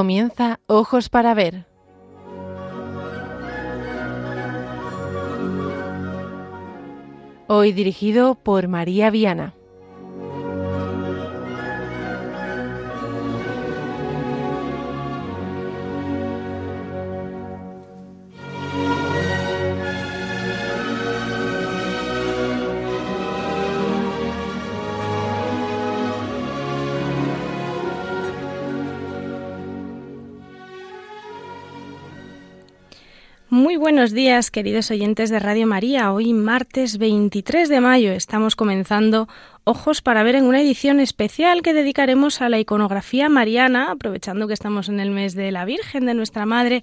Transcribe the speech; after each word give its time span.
Comienza 0.00 0.60
Ojos 0.66 1.10
para 1.10 1.34
Ver. 1.34 1.66
Hoy 7.48 7.72
dirigido 7.72 8.34
por 8.34 8.66
María 8.66 9.10
Viana. 9.10 9.52
Buenos 33.90 34.12
días, 34.12 34.52
queridos 34.52 34.92
oyentes 34.92 35.30
de 35.30 35.40
Radio 35.40 35.66
María. 35.66 36.12
Hoy, 36.12 36.32
martes 36.32 36.96
23 36.96 37.68
de 37.68 37.80
mayo, 37.80 38.12
estamos 38.12 38.54
comenzando 38.54 39.26
Ojos 39.64 40.00
para 40.00 40.22
ver 40.22 40.36
en 40.36 40.44
una 40.44 40.62
edición 40.62 41.00
especial 41.00 41.60
que 41.60 41.74
dedicaremos 41.74 42.40
a 42.40 42.48
la 42.48 42.58
iconografía 42.58 43.28
mariana, 43.28 43.90
aprovechando 43.90 44.48
que 44.48 44.54
estamos 44.54 44.88
en 44.88 45.00
el 45.00 45.10
mes 45.10 45.34
de 45.34 45.52
la 45.52 45.66
Virgen 45.66 46.06
de 46.06 46.14
nuestra 46.14 46.46
Madre 46.46 46.82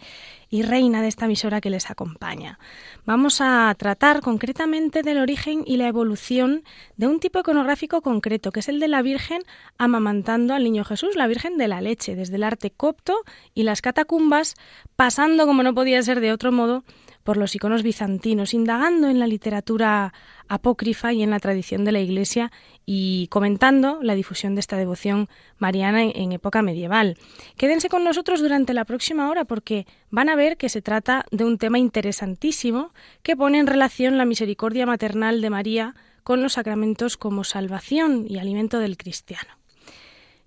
y 0.49 0.61
Reina 0.61 1.01
de 1.01 1.07
esta 1.07 1.25
emisora 1.25 1.59
que 1.59 1.71
les 1.71 1.89
acompaña. 1.89 2.59
Vamos 3.05 3.41
a 3.41 3.73
tratar 3.77 4.21
concretamente 4.21 5.01
del 5.01 5.17
origen 5.17 5.63
y 5.65 5.77
la 5.77 5.87
evolución 5.87 6.63
de 6.97 7.07
un 7.07 7.19
tipo 7.19 7.39
iconográfico 7.39 8.01
concreto, 8.01 8.51
que 8.51 8.59
es 8.59 8.69
el 8.69 8.79
de 8.79 8.87
la 8.87 9.01
Virgen 9.01 9.41
amamantando 9.77 10.53
al 10.53 10.63
niño 10.63 10.85
Jesús, 10.85 11.15
la 11.15 11.27
Virgen 11.27 11.57
de 11.57 11.67
la 11.67 11.81
leche, 11.81 12.15
desde 12.15 12.35
el 12.35 12.43
arte 12.43 12.69
copto 12.69 13.23
y 13.55 13.63
las 13.63 13.81
catacumbas, 13.81 14.53
pasando, 14.95 15.47
como 15.47 15.63
no 15.63 15.73
podía 15.73 16.01
ser 16.03 16.21
de 16.21 16.31
otro 16.31 16.51
modo, 16.51 16.83
por 17.27 17.35
los 17.35 17.53
iconos 17.53 17.83
bizantinos, 17.83 18.53
indagando 18.53 19.09
en 19.09 19.19
la 19.19 19.27
literatura 19.27 20.13
apócrifa 20.47 21.11
y 21.11 21.23
en 21.23 21.29
la 21.29 21.41
tradición 21.41 21.83
de 21.83 21.91
la 21.91 21.99
Iglesia 21.99 22.53
y 22.85 23.27
comentando 23.27 23.99
la 24.01 24.15
difusión 24.15 24.55
de 24.55 24.61
esta 24.61 24.77
devoción 24.77 25.27
mariana 25.57 26.03
en, 26.03 26.31
época 26.31 26.61
medieval. 26.61 27.17
Quédense 27.57 27.89
con 27.89 28.05
nosotros 28.05 28.39
durante 28.39 28.73
la 28.73 28.85
próxima 28.85 29.29
hora 29.29 29.43
porque 29.43 29.85
van 30.09 30.29
a 30.29 30.37
ver 30.37 30.55
que 30.55 30.69
se 30.69 30.81
trata 30.81 31.25
de 31.29 31.43
un 31.43 31.57
tema 31.57 31.79
interesantísimo 31.79 32.93
que 33.23 33.35
pone 33.35 33.59
en 33.59 33.67
relación 33.67 34.17
la 34.17 34.23
misericordia 34.23 34.85
maternal 34.85 35.41
de 35.41 35.49
María 35.49 35.95
con 36.23 36.41
los 36.41 36.53
sacramentos 36.53 37.17
como 37.17 37.43
salvación 37.43 38.25
y 38.25 38.37
alimento 38.37 38.79
del 38.79 38.95
cristiano. 38.95 39.56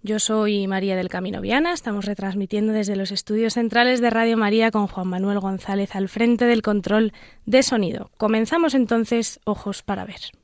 Yo 0.03 0.19
soy 0.19 0.67
María 0.67 0.97
del 0.97 1.11
Camino 1.11 1.43
Viana, 1.43 1.75
estamos 1.75 2.07
retransmitiendo 2.07 2.73
desde 2.73 2.97
los 2.97 3.13
estudios 3.13 3.53
centrales 3.53 4.01
de 4.01 4.09
Radio 4.09 4.39
María 4.39 4.71
con 4.71 4.87
Juan 4.87 5.09
Manuel 5.09 5.41
González 5.41 5.95
al 5.95 6.09
frente 6.09 6.47
del 6.47 6.63
control 6.63 7.13
de 7.45 7.63
sonido. 7.63 8.11
Comenzamos 8.17 8.73
entonces 8.73 9.41
Ojos 9.45 9.83
para 9.83 10.07
ver. 10.07 10.40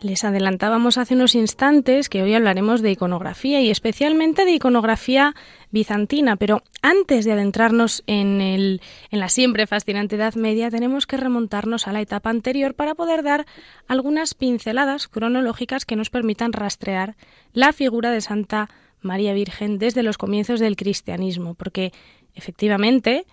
Les 0.00 0.22
adelantábamos 0.22 0.96
hace 0.96 1.14
unos 1.14 1.34
instantes 1.34 2.08
que 2.08 2.22
hoy 2.22 2.32
hablaremos 2.32 2.82
de 2.82 2.92
iconografía 2.92 3.60
y 3.60 3.70
especialmente 3.70 4.44
de 4.44 4.52
iconografía 4.52 5.34
bizantina, 5.72 6.36
pero 6.36 6.62
antes 6.82 7.24
de 7.24 7.32
adentrarnos 7.32 8.04
en, 8.06 8.40
el, 8.40 8.80
en 9.10 9.18
la 9.18 9.28
siempre 9.28 9.66
fascinante 9.66 10.14
Edad 10.14 10.34
Media 10.34 10.70
tenemos 10.70 11.06
que 11.06 11.16
remontarnos 11.16 11.88
a 11.88 11.92
la 11.92 12.00
etapa 12.00 12.30
anterior 12.30 12.74
para 12.74 12.94
poder 12.94 13.24
dar 13.24 13.44
algunas 13.88 14.34
pinceladas 14.34 15.08
cronológicas 15.08 15.84
que 15.84 15.96
nos 15.96 16.10
permitan 16.10 16.52
rastrear 16.52 17.16
la 17.52 17.72
figura 17.72 18.12
de 18.12 18.20
Santa 18.20 18.68
María 19.00 19.32
Virgen 19.32 19.78
desde 19.78 20.04
los 20.04 20.16
comienzos 20.16 20.60
del 20.60 20.76
cristianismo, 20.76 21.54
porque 21.54 21.92
efectivamente 22.34 23.26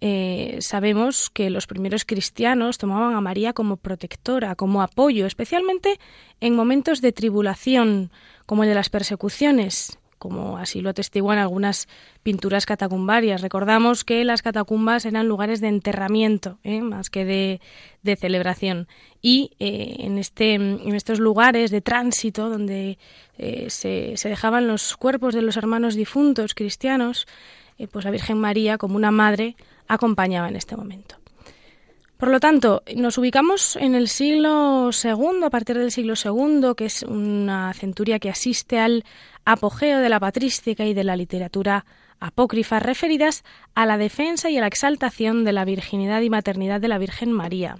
eh, 0.00 0.56
sabemos 0.60 1.28
que 1.28 1.50
los 1.50 1.66
primeros 1.66 2.06
cristianos 2.06 2.78
tomaban 2.78 3.14
a 3.14 3.20
María 3.20 3.52
como 3.52 3.76
protectora, 3.76 4.54
como 4.54 4.80
apoyo, 4.82 5.26
especialmente 5.26 6.00
en 6.40 6.56
momentos 6.56 7.02
de 7.02 7.12
tribulación, 7.12 8.10
como 8.46 8.62
el 8.62 8.70
de 8.70 8.74
las 8.74 8.88
persecuciones, 8.88 9.98
como 10.16 10.56
así 10.56 10.80
lo 10.80 10.90
atestiguan 10.90 11.38
algunas 11.38 11.86
pinturas 12.22 12.64
catacumbarias. 12.64 13.42
Recordamos 13.42 14.04
que 14.04 14.24
las 14.24 14.40
catacumbas 14.40 15.04
eran 15.04 15.28
lugares 15.28 15.60
de 15.60 15.68
enterramiento, 15.68 16.58
¿eh? 16.64 16.80
más 16.80 17.10
que 17.10 17.26
de, 17.26 18.16
celebración. 18.16 18.88
Y 19.20 19.52
eh, 19.58 19.96
en, 19.98 20.16
este, 20.16 20.54
en 20.54 20.94
estos 20.94 21.20
lugares 21.20 21.70
de 21.70 21.82
tránsito, 21.82 22.48
donde 22.48 22.98
se, 23.68 24.16
se 24.16 24.28
dejaban 24.28 24.66
los 24.66 24.96
cuerpos 24.96 25.34
de 25.34 25.42
los 25.42 25.56
hermanos 25.56 25.94
difuntos 25.94 26.54
cristianos, 26.54 27.26
pues 27.90 28.04
la 28.04 28.10
Virgen 28.10 28.38
María, 28.38 28.76
como 28.76 28.96
una 28.96 29.10
madre, 29.10 29.56
acompañaba 29.90 30.48
en 30.48 30.56
este 30.56 30.76
momento. 30.76 31.16
Por 32.16 32.30
lo 32.30 32.38
tanto, 32.38 32.82
nos 32.96 33.16
ubicamos 33.16 33.76
en 33.76 33.94
el 33.94 34.06
siglo 34.06 34.90
II, 34.92 35.42
a 35.42 35.50
partir 35.50 35.78
del 35.78 35.90
siglo 35.90 36.14
II, 36.22 36.74
que 36.76 36.84
es 36.84 37.02
una 37.02 37.72
centuria 37.72 38.18
que 38.18 38.28
asiste 38.28 38.78
al 38.78 39.04
apogeo 39.46 39.98
de 40.00 40.08
la 40.10 40.20
patrística 40.20 40.84
y 40.84 40.92
de 40.92 41.02
la 41.02 41.16
literatura 41.16 41.86
apócrifa 42.20 42.78
referidas 42.78 43.42
a 43.74 43.86
la 43.86 43.96
defensa 43.96 44.50
y 44.50 44.58
a 44.58 44.60
la 44.60 44.66
exaltación 44.66 45.44
de 45.44 45.52
la 45.52 45.64
virginidad 45.64 46.20
y 46.20 46.28
maternidad 46.28 46.80
de 46.80 46.88
la 46.88 46.98
Virgen 46.98 47.32
María. 47.32 47.78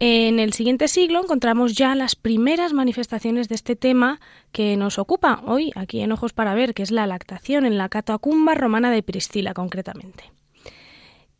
En 0.00 0.40
el 0.40 0.52
siguiente 0.52 0.88
siglo 0.88 1.22
encontramos 1.22 1.74
ya 1.74 1.94
las 1.94 2.16
primeras 2.16 2.72
manifestaciones 2.72 3.48
de 3.48 3.54
este 3.54 3.76
tema 3.76 4.20
que 4.50 4.76
nos 4.76 4.98
ocupa 4.98 5.42
hoy 5.46 5.70
aquí 5.76 6.00
en 6.00 6.10
Ojos 6.10 6.32
para 6.32 6.54
Ver, 6.54 6.74
que 6.74 6.82
es 6.82 6.90
la 6.90 7.06
lactación 7.06 7.64
en 7.64 7.78
la 7.78 7.88
catacumba 7.88 8.54
romana 8.54 8.90
de 8.90 9.04
Priscila 9.04 9.54
concretamente. 9.54 10.32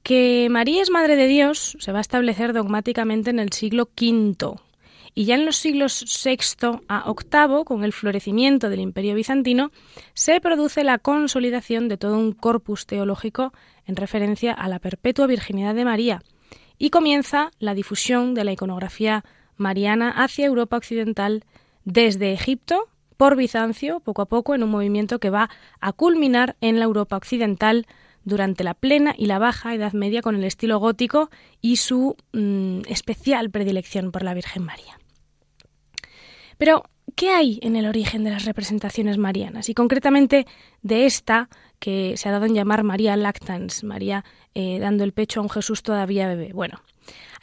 Que 0.05 0.49
María 0.51 0.83
es 0.83 0.91
Madre 0.91 1.17
de 1.17 1.27
Dios 1.27 1.79
se 1.81 1.91
va 1.91 1.97
a 1.97 2.03
establecer 2.03 2.53
dogmáticamente 2.53 3.31
en 3.31 3.39
el 3.39 3.53
siglo 3.53 3.89
V 3.99 4.55
y 5.15 5.25
ya 5.25 5.35
en 5.35 5.47
los 5.47 5.57
siglos 5.57 6.05
VI 6.23 6.83
a 6.89 7.11
VIII, 7.11 7.65
con 7.65 7.85
el 7.85 7.95
florecimiento 7.95 8.69
del 8.69 8.81
Imperio 8.81 9.15
bizantino, 9.15 9.71
se 10.13 10.43
produce 10.43 10.85
la 10.85 10.99
consolidación 10.99 11.89
de 11.89 11.97
todo 11.97 12.19
un 12.19 12.33
corpus 12.33 12.85
teológico 12.85 13.55
en 13.87 13.97
referencia 13.97 14.53
a 14.53 14.69
la 14.69 14.79
perpetua 14.79 15.27
virginidad 15.27 15.75
de 15.75 15.87
María. 15.87 16.23
Y 16.77 16.91
comienza 16.91 17.51
la 17.59 17.73
difusión 17.73 18.35
de 18.35 18.45
la 18.45 18.53
iconografía 18.53 19.25
mariana 19.57 20.11
hacia 20.11 20.45
Europa 20.45 20.77
occidental 20.77 21.45
desde 21.87 22.35
Egipto 22.35 22.91
por 23.17 23.37
Bizancio, 23.37 24.01
poco 24.01 24.21
a 24.21 24.27
poco, 24.27 24.55
en 24.55 24.65
un 24.65 24.71
movimiento 24.71 25.19
que 25.19 25.31
va 25.31 25.49
a 25.81 25.93
culminar 25.95 26.57
en 26.61 26.79
la 26.79 26.85
Europa 26.85 27.17
occidental 27.17 27.87
durante 28.25 28.65
la 28.65 28.75
plena 28.75 29.15
y 29.17 29.27
la 29.27 29.39
baja 29.39 29.75
Edad 29.75 29.93
Media 29.93 30.23
con 30.23 30.35
el 30.37 30.45
estilo 30.45 30.79
gótico 30.79 31.31
y 31.61 31.77
su 31.77 32.17
mm, 32.33 32.81
especial 32.89 33.51
predilección 33.51 34.13
por 34.13 34.23
la 34.23 34.35
Virgen 34.35 34.65
María. 34.65 34.99
Pero, 36.59 36.85
¿qué 37.17 37.31
hay 37.31 37.59
en 37.63 37.77
el 37.77 37.87
origen 37.87 38.25
de 38.25 38.31
las 38.31 38.45
representaciones 38.45 39.19
marianas? 39.19 39.69
Y 39.69 39.75
concretamente 39.75 40.47
de 40.83 41.07
esta 41.07 41.49
que 41.79 42.17
se 42.17 42.29
ha 42.29 42.33
dado 42.33 42.47
en 42.47 42.55
llamar 42.55 42.85
María 42.85 43.17
Lactans, 43.17 43.85
María 43.85 44.25
eh, 44.55 44.79
dando 44.79 45.05
el 45.05 45.13
pecho 45.13 45.41
a 45.41 45.43
un 45.43 45.51
Jesús 45.51 45.83
todavía 45.83 46.29
bebé. 46.29 46.53
Bueno, 46.53 46.81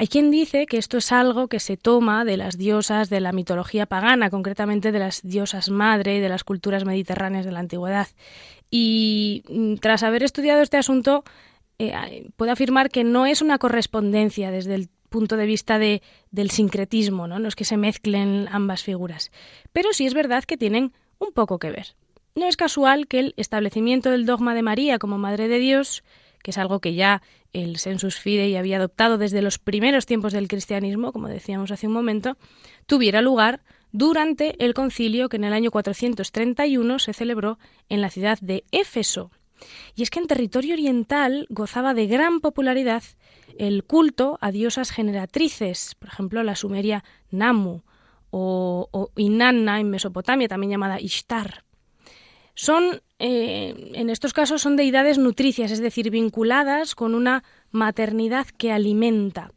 hay 0.01 0.07
quien 0.07 0.31
dice 0.31 0.65
que 0.65 0.79
esto 0.79 0.97
es 0.97 1.11
algo 1.11 1.47
que 1.47 1.59
se 1.59 1.77
toma 1.77 2.25
de 2.25 2.35
las 2.35 2.57
diosas 2.57 3.11
de 3.11 3.19
la 3.19 3.33
mitología 3.33 3.85
pagana, 3.85 4.31
concretamente 4.31 4.91
de 4.91 4.97
las 4.97 5.21
diosas 5.21 5.69
madre 5.69 6.19
de 6.21 6.27
las 6.27 6.43
culturas 6.43 6.85
mediterráneas 6.85 7.45
de 7.45 7.51
la 7.51 7.59
antigüedad, 7.59 8.07
y 8.71 9.43
mm, 9.47 9.75
tras 9.75 10.01
haber 10.01 10.23
estudiado 10.23 10.63
este 10.63 10.77
asunto, 10.77 11.23
eh, 11.77 12.31
puedo 12.35 12.51
afirmar 12.51 12.89
que 12.89 13.03
no 13.03 13.27
es 13.27 13.43
una 13.43 13.59
correspondencia 13.59 14.49
desde 14.49 14.73
el 14.73 14.89
punto 15.09 15.37
de 15.37 15.45
vista 15.45 15.77
de, 15.77 16.01
del 16.31 16.49
sincretismo, 16.49 17.27
¿no? 17.27 17.37
no 17.37 17.47
es 17.47 17.55
que 17.55 17.63
se 17.63 17.77
mezclen 17.77 18.47
ambas 18.51 18.81
figuras, 18.81 19.31
pero 19.71 19.93
sí 19.93 20.07
es 20.07 20.15
verdad 20.15 20.45
que 20.45 20.57
tienen 20.57 20.93
un 21.19 21.31
poco 21.31 21.59
que 21.59 21.69
ver. 21.69 21.93
No 22.33 22.47
es 22.47 22.57
casual 22.57 23.05
que 23.05 23.19
el 23.19 23.33
establecimiento 23.37 24.09
del 24.09 24.25
dogma 24.25 24.55
de 24.55 24.63
María 24.63 24.97
como 24.97 25.19
Madre 25.19 25.47
de 25.47 25.59
Dios, 25.59 26.03
que 26.41 26.49
es 26.49 26.57
algo 26.57 26.79
que 26.79 26.95
ya 26.95 27.21
el 27.53 27.77
Sensus 27.77 28.17
Fidei 28.17 28.55
había 28.55 28.77
adoptado 28.77 29.17
desde 29.17 29.41
los 29.41 29.59
primeros 29.59 30.05
tiempos 30.05 30.33
del 30.33 30.47
cristianismo, 30.47 31.11
como 31.11 31.27
decíamos 31.27 31.71
hace 31.71 31.87
un 31.87 31.93
momento, 31.93 32.37
tuviera 32.85 33.21
lugar 33.21 33.61
durante 33.91 34.63
el 34.63 34.73
concilio 34.73 35.29
que 35.29 35.37
en 35.37 35.43
el 35.43 35.53
año 35.53 35.71
431 35.71 36.99
se 36.99 37.13
celebró 37.13 37.59
en 37.89 38.01
la 38.01 38.09
ciudad 38.09 38.39
de 38.39 38.63
Éfeso. 38.71 39.31
Y 39.95 40.03
es 40.03 40.09
que 40.09 40.19
en 40.19 40.27
territorio 40.27 40.73
oriental 40.73 41.45
gozaba 41.49 41.93
de 41.93 42.07
gran 42.07 42.39
popularidad 42.39 43.03
el 43.57 43.83
culto 43.83 44.37
a 44.41 44.51
diosas 44.51 44.91
generatrices, 44.91 45.95
por 45.95 46.09
ejemplo 46.09 46.43
la 46.43 46.55
sumeria 46.55 47.03
Namu 47.29 47.81
o, 48.31 49.11
Inanna 49.17 49.79
en 49.79 49.89
Mesopotamia, 49.89 50.47
también 50.47 50.71
llamada 50.71 51.01
Ishtar. 51.01 51.65
Son, 52.55 53.01
eh, 53.21 53.91
en 53.93 54.09
estos 54.09 54.33
casos, 54.33 54.63
son 54.63 54.75
deidades 54.75 55.19
nutricias, 55.19 55.71
es 55.71 55.79
decir, 55.79 56.09
vinculadas 56.09 56.95
con 56.95 57.13
una 57.13 57.43
maternidad 57.69 58.47
que 58.57 58.71
alimenta. 58.71 59.51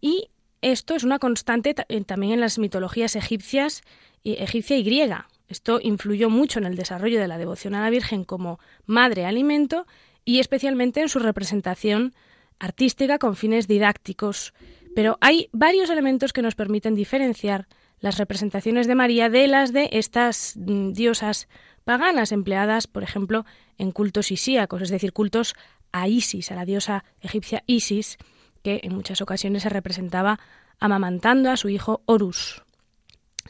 Y 0.00 0.30
esto 0.62 0.94
es 0.94 1.02
una 1.02 1.18
constante 1.18 1.74
también 1.74 2.34
en 2.34 2.40
las 2.40 2.58
mitologías 2.58 3.16
egipcias, 3.16 3.82
egipcia 4.22 4.76
y 4.76 4.84
griega. 4.84 5.28
Esto 5.48 5.80
influyó 5.82 6.30
mucho 6.30 6.60
en 6.60 6.66
el 6.66 6.76
desarrollo 6.76 7.20
de 7.20 7.26
la 7.26 7.38
devoción 7.38 7.74
a 7.74 7.82
la 7.82 7.90
Virgen 7.90 8.22
como 8.22 8.60
madre 8.86 9.24
alimento 9.24 9.86
y 10.24 10.38
especialmente 10.38 11.00
en 11.00 11.08
su 11.08 11.18
representación 11.18 12.14
artística 12.58 13.18
con 13.18 13.34
fines 13.34 13.66
didácticos. 13.66 14.52
Pero 14.94 15.18
hay 15.20 15.48
varios 15.52 15.90
elementos 15.90 16.32
que 16.32 16.42
nos 16.42 16.54
permiten 16.54 16.94
diferenciar 16.94 17.66
las 18.00 18.18
representaciones 18.18 18.86
de 18.86 18.94
María 18.94 19.28
de 19.28 19.46
las 19.48 19.72
de 19.72 19.88
estas 19.92 20.54
mm, 20.56 20.92
diosas 20.92 21.48
paganas 21.84 22.32
empleadas, 22.32 22.86
por 22.86 23.02
ejemplo, 23.02 23.46
en 23.78 23.92
cultos 23.92 24.30
isíacos, 24.30 24.82
es 24.82 24.90
decir, 24.90 25.12
cultos 25.12 25.54
a 25.92 26.08
Isis, 26.08 26.50
a 26.50 26.54
la 26.54 26.64
diosa 26.64 27.04
egipcia 27.20 27.62
Isis, 27.66 28.18
que 28.62 28.80
en 28.82 28.94
muchas 28.94 29.20
ocasiones 29.20 29.62
se 29.62 29.68
representaba 29.68 30.38
amamantando 30.78 31.50
a 31.50 31.56
su 31.56 31.68
hijo 31.68 32.02
Horus. 32.06 32.62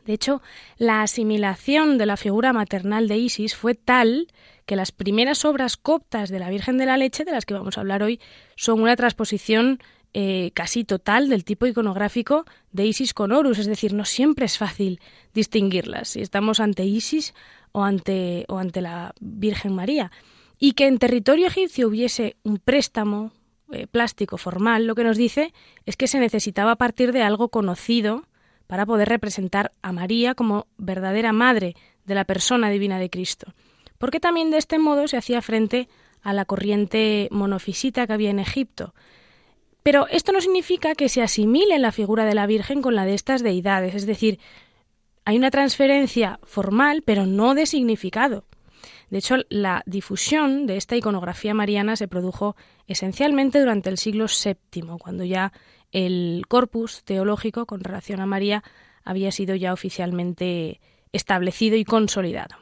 De 0.04 0.14
hecho, 0.14 0.40
la 0.78 1.02
asimilación 1.02 1.98
de 1.98 2.06
la 2.06 2.16
figura 2.16 2.52
maternal 2.52 3.08
de 3.08 3.18
Isis 3.18 3.54
fue 3.54 3.74
tal 3.74 4.28
que 4.64 4.76
las 4.76 4.92
primeras 4.92 5.44
obras 5.44 5.76
coptas 5.76 6.30
de 6.30 6.38
la 6.38 6.48
Virgen 6.48 6.78
de 6.78 6.86
la 6.86 6.96
Leche, 6.96 7.24
de 7.24 7.32
las 7.32 7.44
que 7.44 7.54
vamos 7.54 7.76
a 7.76 7.80
hablar 7.80 8.02
hoy, 8.02 8.20
son 8.56 8.80
una 8.80 8.96
transposición 8.96 9.80
eh, 10.14 10.50
casi 10.54 10.84
total 10.84 11.28
del 11.28 11.44
tipo 11.44 11.66
iconográfico 11.66 12.44
de 12.72 12.86
Isis 12.86 13.14
con 13.14 13.32
Horus, 13.32 13.58
es 13.58 13.66
decir, 13.66 13.92
no 13.92 14.04
siempre 14.04 14.46
es 14.46 14.58
fácil 14.58 15.00
distinguirlas 15.34 16.08
si 16.08 16.22
estamos 16.22 16.60
ante 16.60 16.84
Isis 16.84 17.34
o 17.72 17.82
ante, 17.82 18.44
o 18.48 18.58
ante 18.58 18.80
la 18.80 19.14
Virgen 19.20 19.74
María. 19.74 20.10
Y 20.58 20.72
que 20.72 20.86
en 20.86 20.98
territorio 20.98 21.46
egipcio 21.46 21.88
hubiese 21.88 22.36
un 22.42 22.58
préstamo 22.58 23.32
eh, 23.70 23.86
plástico 23.86 24.38
formal, 24.38 24.86
lo 24.86 24.94
que 24.94 25.04
nos 25.04 25.16
dice 25.16 25.52
es 25.84 25.96
que 25.96 26.08
se 26.08 26.18
necesitaba 26.18 26.76
partir 26.76 27.12
de 27.12 27.22
algo 27.22 27.50
conocido 27.50 28.24
para 28.66 28.86
poder 28.86 29.08
representar 29.08 29.72
a 29.82 29.92
María 29.92 30.34
como 30.34 30.66
verdadera 30.78 31.32
madre 31.32 31.76
de 32.04 32.14
la 32.14 32.24
persona 32.24 32.70
divina 32.70 32.98
de 32.98 33.10
Cristo. 33.10 33.54
Porque 33.98 34.20
también 34.20 34.50
de 34.50 34.58
este 34.58 34.78
modo 34.78 35.06
se 35.06 35.16
hacía 35.16 35.42
frente 35.42 35.88
a 36.22 36.32
la 36.32 36.44
corriente 36.44 37.28
monofisita 37.30 38.06
que 38.06 38.12
había 38.12 38.30
en 38.30 38.38
Egipto, 38.38 38.94
pero 39.88 40.06
esto 40.08 40.32
no 40.32 40.42
significa 40.42 40.94
que 40.94 41.08
se 41.08 41.22
asimile 41.22 41.78
la 41.78 41.92
figura 41.92 42.26
de 42.26 42.34
la 42.34 42.46
Virgen 42.46 42.82
con 42.82 42.94
la 42.94 43.06
de 43.06 43.14
estas 43.14 43.42
deidades, 43.42 43.94
es 43.94 44.04
decir, 44.04 44.38
hay 45.24 45.38
una 45.38 45.50
transferencia 45.50 46.40
formal, 46.42 47.00
pero 47.06 47.24
no 47.24 47.54
de 47.54 47.64
significado. 47.64 48.44
De 49.08 49.16
hecho, 49.16 49.36
la 49.48 49.82
difusión 49.86 50.66
de 50.66 50.76
esta 50.76 50.94
iconografía 50.94 51.54
mariana 51.54 51.96
se 51.96 52.06
produjo 52.06 52.54
esencialmente 52.86 53.60
durante 53.60 53.88
el 53.88 53.96
siglo 53.96 54.26
VII, 54.26 54.98
cuando 54.98 55.24
ya 55.24 55.54
el 55.90 56.42
corpus 56.48 57.02
teológico 57.04 57.64
con 57.64 57.80
relación 57.80 58.20
a 58.20 58.26
María 58.26 58.62
había 59.04 59.32
sido 59.32 59.54
ya 59.54 59.72
oficialmente 59.72 60.82
establecido 61.12 61.78
y 61.78 61.86
consolidado. 61.86 62.56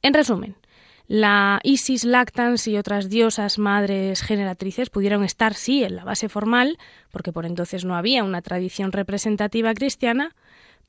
En 0.00 0.14
resumen, 0.14 0.56
la 1.08 1.60
Isis 1.62 2.04
Lactans 2.04 2.66
y 2.66 2.76
otras 2.76 3.08
diosas 3.08 3.58
madres 3.58 4.22
generatrices 4.22 4.90
pudieron 4.90 5.22
estar, 5.24 5.54
sí, 5.54 5.84
en 5.84 5.96
la 5.96 6.04
base 6.04 6.28
formal, 6.28 6.78
porque 7.10 7.32
por 7.32 7.46
entonces 7.46 7.84
no 7.84 7.94
había 7.94 8.24
una 8.24 8.42
tradición 8.42 8.92
representativa 8.92 9.72
cristiana, 9.74 10.34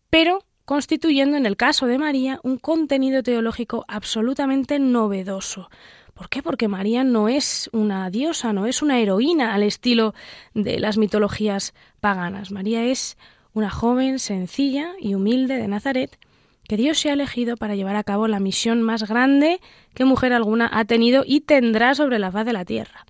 pero 0.10 0.44
constituyendo 0.66 1.38
en 1.38 1.46
el 1.46 1.56
caso 1.56 1.86
de 1.86 1.98
María 1.98 2.40
un 2.44 2.58
contenido 2.58 3.24
teológico 3.24 3.86
absolutamente 3.88 4.80
novedoso. 4.80 5.70
¿Por 6.14 6.30
qué? 6.30 6.42
Porque 6.42 6.68
María 6.68 7.04
no 7.04 7.30
es 7.30 7.70
una 7.72 8.10
diosa, 8.10 8.52
no 8.52 8.66
es 8.66 8.82
una 8.82 9.00
heroína 9.00 9.54
al 9.54 9.62
estilo 9.62 10.16
de 10.56 10.80
las 10.80 10.98
mitologías 10.98 11.76
paganas. 12.00 12.52
María 12.52 12.84
es 12.84 13.18
una 13.54 13.70
joven 13.70 14.18
sencilla 14.18 14.94
y 15.00 15.14
humilde 15.14 15.58
de 15.58 15.68
Nazaret 15.68 16.18
que 16.68 16.78
Dios 16.78 17.00
se 17.00 17.10
ha 17.10 17.14
elegido 17.14 17.58
para 17.58 17.76
llevar 17.76 17.96
a 17.96 18.04
cabo 18.04 18.28
la 18.28 18.40
misión 18.40 18.82
más 18.82 19.08
grande 19.08 19.60
que 19.94 20.06
mujer 20.06 20.34
alguna 20.34 20.70
ha 20.72 20.86
tenido 20.86 21.24
y 21.26 21.42
tendrá 21.42 21.96
sobre 21.96 22.20
la 22.20 22.32
faz 22.32 22.46
de 22.46 22.54
la 22.54 22.66
tierra. 22.66 23.06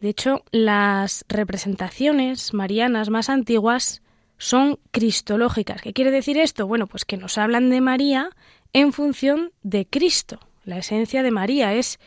De 0.00 0.08
hecho, 0.08 0.44
las 0.50 1.24
representaciones 1.28 2.54
marianas 2.54 3.10
más 3.10 3.28
antiguas 3.28 4.02
son 4.36 4.78
cristológicas. 4.90 5.80
¿Qué 5.80 5.92
quiere 5.92 6.10
decir 6.10 6.38
esto? 6.38 6.66
Bueno, 6.66 6.88
pues 6.88 7.04
que 7.04 7.16
nos 7.16 7.38
hablan 7.38 7.70
de 7.70 7.80
María 7.80 8.30
en 8.72 8.92
función 8.92 9.52
de 9.62 9.86
Cristo. 9.86 10.40
La 10.64 10.78
esencia 10.78 11.22
de 11.22 11.30
María 11.30 11.74
es 11.74 12.00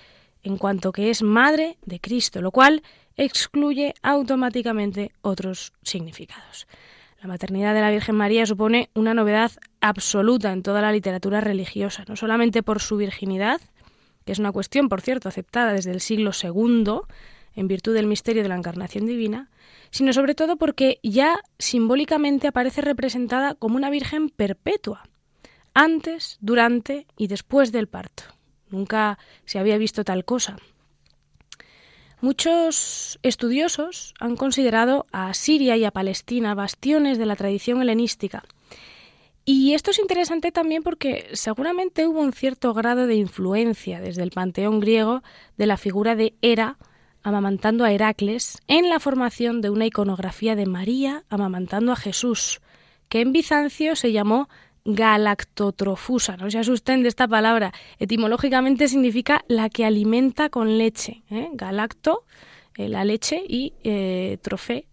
en 0.44 0.57
cuanto 0.57 0.92
que 0.92 1.10
es 1.10 1.24
madre 1.24 1.78
de 1.86 2.00
Cristo, 2.00 2.42
lo 2.42 2.52
cual 2.52 2.84
excluye 3.18 3.94
automáticamente 4.04 5.12
otros 5.22 5.74
significados. 5.81 6.68
La 7.21 7.27
maternidad 7.27 7.73
de 7.73 7.81
la 7.81 7.91
Virgen 7.91 8.15
María 8.15 8.45
supone 8.45 8.89
una 8.94 9.13
novedad 9.13 9.51
absoluta 9.81 10.51
en 10.51 10.63
toda 10.63 10.81
la 10.81 10.91
literatura 10.91 11.41
religiosa, 11.41 12.03
no 12.07 12.15
solamente 12.15 12.62
por 12.62 12.81
su 12.81 12.97
virginidad, 12.97 13.62
que 14.25 14.31
es 14.31 14.39
una 14.39 14.51
cuestión, 14.51 14.89
por 14.89 15.01
cierto, 15.01 15.29
aceptada 15.29 15.73
desde 15.73 15.91
el 15.91 16.01
siglo 16.01 16.31
II, 16.41 17.01
en 17.56 17.67
virtud 17.67 17.94
del 17.94 18.07
misterio 18.07 18.44
de 18.44 18.50
la 18.50 18.56
encarnación 18.56 19.06
divina, 19.06 19.50
sino 19.91 20.13
sobre 20.13 20.35
todo 20.35 20.57
porque 20.57 21.00
ya 21.03 21.39
simbólicamente 21.57 22.47
aparece 22.47 22.81
representada 22.81 23.56
como 23.56 23.77
una 23.77 23.89
Virgen 23.89 24.29
perpetua, 24.29 25.03
antes, 25.73 26.38
durante 26.41 27.07
y 27.18 27.27
después 27.27 27.71
del 27.71 27.88
parto. 27.88 28.23
Nunca 28.69 29.18
se 29.45 29.59
había 29.59 29.77
visto 29.77 30.03
tal 30.03 30.25
cosa. 30.25 30.57
Muchos 32.21 33.19
estudiosos 33.23 34.13
han 34.19 34.35
considerado 34.35 35.06
a 35.12 35.33
Siria 35.33 35.77
y 35.77 35.85
a 35.85 35.91
Palestina 35.91 36.56
bastiones 36.56 37.17
de 37.17 37.25
la 37.25 37.35
tradición 37.35 37.81
helenística. 37.81 38.44
Y 39.44 39.73
esto 39.73 39.92
es 39.92 39.99
interesante 39.99 40.51
también 40.51 40.81
porque 40.81 41.28
seguramente 41.33 42.07
hubo 42.07 42.21
un 42.21 42.33
cierto 42.33 42.73
grado 42.73 43.06
de 43.06 43.16
influencia 43.16 44.01
desde 44.01 44.23
el 44.23 44.31
panteón 44.31 44.80
griego 44.80 45.21
de 45.57 45.68
la 45.68 45.78
figura 45.78 46.16
de 46.16 46.33
Hera 46.42 46.78
amamantando 47.21 47.83
a 47.83 47.92
Heracles 47.92 48.59
en 48.68 48.90
la 48.90 48.99
formación 48.99 49.61
de 49.61 49.69
una 49.69 49.85
iconografía 49.85 50.56
de 50.56 50.66
María 50.66 51.25
amamantando 51.30 51.92
a 51.92 51.95
Jesús, 51.95 52.61
que 53.09 53.21
en 53.21 53.33
Bizancio 53.33 53.95
se 53.95 54.11
llamó 54.11 54.47
galactotrofusa. 54.85 56.37
No 56.37 56.49
se 56.49 56.59
asusten 56.59 57.01
de 57.01 57.09
esta 57.09 57.27
palabra. 57.27 57.73
Etimológicamente 57.99 58.87
significa 58.87 59.44
la 59.47 59.69
que 59.69 59.83
alimenta 59.83 60.49
con 60.49 60.77
leche. 60.77 61.23
¿eh? 61.30 61.49
Galacto, 61.54 62.23
eh, 62.77 62.87
la 62.87 63.04
leche, 63.04 63.44
y 63.47 63.73
eh, 63.83 64.37
trofé, 64.42 64.85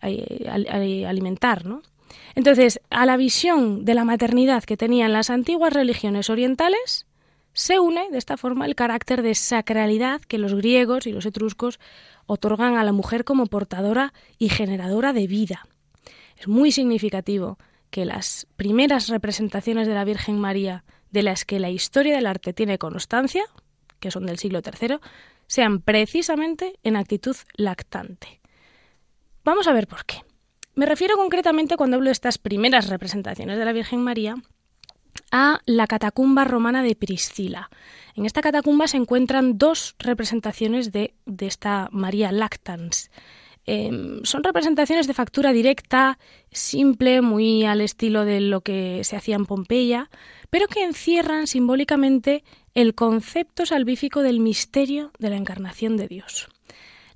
alimentar. 0.00 1.66
¿no? 1.66 1.82
Entonces, 2.34 2.80
a 2.90 3.06
la 3.06 3.16
visión 3.16 3.84
de 3.84 3.94
la 3.94 4.04
maternidad 4.04 4.64
que 4.64 4.76
tenían 4.76 5.12
las 5.12 5.30
antiguas 5.30 5.72
religiones 5.72 6.30
orientales, 6.30 7.06
se 7.52 7.78
une 7.78 8.10
de 8.10 8.18
esta 8.18 8.36
forma 8.36 8.66
el 8.66 8.74
carácter 8.74 9.22
de 9.22 9.34
sacralidad 9.34 10.20
que 10.20 10.38
los 10.38 10.54
griegos 10.54 11.06
y 11.06 11.12
los 11.12 11.24
etruscos 11.24 11.78
otorgan 12.26 12.76
a 12.76 12.84
la 12.84 12.92
mujer 12.92 13.24
como 13.24 13.46
portadora 13.46 14.12
y 14.38 14.48
generadora 14.48 15.12
de 15.12 15.26
vida. 15.26 15.66
Es 16.38 16.48
muy 16.48 16.70
significativo 16.70 17.56
que 17.90 18.04
las 18.04 18.46
primeras 18.56 19.08
representaciones 19.08 19.86
de 19.86 19.94
la 19.94 20.04
Virgen 20.04 20.38
María 20.38 20.84
de 21.10 21.22
las 21.22 21.44
que 21.44 21.60
la 21.60 21.70
historia 21.70 22.16
del 22.16 22.26
arte 22.26 22.52
tiene 22.52 22.78
constancia, 22.78 23.44
que 24.00 24.10
son 24.10 24.26
del 24.26 24.38
siglo 24.38 24.60
III, 24.60 24.96
sean 25.46 25.80
precisamente 25.80 26.78
en 26.82 26.96
actitud 26.96 27.36
lactante. 27.56 28.40
Vamos 29.44 29.68
a 29.68 29.72
ver 29.72 29.86
por 29.86 30.04
qué. 30.04 30.22
Me 30.74 30.86
refiero 30.86 31.16
concretamente 31.16 31.76
cuando 31.76 31.96
hablo 31.96 32.08
de 32.08 32.12
estas 32.12 32.36
primeras 32.36 32.88
representaciones 32.88 33.58
de 33.58 33.64
la 33.64 33.72
Virgen 33.72 34.02
María 34.02 34.34
a 35.30 35.60
la 35.64 35.86
catacumba 35.86 36.44
romana 36.44 36.82
de 36.82 36.94
Priscila. 36.96 37.70
En 38.14 38.26
esta 38.26 38.42
catacumba 38.42 38.86
se 38.86 38.98
encuentran 38.98 39.56
dos 39.56 39.94
representaciones 39.98 40.92
de, 40.92 41.14
de 41.24 41.46
esta 41.46 41.88
María 41.92 42.32
Lactans. 42.32 43.10
Em, 43.68 44.22
son 44.22 44.44
representaciones 44.44 45.08
de 45.08 45.14
factura 45.14 45.52
directa, 45.52 46.18
simple, 46.52 47.20
muy 47.20 47.64
al 47.64 47.80
estilo 47.80 48.24
de 48.24 48.40
lo 48.40 48.60
que 48.60 49.02
se 49.02 49.16
hacía 49.16 49.34
en 49.34 49.44
Pompeya, 49.44 50.08
pero 50.50 50.68
que 50.68 50.84
encierran 50.84 51.48
simbólicamente 51.48 52.44
el 52.74 52.94
concepto 52.94 53.66
salvífico 53.66 54.22
del 54.22 54.38
misterio 54.38 55.10
de 55.18 55.30
la 55.30 55.36
encarnación 55.36 55.96
de 55.96 56.06
Dios. 56.06 56.48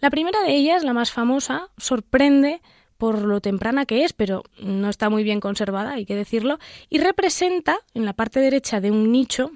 La 0.00 0.10
primera 0.10 0.42
de 0.42 0.56
ellas, 0.56 0.82
la 0.82 0.92
más 0.92 1.12
famosa, 1.12 1.68
sorprende 1.76 2.60
por 2.98 3.22
lo 3.22 3.40
temprana 3.40 3.86
que 3.86 4.04
es, 4.04 4.12
pero 4.12 4.42
no 4.58 4.88
está 4.88 5.08
muy 5.08 5.22
bien 5.22 5.40
conservada, 5.40 5.92
hay 5.92 6.04
que 6.04 6.16
decirlo, 6.16 6.58
y 6.88 6.98
representa 6.98 7.78
en 7.94 8.04
la 8.04 8.12
parte 8.12 8.40
derecha 8.40 8.80
de 8.80 8.90
un 8.90 9.12
nicho 9.12 9.52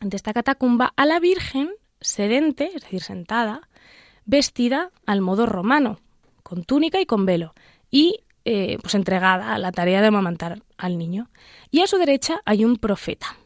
de 0.00 0.16
esta 0.16 0.32
catacumba 0.32 0.92
a 0.96 1.06
la 1.06 1.20
Virgen 1.20 1.70
sedente, 2.00 2.70
es 2.74 2.82
decir, 2.82 3.02
sentada, 3.02 3.68
vestida 4.24 4.90
al 5.06 5.20
modo 5.20 5.46
romano, 5.46 6.00
con 6.48 6.64
túnica 6.64 6.98
y 6.98 7.04
con 7.04 7.26
velo, 7.26 7.54
y 7.90 8.20
eh, 8.46 8.78
pues 8.80 8.94
entregada 8.94 9.54
a 9.54 9.58
la 9.58 9.70
tarea 9.70 10.00
de 10.00 10.06
amamantar 10.06 10.62
al 10.78 10.96
niño. 10.96 11.28
Y 11.70 11.82
a 11.82 11.86
su 11.86 11.98
derecha 11.98 12.40
hay 12.46 12.64
un 12.64 12.76
profeta. 12.76 13.36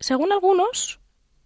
Según 0.00 0.32
algunos, 0.32 1.00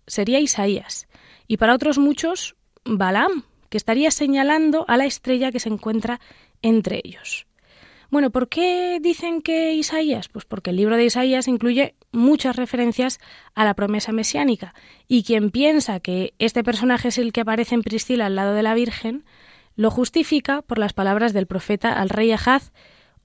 sería 0.09 0.41
Isaías, 0.41 1.07
y 1.47 1.59
para 1.59 1.75
otros 1.75 1.99
muchos, 1.99 2.57
Balaam, 2.85 3.45
que 3.69 3.77
estaría 3.77 4.11
señalando 4.11 4.85
a 4.89 4.97
la 4.97 5.07
estrella 5.07 5.53
que 5.53 5.61
se 5.61 5.69
encuentra 5.69 6.21
entre 6.63 7.01
ellos. 7.05 7.47
Bueno, 8.11 8.31
¿por 8.31 8.49
qué 8.49 8.99
dicen 9.01 9.43
que 9.43 9.75
Isaías? 9.75 10.29
Pues 10.29 10.45
porque 10.45 10.71
el 10.71 10.77
libro 10.77 10.97
de 10.97 11.05
Isaías 11.05 11.49
incluye 11.49 11.95
muchas 12.11 12.57
referencias 12.57 13.21
a 13.55 13.65
la 13.65 13.75
promesa 13.75 14.11
mesiánica, 14.11 14.75
y 15.07 15.23
quien 15.23 15.51
piensa 15.51 16.01
que 16.01 16.35
este 16.41 16.65
personaje 16.65 17.09
es 17.09 17.19
el 17.19 17.33
que 17.33 17.43
aparece 17.43 17.77
en 17.77 17.83
Priscila 17.83 18.27
al 18.27 18.35
lado 18.35 18.55
de 18.55 18.63
la 18.65 18.75
Virgen, 18.75 19.25
lo 19.77 19.91
justifica 19.91 20.63
por 20.63 20.79
las 20.79 20.93
palabras 20.93 21.33
del 21.33 21.47
profeta 21.47 21.93
al 21.93 22.09
rey 22.09 22.33
Ahaz 22.33 22.73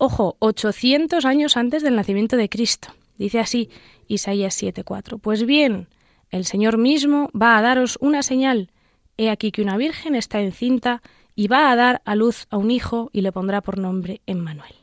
Ojo, 0.03 0.35
800 0.39 1.25
años 1.25 1.57
antes 1.57 1.83
del 1.83 1.95
nacimiento 1.95 2.35
de 2.35 2.49
Cristo. 2.49 2.87
Dice 3.19 3.39
así 3.39 3.69
Isaías 4.07 4.59
7:4. 4.59 5.19
Pues 5.19 5.45
bien, 5.45 5.89
el 6.31 6.43
Señor 6.43 6.79
mismo 6.79 7.29
va 7.39 7.55
a 7.55 7.61
daros 7.61 7.99
una 8.01 8.23
señal. 8.23 8.71
He 9.17 9.29
aquí 9.29 9.51
que 9.51 9.61
una 9.61 9.77
virgen 9.77 10.15
está 10.15 10.41
encinta 10.41 11.03
y 11.35 11.49
va 11.49 11.71
a 11.71 11.75
dar 11.75 12.01
a 12.03 12.15
luz 12.15 12.47
a 12.49 12.57
un 12.57 12.71
hijo 12.71 13.11
y 13.13 13.21
le 13.21 13.31
pondrá 13.31 13.61
por 13.61 13.77
nombre 13.77 14.21
Emmanuel. 14.25 14.73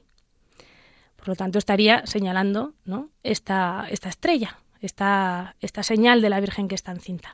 Por 1.16 1.30
lo 1.30 1.34
tanto, 1.34 1.58
estaría 1.58 2.06
señalando 2.06 2.74
¿no? 2.84 3.10
esta, 3.24 3.88
esta 3.90 4.08
estrella, 4.08 4.60
esta, 4.80 5.56
esta 5.58 5.82
señal 5.82 6.22
de 6.22 6.30
la 6.30 6.38
Virgen 6.38 6.68
que 6.68 6.76
está 6.76 6.92
encinta. 6.92 7.32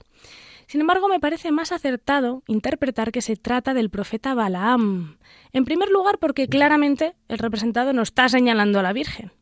Sin 0.66 0.80
embargo, 0.80 1.08
me 1.08 1.20
parece 1.20 1.52
más 1.52 1.72
acertado 1.72 2.42
interpretar 2.46 3.12
que 3.12 3.22
se 3.22 3.36
trata 3.36 3.74
del 3.74 3.90
profeta 3.90 4.34
Balaam. 4.34 5.18
En 5.52 5.64
primer 5.64 5.90
lugar, 5.90 6.18
porque 6.18 6.48
claramente 6.48 7.14
el 7.28 7.38
representado 7.38 7.92
no 7.92 8.02
está 8.02 8.28
señalando 8.28 8.78
a 8.78 8.82
la 8.82 8.92
Virgen, 8.92 9.32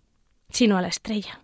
sino 0.51 0.77
a 0.77 0.83
la 0.83 0.89
estrella. 0.89 1.41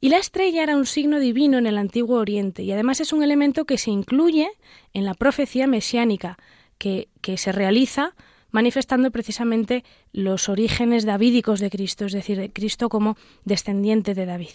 Y 0.00 0.08
la 0.08 0.18
estrella 0.18 0.64
era 0.64 0.76
un 0.76 0.86
signo 0.86 1.20
divino 1.20 1.58
en 1.58 1.66
el 1.66 1.78
Antiguo 1.78 2.18
Oriente 2.18 2.64
y 2.64 2.72
además 2.72 3.00
es 3.00 3.12
un 3.12 3.22
elemento 3.22 3.66
que 3.66 3.78
se 3.78 3.92
incluye 3.92 4.50
en 4.92 5.04
la 5.04 5.14
profecía 5.14 5.68
mesiánica 5.68 6.38
que, 6.76 7.08
que 7.20 7.38
se 7.38 7.52
realiza 7.52 8.14
manifestando 8.50 9.10
precisamente 9.10 9.84
los 10.12 10.48
orígenes 10.48 11.04
davídicos 11.04 11.60
de 11.60 11.70
Cristo, 11.70 12.04
es 12.04 12.12
decir, 12.12 12.36
de 12.38 12.52
Cristo 12.52 12.88
como 12.88 13.16
descendiente 13.44 14.14
de 14.14 14.26
David. 14.26 14.50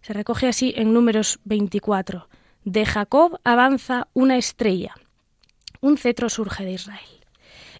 Se 0.00 0.12
recoge 0.12 0.48
así 0.48 0.72
en 0.76 0.92
números 0.92 1.38
24. 1.44 2.28
De 2.64 2.84
Jacob 2.84 3.40
avanza 3.44 4.08
una 4.14 4.36
estrella. 4.36 4.94
Un 5.80 5.96
cetro 5.96 6.28
surge 6.28 6.64
de 6.64 6.72
Israel. 6.72 7.08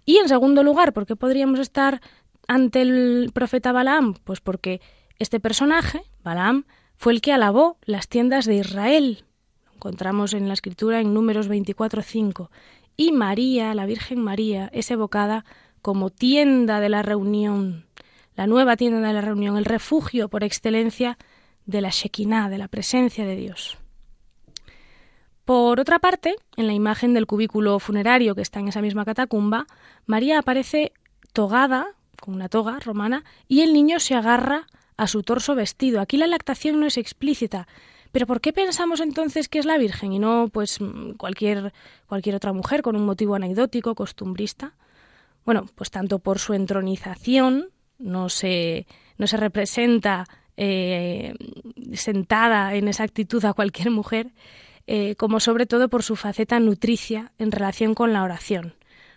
Y 0.05 0.17
en 0.17 0.29
segundo 0.29 0.63
lugar, 0.63 0.93
¿por 0.93 1.07
qué 1.07 1.17
podríamos 1.17 1.59
estar 1.59 2.01
ante 2.47 2.83
el 2.83 3.31
profeta 3.35 3.73
Balaam? 3.73 4.15
Pues 4.25 4.41
porque 4.41 4.81
este 5.19 5.41
personaje, 5.41 6.03
Balaam, 6.23 6.65
fue 6.97 7.13
el 7.13 7.21
que 7.21 7.33
alabó 7.33 7.77
las 7.85 8.09
tiendas 8.09 8.47
de 8.47 8.57
Israel. 8.57 9.25
Lo 9.67 9.75
encontramos 9.75 10.33
en 10.33 10.49
la 10.49 10.55
escritura 10.55 11.01
en 11.01 11.13
números 11.13 11.49
24.5. 11.51 12.49
Y 12.97 13.13
María, 13.13 13.75
la 13.75 13.87
Virgen 13.87 14.21
María, 14.21 14.71
es 14.73 14.91
evocada 14.91 15.45
como 15.83 16.11
tienda 16.11 16.81
de 16.81 16.89
la 16.89 17.03
reunión, 17.03 17.87
la 18.35 18.47
nueva 18.47 18.77
tienda 18.77 19.07
de 19.07 19.13
la 19.13 19.21
reunión, 19.21 19.57
el 19.57 19.65
refugio 19.65 20.29
por 20.29 20.43
excelencia 20.43 21.19
de 21.67 21.81
la 21.81 21.91
Shekinah, 21.91 22.49
de 22.49 22.59
la 22.59 22.69
presencia 22.69 23.25
de 23.25 23.37
Dios. 23.37 23.79
Por 25.49 25.81
otra 25.81 25.99
parte, 25.99 26.37
en 26.59 26.67
la 26.67 26.75
imagen 26.75 27.15
del 27.15 27.25
cubículo 27.25 27.79
funerario 27.79 28.35
que 28.35 28.43
está 28.43 28.61
en 28.61 28.69
esa 28.69 28.83
misma 28.83 29.07
catacumba, 29.07 29.67
María 30.05 30.39
aparece 30.39 30.93
togada, 31.33 31.95
con 32.21 32.35
una 32.35 32.51
toga 32.51 32.79
romana, 32.81 33.25
y 33.49 33.63
el 33.63 33.73
niño 33.73 33.99
se 33.99 34.15
agarra 34.15 34.67
a 34.99 35.07
su 35.07 35.23
torso 35.23 35.55
vestido. 35.55 36.03
Aquí 36.03 36.19
la 36.19 36.27
lactación 36.27 36.79
no 36.79 36.85
es 36.85 36.99
explícita. 36.99 37.67
Pero 38.13 38.27
¿por 38.27 38.43
qué 38.43 38.53
pensamos 38.53 39.01
entonces 39.01 39.49
que 39.49 39.59
es 39.59 39.65
la 39.65 39.79
Virgen 39.79 40.13
y 40.13 40.19
no 40.19 40.51
pues 40.53 40.81
cualquier, 41.17 41.73
cualquier 42.07 42.35
otra 42.35 42.53
mujer 42.53 42.83
con 42.83 42.95
un 42.95 43.07
motivo 43.07 43.35
anecdótico, 43.35 43.95
costumbrista? 43.95 44.75
Bueno, 45.47 45.65
pues 45.77 45.91
tanto 45.91 46.19
por 46.19 46.41
su 46.41 46.53
entronización, 46.53 47.71
no 47.99 48.29
se, 48.29 48.87
no 49.17 49.27
se 49.27 49.39
representa 49.39 50.27
eh, 50.59 51.33
sentada 51.95 52.75
en 52.75 52.87
esa 52.89 53.05
actitud 53.05 53.43
a 53.47 53.55
cualquier 53.55 53.91
mujer, 53.91 54.31
eh, 54.91 55.17
como 55.17 55.39
sobre 55.39 55.67
todo 55.67 55.91
por 55.91 56.03
su 56.03 56.17
faceta 56.17 56.59
nutricia 56.61 57.33
en 57.39 57.53
relación 57.53 57.95
con 57.95 58.15
la 58.15 58.23
oración, 58.23 58.73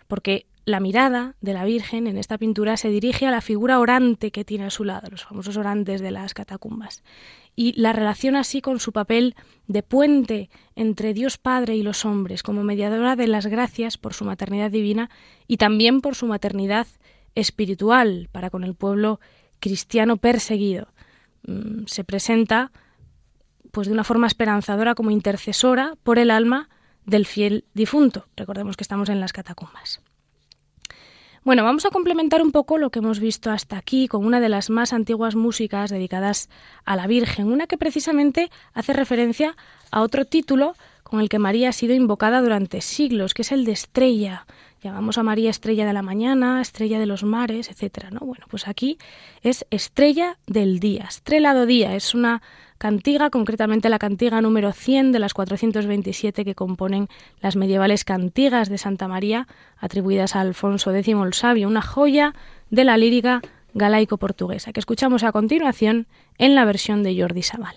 porque 0.06 0.44
la 0.66 0.80
mirada 0.80 1.34
de 1.40 1.54
la 1.54 1.64
Virgen 1.64 2.06
en 2.06 2.18
esta 2.18 2.36
pintura 2.36 2.76
se 2.76 2.90
dirige 2.90 3.26
a 3.26 3.30
la 3.30 3.40
figura 3.40 3.80
orante 3.80 4.30
que 4.30 4.44
tiene 4.44 4.66
a 4.66 4.70
su 4.70 4.84
lado, 4.84 5.08
los 5.10 5.24
famosos 5.24 5.56
orantes 5.56 6.02
de 6.02 6.10
las 6.10 6.34
catacumbas, 6.34 7.02
y 7.56 7.72
la 7.80 7.94
relaciona 7.94 8.40
así 8.40 8.60
con 8.60 8.80
su 8.80 8.92
papel 8.92 9.34
de 9.66 9.82
puente 9.82 10.50
entre 10.76 11.14
Dios 11.14 11.38
Padre 11.38 11.74
y 11.74 11.82
los 11.82 12.04
hombres, 12.04 12.42
como 12.42 12.62
mediadora 12.64 13.16
de 13.16 13.28
las 13.28 13.46
gracias 13.46 13.96
por 13.96 14.12
su 14.12 14.26
maternidad 14.26 14.70
divina 14.70 15.08
y 15.48 15.56
también 15.56 16.02
por 16.02 16.16
su 16.16 16.26
maternidad 16.26 16.86
espiritual 17.34 18.28
para 18.30 18.50
con 18.50 18.62
el 18.62 18.74
pueblo 18.74 19.20
cristiano 19.58 20.18
perseguido. 20.18 20.88
Mm, 21.46 21.86
se 21.86 22.04
presenta 22.04 22.72
pues 23.72 23.88
de 23.88 23.92
una 23.92 24.04
forma 24.04 24.28
esperanzadora 24.28 24.94
como 24.94 25.10
intercesora 25.10 25.94
por 26.04 26.18
el 26.18 26.30
alma 26.30 26.68
del 27.04 27.26
fiel 27.26 27.64
difunto. 27.74 28.26
Recordemos 28.36 28.76
que 28.76 28.84
estamos 28.84 29.08
en 29.08 29.18
las 29.18 29.32
catacumbas. 29.32 30.00
Bueno, 31.44 31.64
vamos 31.64 31.84
a 31.84 31.90
complementar 31.90 32.40
un 32.40 32.52
poco 32.52 32.78
lo 32.78 32.90
que 32.90 33.00
hemos 33.00 33.18
visto 33.18 33.50
hasta 33.50 33.76
aquí 33.76 34.06
con 34.06 34.24
una 34.24 34.38
de 34.38 34.48
las 34.48 34.70
más 34.70 34.92
antiguas 34.92 35.34
músicas 35.34 35.90
dedicadas 35.90 36.48
a 36.84 36.94
la 36.94 37.08
Virgen, 37.08 37.50
una 37.50 37.66
que 37.66 37.76
precisamente 37.76 38.48
hace 38.74 38.92
referencia 38.92 39.56
a 39.90 40.02
otro 40.02 40.24
título 40.24 40.76
con 41.02 41.20
el 41.20 41.28
que 41.28 41.40
María 41.40 41.70
ha 41.70 41.72
sido 41.72 41.94
invocada 41.94 42.40
durante 42.40 42.80
siglos, 42.80 43.34
que 43.34 43.42
es 43.42 43.50
el 43.50 43.64
de 43.64 43.72
estrella. 43.72 44.46
Llamamos 44.82 45.18
a 45.18 45.24
María 45.24 45.50
estrella 45.50 45.84
de 45.84 45.92
la 45.92 46.02
mañana, 46.02 46.60
estrella 46.60 47.00
de 47.00 47.06
los 47.06 47.24
mares, 47.24 47.70
etcétera, 47.70 48.10
¿no? 48.10 48.20
Bueno, 48.20 48.46
pues 48.48 48.68
aquí 48.68 48.98
es 49.42 49.66
estrella 49.70 50.38
del 50.46 50.78
día, 50.78 51.06
estrelado 51.08 51.66
día, 51.66 51.96
es 51.96 52.14
una 52.14 52.40
cantiga, 52.82 53.30
concretamente 53.30 53.88
la 53.88 54.00
cantiga 54.00 54.40
número 54.40 54.72
100 54.72 55.12
de 55.12 55.20
las 55.20 55.34
427 55.34 56.44
que 56.44 56.56
componen 56.56 57.06
las 57.40 57.54
medievales 57.54 58.02
cantigas 58.02 58.68
de 58.68 58.76
Santa 58.76 59.06
María, 59.06 59.46
atribuidas 59.78 60.34
a 60.34 60.40
Alfonso 60.40 60.92
X 60.92 61.14
el 61.14 61.32
Sabio, 61.32 61.68
una 61.68 61.80
joya 61.80 62.34
de 62.70 62.82
la 62.82 62.96
lírica 62.96 63.40
galaico-portuguesa, 63.74 64.72
que 64.72 64.80
escuchamos 64.80 65.22
a 65.22 65.30
continuación 65.30 66.08
en 66.38 66.56
la 66.56 66.64
versión 66.64 67.04
de 67.04 67.16
Jordi 67.16 67.42
Sabal. 67.42 67.76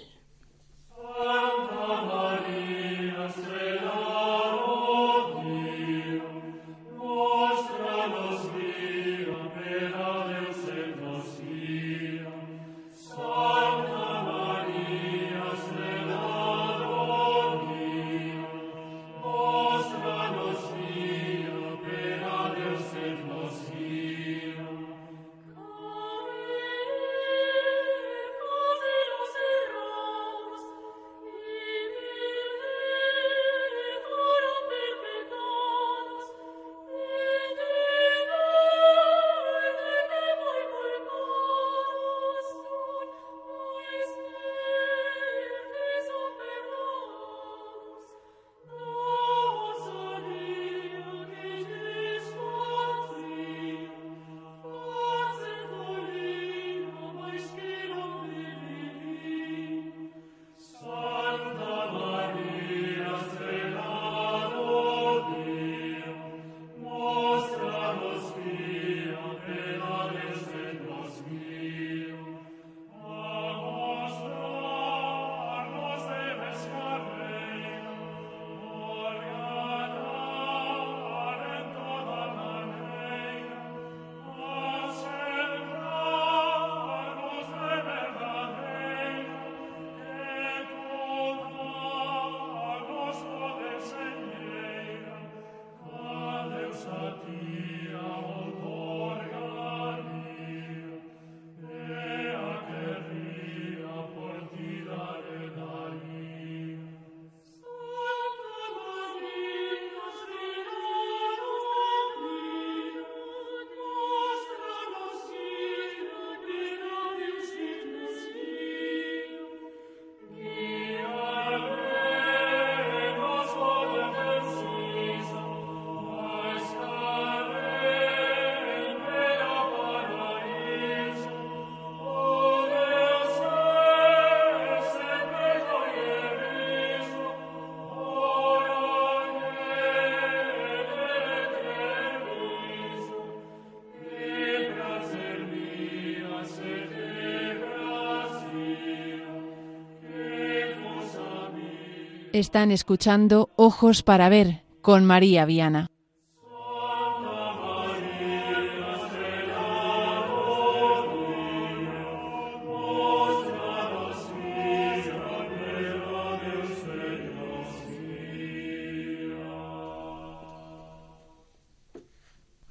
Están 152.36 152.70
escuchando 152.72 153.50
Ojos 153.56 154.04
para 154.04 154.28
Ver 154.28 154.66
con 154.82 155.06
María 155.06 155.46
Viana. 155.46 155.88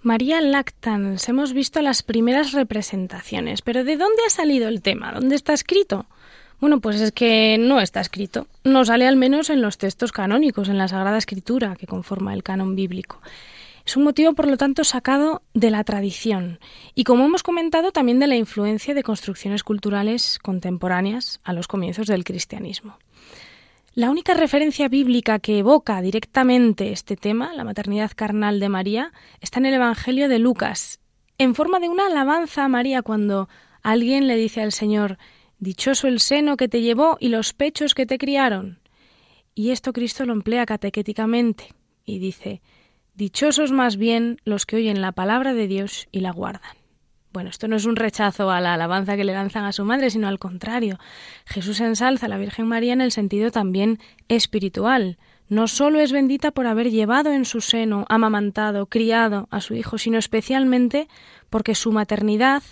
María 0.03 0.43
Lactans, 0.43 1.27
hemos 1.31 1.55
visto 1.55 1.81
las 1.81 2.03
primeras 2.03 2.53
representaciones, 2.53 3.63
pero 3.63 3.83
¿de 3.83 3.97
dónde 3.97 4.21
ha 4.27 4.31
salido 4.31 4.69
el 4.69 4.83
tema? 4.83 5.13
¿Dónde 5.13 5.37
está 5.37 5.55
escrito? 5.55 6.05
Bueno, 6.65 6.81
pues 6.81 6.99
es 6.99 7.13
que 7.13 7.59
no 7.59 7.79
está 7.79 8.01
escrito. 8.01 8.47
No 8.65 8.87
sale 8.87 9.07
al 9.07 9.17
menos 9.17 9.51
en 9.51 9.61
los 9.61 9.77
textos 9.77 10.13
canónicos, 10.13 10.71
en 10.71 10.79
la 10.79 10.89
Sagrada 10.89 11.19
Escritura 11.19 11.77
que 11.77 11.87
conforma 11.87 12.33
el 12.33 12.43
canon 12.43 12.75
bíblico. 12.75 13.21
Es 13.85 13.99
un 13.99 14.03
motivo, 14.03 14.33
por 14.33 14.49
lo 14.49 14.57
tanto, 14.57 14.83
sacado 14.83 15.43
de 15.53 15.71
la 15.71 15.85
tradición 15.85 16.59
y, 16.95 17.05
como 17.05 17.27
hemos 17.27 17.43
comentado, 17.43 17.93
también 17.93 18.19
de 18.19 18.29
la 18.29 18.37
influencia 18.37 18.95
de 18.95 19.03
construcciones 19.03 19.63
culturales 19.63 20.39
contemporáneas 20.43 21.39
a 21.45 21.53
los 21.53 21.69
comienzos 21.69 22.07
del 22.07 22.25
cristianismo. 22.25 22.97
La 23.93 24.09
única 24.09 24.33
referencia 24.33 24.89
bíblica 24.89 25.41
que 25.41 25.59
evoca 25.59 26.01
directamente 26.01 26.93
este 26.93 27.15
tema, 27.19 27.53
la 27.53 27.65
maternidad 27.65 28.13
carnal 28.17 28.59
de 28.59 28.71
María, 28.71 29.13
está 29.43 29.59
en 29.59 29.67
el 29.67 29.75
Evangelio 29.75 30.31
de 30.31 30.39
Lucas, 30.39 30.99
en 31.37 31.55
forma 31.55 31.79
de 31.79 31.91
una 31.91 32.07
alabanza 32.07 32.65
a 32.65 32.69
María 32.69 33.03
cuando 33.03 33.51
alguien 33.83 34.27
le 34.27 34.37
dice 34.37 34.63
al 34.63 34.73
Señor, 34.73 35.19
Dichoso 35.65 36.09
el 36.09 36.21
seno 36.21 36.59
que 36.59 36.69
te 36.69 36.83
llevó 36.83 37.17
y 37.19 37.29
los 37.31 37.55
pechos 37.55 37.95
que 37.95 38.05
te 38.05 38.19
criaron. 38.19 38.81
Y 39.55 39.71
esto 39.71 39.95
Cristo 39.95 40.27
lo 40.27 40.35
emplea 40.35 40.67
catequéticamente 40.67 41.69
y 42.05 42.19
dice, 42.19 42.61
Dichosos 43.15 43.73
más 43.73 43.97
bien 43.97 44.43
los 44.45 44.67
que 44.67 44.77
oyen 44.77 45.01
la 45.01 45.13
palabra 45.13 45.55
de 45.55 45.67
Dios 45.67 46.07
y 46.13 46.21
la 46.21 46.33
guardan. 46.33 46.77
Bueno, 47.33 47.49
esto 47.49 47.67
no 47.67 47.77
es 47.77 47.87
un 47.87 47.97
rechazo 47.97 48.51
a 48.51 48.61
la 48.61 48.75
alabanza 48.75 49.17
que 49.17 49.25
le 49.25 49.33
lanzan 49.33 49.65
a 49.65 49.73
su 49.73 49.87
madre, 49.87 50.11
sino 50.11 50.29
al 50.29 50.39
contrario. 50.39 50.99
Jesús 51.47 51.81
ensalza 51.81 52.27
a 52.27 52.29
la 52.29 52.37
Virgen 52.37 52.67
María 52.67 52.93
en 52.93 53.01
el 53.01 53.11
sentido 53.11 53.51
también 53.51 53.99
espiritual. 54.29 55.17
No 55.49 55.67
solo 55.67 55.99
es 55.99 56.13
bendita 56.13 56.51
por 56.51 56.67
haber 56.67 56.91
llevado 56.91 57.33
en 57.33 57.47
su 57.47 57.63
seno, 57.63 58.05
amamantado, 58.11 58.85
criado 58.85 59.49
a 59.51 59.63
su 59.63 59.75
hijo, 59.75 59.97
sino 59.97 60.19
especialmente 60.19 61.09
porque 61.49 61.75
su 61.75 61.91
maternidad 61.91 62.63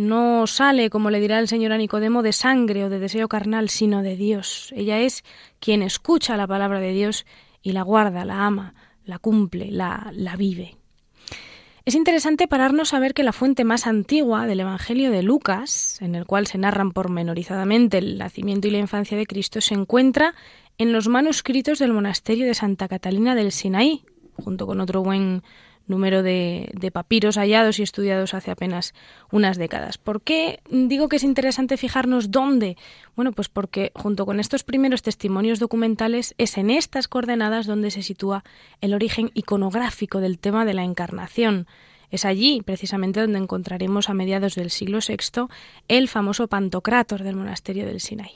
no 0.00 0.46
sale, 0.46 0.88
como 0.88 1.10
le 1.10 1.20
dirá 1.20 1.38
el 1.38 1.46
Señor 1.46 1.72
a 1.72 1.76
Nicodemo, 1.76 2.22
de 2.22 2.32
sangre 2.32 2.84
o 2.84 2.88
de 2.88 2.98
deseo 2.98 3.28
carnal, 3.28 3.68
sino 3.68 4.02
de 4.02 4.16
Dios. 4.16 4.72
Ella 4.74 4.98
es 4.98 5.24
quien 5.58 5.82
escucha 5.82 6.38
la 6.38 6.46
palabra 6.46 6.80
de 6.80 6.92
Dios 6.92 7.26
y 7.60 7.72
la 7.72 7.82
guarda, 7.82 8.24
la 8.24 8.46
ama, 8.46 8.74
la 9.04 9.18
cumple, 9.18 9.70
la, 9.70 10.10
la 10.14 10.36
vive. 10.36 10.78
Es 11.84 11.94
interesante 11.94 12.48
pararnos 12.48 12.94
a 12.94 12.98
ver 12.98 13.12
que 13.12 13.22
la 13.22 13.34
fuente 13.34 13.64
más 13.64 13.86
antigua 13.86 14.46
del 14.46 14.60
Evangelio 14.60 15.10
de 15.10 15.22
Lucas, 15.22 16.00
en 16.00 16.14
el 16.14 16.24
cual 16.24 16.46
se 16.46 16.56
narran 16.56 16.92
pormenorizadamente 16.92 17.98
el 17.98 18.16
nacimiento 18.16 18.68
y 18.68 18.70
la 18.70 18.78
infancia 18.78 19.18
de 19.18 19.26
Cristo, 19.26 19.60
se 19.60 19.74
encuentra 19.74 20.34
en 20.78 20.92
los 20.92 21.08
manuscritos 21.08 21.78
del 21.78 21.92
monasterio 21.92 22.46
de 22.46 22.54
Santa 22.54 22.88
Catalina 22.88 23.34
del 23.34 23.52
Sinaí, 23.52 24.02
junto 24.42 24.66
con 24.66 24.80
otro 24.80 25.02
buen 25.02 25.42
número 25.90 26.22
de, 26.22 26.90
papiros 26.92 27.36
hallados 27.36 27.78
y 27.78 27.82
estudiados 27.82 28.32
hace 28.32 28.50
apenas 28.50 28.94
unas 29.30 29.58
décadas. 29.58 29.98
¿Por 29.98 30.22
qué 30.22 30.60
digo 30.70 31.08
que 31.08 31.16
es 31.16 31.24
interesante 31.24 31.76
fijarnos 31.76 32.30
dónde? 32.30 32.76
Bueno, 33.16 33.32
pues 33.32 33.48
porque 33.48 33.92
junto 33.94 34.24
con 34.24 34.40
estos 34.40 34.64
primeros 34.64 35.02
testimonios 35.02 35.58
documentales 35.58 36.34
es 36.38 36.56
en 36.56 36.70
estas 36.70 37.08
coordenadas 37.08 37.66
donde 37.66 37.90
se 37.90 38.02
sitúa 38.02 38.44
el 38.80 38.94
origen 38.94 39.30
iconográfico 39.34 40.20
del 40.20 40.38
tema 40.38 40.64
de 40.64 40.74
la 40.74 40.84
encarnación. 40.84 41.66
Es 42.10 42.24
allí, 42.24 42.62
precisamente, 42.64 43.20
donde 43.20 43.38
encontraremos 43.38 44.08
a 44.08 44.14
mediados 44.14 44.54
del 44.54 44.70
siglo 44.70 44.98
VI 45.06 45.46
el 45.88 46.08
famoso 46.08 46.48
Pantocrátor 46.48 47.22
del 47.22 47.36
monasterio 47.36 47.86
del 47.86 48.00
Sinaí. 48.00 48.32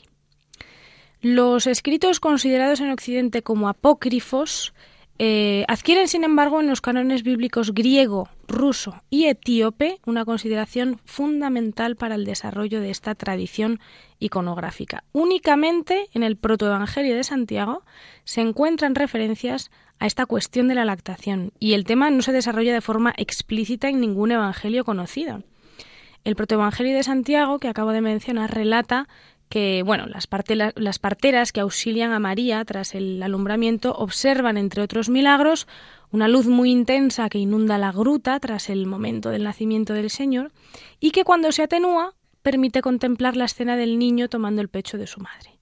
Los 1.20 1.66
escritos 1.66 2.20
considerados 2.20 2.80
en 2.80 2.90
Occidente 2.90 3.42
como 3.42 3.70
apócrifos 3.70 4.74
eh, 5.18 5.64
adquieren, 5.68 6.08
sin 6.08 6.24
embargo, 6.24 6.60
en 6.60 6.66
los 6.66 6.80
cánones 6.80 7.22
bíblicos 7.22 7.72
griego, 7.72 8.28
ruso 8.48 9.02
y 9.10 9.26
etíope 9.26 10.00
una 10.06 10.24
consideración 10.24 11.00
fundamental 11.04 11.94
para 11.94 12.16
el 12.16 12.24
desarrollo 12.24 12.80
de 12.80 12.90
esta 12.90 13.14
tradición 13.14 13.78
iconográfica. 14.18 15.04
Únicamente 15.12 16.08
en 16.14 16.24
el 16.24 16.36
protoevangelio 16.36 17.14
de 17.14 17.22
Santiago 17.22 17.84
se 18.24 18.40
encuentran 18.40 18.96
referencias 18.96 19.70
a 20.00 20.06
esta 20.06 20.26
cuestión 20.26 20.66
de 20.66 20.74
la 20.74 20.84
lactación 20.84 21.52
y 21.60 21.74
el 21.74 21.84
tema 21.84 22.10
no 22.10 22.22
se 22.22 22.32
desarrolla 22.32 22.74
de 22.74 22.80
forma 22.80 23.14
explícita 23.16 23.88
en 23.88 24.00
ningún 24.00 24.32
evangelio 24.32 24.84
conocido. 24.84 25.44
El 26.24 26.36
protoevangelio 26.36 26.96
de 26.96 27.02
Santiago, 27.02 27.58
que 27.58 27.68
acabo 27.68 27.92
de 27.92 28.00
mencionar, 28.00 28.52
relata 28.52 29.08
que 29.54 29.84
bueno, 29.84 30.06
las, 30.08 30.28
las 30.74 30.98
parteras 30.98 31.52
que 31.52 31.60
auxilian 31.60 32.10
a 32.10 32.18
María 32.18 32.64
tras 32.64 32.92
el 32.96 33.22
alumbramiento 33.22 33.94
observan, 33.94 34.56
entre 34.56 34.82
otros 34.82 35.08
milagros, 35.08 35.68
una 36.10 36.26
luz 36.26 36.48
muy 36.48 36.72
intensa 36.72 37.28
que 37.28 37.38
inunda 37.38 37.78
la 37.78 37.92
gruta 37.92 38.40
tras 38.40 38.68
el 38.68 38.84
momento 38.86 39.30
del 39.30 39.44
nacimiento 39.44 39.92
del 39.94 40.10
Señor 40.10 40.50
y 40.98 41.12
que 41.12 41.22
cuando 41.22 41.52
se 41.52 41.62
atenúa 41.62 42.14
permite 42.42 42.82
contemplar 42.82 43.36
la 43.36 43.44
escena 43.44 43.76
del 43.76 43.96
niño 43.96 44.28
tomando 44.28 44.60
el 44.60 44.68
pecho 44.68 44.98
de 44.98 45.06
su 45.06 45.20
madre. 45.20 45.60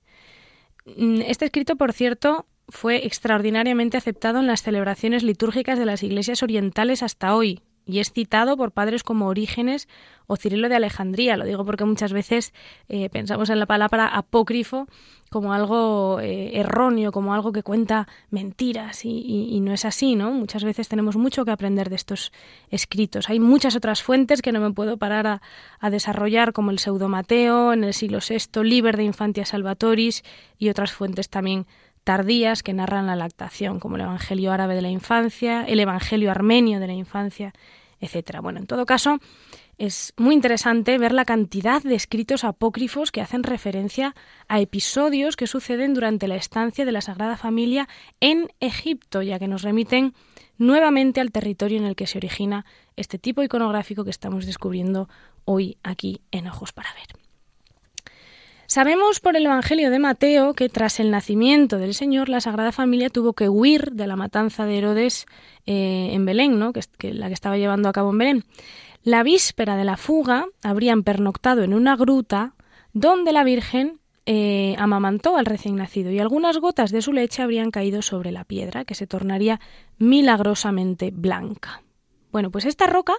Mm, 0.87 1.20
este 1.26 1.44
escrito, 1.44 1.76
por 1.76 1.92
cierto, 1.92 2.46
fue 2.70 3.05
extraordinariamente 3.05 3.98
aceptado 3.98 4.40
en 4.40 4.46
las 4.46 4.62
celebraciones 4.62 5.22
litúrgicas 5.22 5.78
de 5.78 5.85
las 5.85 6.02
iglesias 6.02 6.42
orientales 6.42 7.02
hasta 7.02 7.37
hoy, 7.37 7.61
y 7.87 7.99
es 7.99 8.12
citado 8.12 8.57
por 8.57 8.73
padres 8.73 9.03
como 9.03 9.29
Orígenes 9.29 9.88
o 10.27 10.37
Cirilo 10.37 10.68
de 10.68 10.77
Alejandría. 10.77 11.37
Lo 11.37 11.45
digo 11.45 11.64
porque 11.64 11.85
muchas 11.85 12.12
veces 12.12 12.53
eh, 12.88 13.09
pensamos 13.11 13.51
en 13.51 13.59
la 13.59 13.66
palabra 13.66 14.07
apócrifo 14.07 14.87
como 15.31 15.55
algo 15.55 16.21
eh, 16.21 16.59
erróneo, 16.59 17.11
como 17.11 17.33
algo 17.33 17.53
que 17.53 17.62
cuenta 17.62 18.07
mentiras 18.31 19.05
y, 19.05 19.61
no 19.62 19.73
es 19.73 19.87
así, 19.87 20.14
¿no? 20.14 20.31
Muchas 20.31 20.62
veces 20.62 20.88
tenemos 20.88 21.16
mucho 21.16 21.45
que 21.45 21.51
aprender 21.51 21.88
de 21.88 21.97
estos 21.97 22.33
escritos. 22.71 23.31
Hay 23.31 23.40
muchas 23.40 23.75
otras 23.75 24.03
fuentes 24.03 24.42
que 24.42 24.53
no 24.53 24.61
me 24.61 24.73
puedo 24.73 24.99
parar 24.99 25.27
a, 25.27 25.42
a 25.81 25.88
desarrollar, 25.88 26.53
como 26.53 26.71
el 26.71 26.79
Pseudo-Mateo 26.79 27.73
en 27.73 27.85
el 27.85 27.95
siglo 27.95 28.18
VI, 28.18 28.62
Liber 28.62 28.97
de 28.97 29.05
Infantia 29.05 29.47
Salvatoris 29.47 30.23
y 30.59 30.68
otras 30.68 30.92
fuentes 30.92 31.31
también 31.31 31.66
tardías 32.04 32.62
que 32.62 32.72
narran 32.72 33.06
la 33.06 33.16
lactación, 33.16 33.80
como 33.80 33.96
el 33.96 34.02
Evangelio 34.02 34.52
árabe 34.52 34.74
de 34.74 34.82
la 34.82 34.90
infancia, 34.90 35.64
el 35.64 35.80
Evangelio 35.80 36.30
armenio 36.30 36.80
de 36.80 36.86
la 36.86 36.94
infancia, 36.94 37.52
etc. 38.00 38.40
Bueno, 38.42 38.58
en 38.60 38.66
todo 38.66 38.86
caso, 38.86 39.18
es 39.78 40.12
muy 40.16 40.34
interesante 40.34 40.98
ver 40.98 41.12
la 41.12 41.24
cantidad 41.24 41.82
de 41.82 41.94
escritos 41.94 42.44
apócrifos 42.44 43.10
que 43.10 43.20
hacen 43.20 43.42
referencia 43.42 44.14
a 44.48 44.60
episodios 44.60 45.36
que 45.36 45.46
suceden 45.46 45.94
durante 45.94 46.28
la 46.28 46.36
estancia 46.36 46.84
de 46.84 46.92
la 46.92 47.00
Sagrada 47.00 47.36
Familia 47.36 47.88
en 48.20 48.48
Egipto, 48.60 49.22
ya 49.22 49.38
que 49.38 49.48
nos 49.48 49.62
remiten 49.62 50.14
nuevamente 50.58 51.20
al 51.20 51.32
territorio 51.32 51.78
en 51.78 51.84
el 51.84 51.96
que 51.96 52.06
se 52.06 52.18
origina 52.18 52.64
este 52.96 53.18
tipo 53.18 53.42
iconográfico 53.42 54.04
que 54.04 54.10
estamos 54.10 54.46
descubriendo 54.46 55.08
hoy 55.44 55.78
aquí 55.82 56.20
en 56.30 56.46
Ojos 56.46 56.72
para 56.72 56.92
Ver. 56.94 57.21
Sabemos 58.72 59.20
por 59.20 59.37
el 59.37 59.44
Evangelio 59.44 59.90
de 59.90 59.98
Mateo 59.98 60.54
que 60.54 60.70
tras 60.70 60.98
el 60.98 61.11
nacimiento 61.11 61.76
del 61.76 61.92
Señor, 61.92 62.30
la 62.30 62.40
Sagrada 62.40 62.72
Familia 62.72 63.11
tuvo 63.11 63.35
que 63.35 63.50
huir 63.50 63.92
de 63.92 64.06
la 64.06 64.16
matanza 64.16 64.64
de 64.64 64.78
Herodes 64.78 65.26
eh, 65.66 66.08
en 66.12 66.24
Belén, 66.24 66.58
¿no? 66.58 66.72
que, 66.72 66.80
la 67.12 67.28
que 67.28 67.35
estaba 67.35 67.58
llevando 67.58 67.90
a 67.90 67.92
cabo 67.92 68.12
en 68.12 68.18
Belén. 68.18 68.44
La 69.02 69.24
víspera 69.24 69.76
de 69.76 69.85
la 69.85 69.98
fuga 69.98 70.46
habrían 70.62 71.02
pernoctado 71.02 71.64
en 71.64 71.74
una 71.74 71.96
gruta 71.96 72.54
donde 72.94 73.32
la 73.32 73.44
Virgen 73.44 74.00
eh, 74.24 74.74
amamantó 74.78 75.37
al 75.37 75.44
recién 75.44 75.76
nacido 75.76 76.11
y 76.11 76.18
algunas 76.18 76.56
gotas 76.56 76.92
de 76.92 77.02
su 77.02 77.12
leche 77.12 77.42
habrían 77.42 77.72
caído 77.72 78.00
sobre 78.00 78.32
la 78.32 78.44
piedra, 78.44 78.87
que 78.87 78.94
se 78.94 79.06
tornaría 79.06 79.61
milagrosamente 79.98 81.11
blanca. 81.11 81.82
Bueno, 82.30 82.50
pues 82.50 82.64
esta 82.64 82.87
roca 82.87 83.12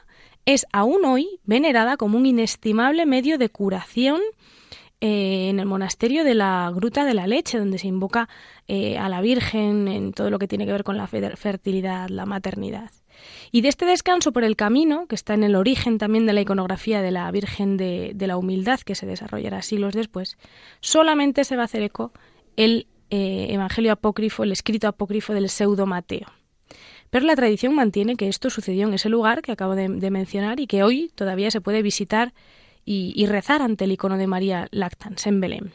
es 0.45 0.65
aún 0.73 1.05
hoy 1.05 1.39
venerada 1.43 1.95
como 1.95 2.17
un 2.17 2.25
inestimable 2.25 3.05
medio 3.05 3.37
de 3.37 3.49
curación 3.49 4.19
eh, 5.05 5.49
en 5.49 5.59
el 5.59 5.65
monasterio 5.65 6.23
de 6.23 6.33
la 6.33 6.71
Gruta 6.73 7.03
de 7.03 7.13
la 7.13 7.27
Leche, 7.27 7.59
donde 7.59 7.77
se 7.77 7.87
invoca 7.87 8.29
eh, 8.69 8.97
a 8.97 9.09
la 9.09 9.19
Virgen 9.19 9.89
en 9.89 10.13
todo 10.13 10.29
lo 10.29 10.39
que 10.39 10.47
tiene 10.47 10.65
que 10.65 10.71
ver 10.71 10.85
con 10.85 10.95
la 10.95 11.07
fertilidad, 11.07 12.07
la 12.07 12.25
maternidad. 12.25 12.89
Y 13.51 13.59
de 13.59 13.67
este 13.67 13.85
descanso 13.85 14.31
por 14.31 14.45
el 14.45 14.55
camino, 14.55 15.05
que 15.07 15.15
está 15.15 15.33
en 15.33 15.43
el 15.43 15.57
origen 15.57 15.97
también 15.97 16.25
de 16.25 16.31
la 16.31 16.39
iconografía 16.39 17.01
de 17.01 17.11
la 17.11 17.29
Virgen 17.31 17.75
de, 17.75 18.15
la 18.17 18.37
Humildad, 18.37 18.79
que 18.79 18.95
se 18.95 19.05
desarrollará 19.05 19.61
siglos 19.61 19.93
después, 19.93 20.37
solamente 20.79 21.43
se 21.43 21.57
va 21.57 21.63
a 21.63 21.65
hacer 21.65 21.83
eco 21.83 22.13
el 22.55 22.87
eh, 23.09 23.47
Evangelio 23.49 23.91
apócrifo, 23.91 24.43
el 24.43 24.53
escrito 24.53 24.87
apócrifo 24.87 25.33
del 25.33 25.49
pseudo 25.49 25.85
Mateo. 25.85 26.27
Pero 27.09 27.25
la 27.25 27.35
tradición 27.35 27.75
mantiene 27.75 28.15
que 28.15 28.29
esto 28.29 28.49
sucedió 28.49 28.87
en 28.87 28.93
ese 28.93 29.09
lugar 29.09 29.41
que 29.41 29.51
acabo 29.51 29.75
de 29.75 30.11
mencionar 30.11 30.61
y 30.61 30.65
que 30.65 30.81
hoy 30.81 31.11
todavía 31.13 31.51
se 31.51 31.59
puede 31.59 31.81
visitar 31.81 32.33
y, 32.85 33.25
rezar 33.25 33.61
ante 33.61 33.85
el 33.85 33.91
icono 33.91 34.17
de 34.17 34.27
María 34.27 34.67
Lactans 34.71 35.25
en 35.27 35.39
Belén. 35.39 35.73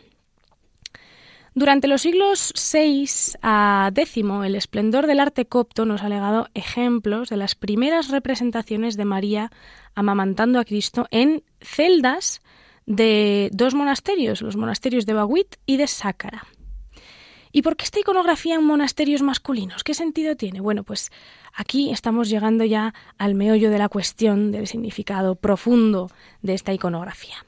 Durante 1.54 1.88
los 1.88 2.02
siglos 2.02 2.52
VI 2.72 3.08
a 3.42 3.90
X, 3.94 4.24
el 4.44 4.54
esplendor 4.54 5.06
del 5.06 5.18
arte 5.18 5.46
copto 5.46 5.84
nos 5.84 6.02
ha 6.02 6.08
legado 6.08 6.48
ejemplos 6.54 7.30
de 7.30 7.36
las 7.36 7.54
primeras 7.54 8.10
representaciones 8.10 8.96
de 8.96 9.04
María 9.04 9.50
amamantando 9.94 10.60
a 10.60 10.64
Cristo 10.64 11.08
en 11.10 11.42
celdas 11.60 12.42
de 12.86 13.50
dos 13.52 13.74
monasterios, 13.74 14.40
los 14.40 14.56
monasterios 14.56 15.04
de 15.04 15.14
Baguit 15.14 15.56
y 15.66 15.78
de 15.78 15.88
Sácara. 15.88 16.46
¿Y 17.50 17.62
por 17.62 17.76
qué 17.76 17.84
esta 17.84 18.00
iconografía 18.00 18.54
en 18.54 18.64
monasterios 18.64 19.22
masculinos? 19.22 19.82
¿Qué 19.82 19.94
sentido 19.94 20.36
tiene? 20.36 20.60
Bueno, 20.60 20.84
pues 20.84 21.10
aquí 21.58 21.90
estamos 21.90 22.28
llegando 22.28 22.64
ya 22.64 22.94
al 23.18 23.34
meollo 23.34 23.70
de 23.70 23.78
la 23.78 23.88
cuestión 23.88 24.52
del 24.52 24.68
significado 24.68 25.34
profundo 25.34 26.08
de 26.40 26.54
esta 26.54 26.72
iconografía. 26.72 27.44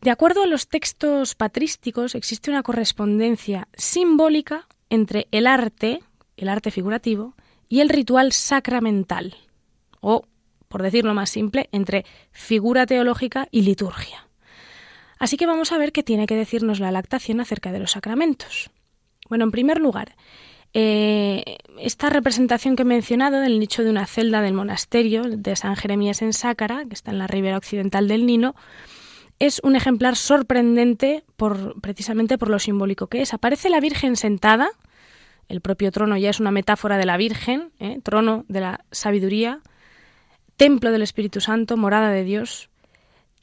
De 0.00 0.10
acuerdo 0.10 0.42
a 0.42 0.46
los 0.46 0.68
textos 0.68 1.34
patrísticos, 1.34 2.14
existe 2.14 2.50
una 2.50 2.62
correspondencia 2.62 3.68
simbólica 3.74 4.66
entre 4.90 5.28
el 5.30 5.46
arte, 5.46 6.00
el 6.36 6.48
arte 6.48 6.70
figurativo, 6.70 7.34
y 7.68 7.80
el 7.80 7.88
ritual 7.88 8.32
sacramental, 8.32 9.36
o, 10.00 10.24
por 10.68 10.82
decirlo 10.82 11.14
más 11.14 11.30
simple, 11.30 11.68
entre 11.70 12.04
figura 12.32 12.86
teológica 12.86 13.48
y 13.50 13.62
liturgia. 13.62 14.26
Así 15.18 15.36
que 15.36 15.46
vamos 15.46 15.70
a 15.72 15.78
ver 15.78 15.92
qué 15.92 16.02
tiene 16.02 16.26
que 16.26 16.36
decirnos 16.36 16.80
la 16.80 16.92
lactación 16.92 17.40
acerca 17.40 17.70
de 17.70 17.78
los 17.80 17.92
sacramentos. 17.92 18.70
Bueno, 19.28 19.44
en 19.44 19.50
primer 19.50 19.78
lugar, 19.78 20.16
eh, 20.74 21.58
esta 21.78 22.10
representación 22.10 22.76
que 22.76 22.82
he 22.82 22.86
mencionado 22.86 23.40
del 23.40 23.58
nicho 23.58 23.82
de 23.82 23.90
una 23.90 24.06
celda 24.06 24.42
del 24.42 24.54
monasterio 24.54 25.22
de 25.24 25.56
San 25.56 25.76
Jeremías 25.76 26.22
en 26.22 26.32
Sácara, 26.32 26.84
que 26.86 26.94
está 26.94 27.10
en 27.10 27.18
la 27.18 27.26
ribera 27.26 27.56
occidental 27.56 28.08
del 28.08 28.26
Nino, 28.26 28.54
es 29.38 29.60
un 29.62 29.76
ejemplar 29.76 30.16
sorprendente 30.16 31.24
por, 31.36 31.80
precisamente 31.80 32.38
por 32.38 32.50
lo 32.50 32.58
simbólico 32.58 33.06
que 33.06 33.22
es. 33.22 33.32
Aparece 33.32 33.70
la 33.70 33.80
Virgen 33.80 34.16
sentada, 34.16 34.70
el 35.48 35.60
propio 35.60 35.90
trono 35.92 36.16
ya 36.16 36.30
es 36.30 36.40
una 36.40 36.50
metáfora 36.50 36.98
de 36.98 37.06
la 37.06 37.16
Virgen, 37.16 37.70
¿eh? 37.78 38.00
trono 38.02 38.44
de 38.48 38.60
la 38.60 38.84
sabiduría, 38.90 39.60
templo 40.56 40.90
del 40.90 41.02
Espíritu 41.02 41.40
Santo, 41.40 41.76
morada 41.76 42.10
de 42.10 42.24
Dios, 42.24 42.68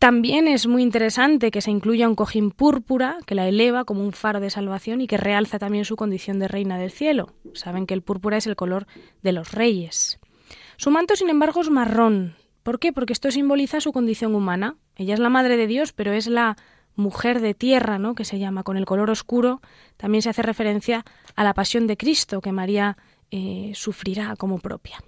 también 0.05 0.47
es 0.47 0.67
muy 0.67 0.83
interesante 0.83 1.49
que 1.49 1.61
se 1.61 1.71
incluya 1.71 2.07
un 2.07 2.13
cojín 2.13 2.51
púrpura 2.51 3.17
que 3.25 3.33
la 3.33 3.47
eleva 3.47 3.85
como 3.85 4.03
un 4.03 4.11
faro 4.11 4.39
de 4.39 4.51
salvación 4.51 5.01
y 5.01 5.07
que 5.07 5.17
realza 5.17 5.57
también 5.57 5.83
su 5.83 5.95
condición 5.95 6.37
de 6.37 6.47
reina 6.47 6.77
del 6.77 6.91
cielo. 6.91 7.33
Saben 7.53 7.87
que 7.87 7.95
el 7.95 8.03
púrpura 8.03 8.37
es 8.37 8.45
el 8.45 8.55
color 8.55 8.85
de 9.23 9.31
los 9.31 9.51
reyes. 9.51 10.19
Su 10.77 10.91
manto, 10.91 11.15
sin 11.15 11.31
embargo, 11.31 11.59
es 11.61 11.71
marrón. 11.71 12.35
¿Por 12.61 12.77
qué? 12.77 12.93
Porque 12.93 13.13
esto 13.13 13.31
simboliza 13.31 13.81
su 13.81 13.91
condición 13.91 14.35
humana. 14.35 14.75
Ella 14.95 15.15
es 15.15 15.19
la 15.19 15.29
madre 15.29 15.57
de 15.57 15.65
Dios, 15.65 15.91
pero 15.91 16.13
es 16.13 16.27
la 16.27 16.55
mujer 16.95 17.41
de 17.41 17.55
tierra, 17.55 17.97
¿no? 17.97 18.13
que 18.13 18.25
se 18.25 18.37
llama 18.37 18.61
con 18.61 18.77
el 18.77 18.85
color 18.85 19.09
oscuro. 19.09 19.59
También 19.97 20.21
se 20.21 20.29
hace 20.29 20.43
referencia 20.43 21.03
a 21.35 21.43
la 21.43 21.55
pasión 21.55 21.87
de 21.87 21.97
Cristo 21.97 22.41
que 22.41 22.51
María 22.51 22.95
eh, 23.31 23.71
sufrirá 23.73 24.35
como 24.35 24.59
propia 24.59 24.99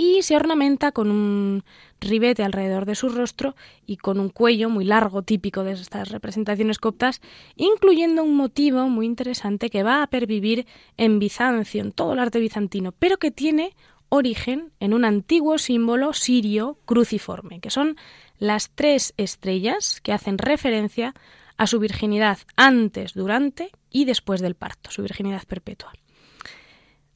y 0.00 0.22
se 0.22 0.34
ornamenta 0.34 0.92
con 0.92 1.10
un 1.10 1.62
ribete 2.00 2.42
alrededor 2.42 2.86
de 2.86 2.94
su 2.94 3.10
rostro 3.10 3.54
y 3.84 3.98
con 3.98 4.18
un 4.18 4.30
cuello 4.30 4.70
muy 4.70 4.86
largo 4.86 5.20
típico 5.20 5.62
de 5.62 5.72
estas 5.72 6.08
representaciones 6.08 6.78
coptas, 6.78 7.20
incluyendo 7.54 8.24
un 8.24 8.34
motivo 8.34 8.88
muy 8.88 9.04
interesante 9.04 9.68
que 9.68 9.82
va 9.82 10.02
a 10.02 10.06
pervivir 10.06 10.66
en 10.96 11.18
Bizancio, 11.18 11.82
en 11.82 11.92
todo 11.92 12.14
el 12.14 12.18
arte 12.18 12.40
bizantino, 12.40 12.92
pero 12.92 13.18
que 13.18 13.30
tiene 13.30 13.76
origen 14.08 14.72
en 14.80 14.94
un 14.94 15.04
antiguo 15.04 15.58
símbolo 15.58 16.14
sirio 16.14 16.78
cruciforme, 16.86 17.60
que 17.60 17.68
son 17.68 17.98
las 18.38 18.70
tres 18.70 19.12
estrellas 19.18 20.00
que 20.00 20.14
hacen 20.14 20.38
referencia 20.38 21.12
a 21.58 21.66
su 21.66 21.78
virginidad 21.78 22.38
antes, 22.56 23.12
durante 23.12 23.70
y 23.90 24.06
después 24.06 24.40
del 24.40 24.54
parto, 24.54 24.90
su 24.90 25.02
virginidad 25.02 25.42
perpetua. 25.46 25.92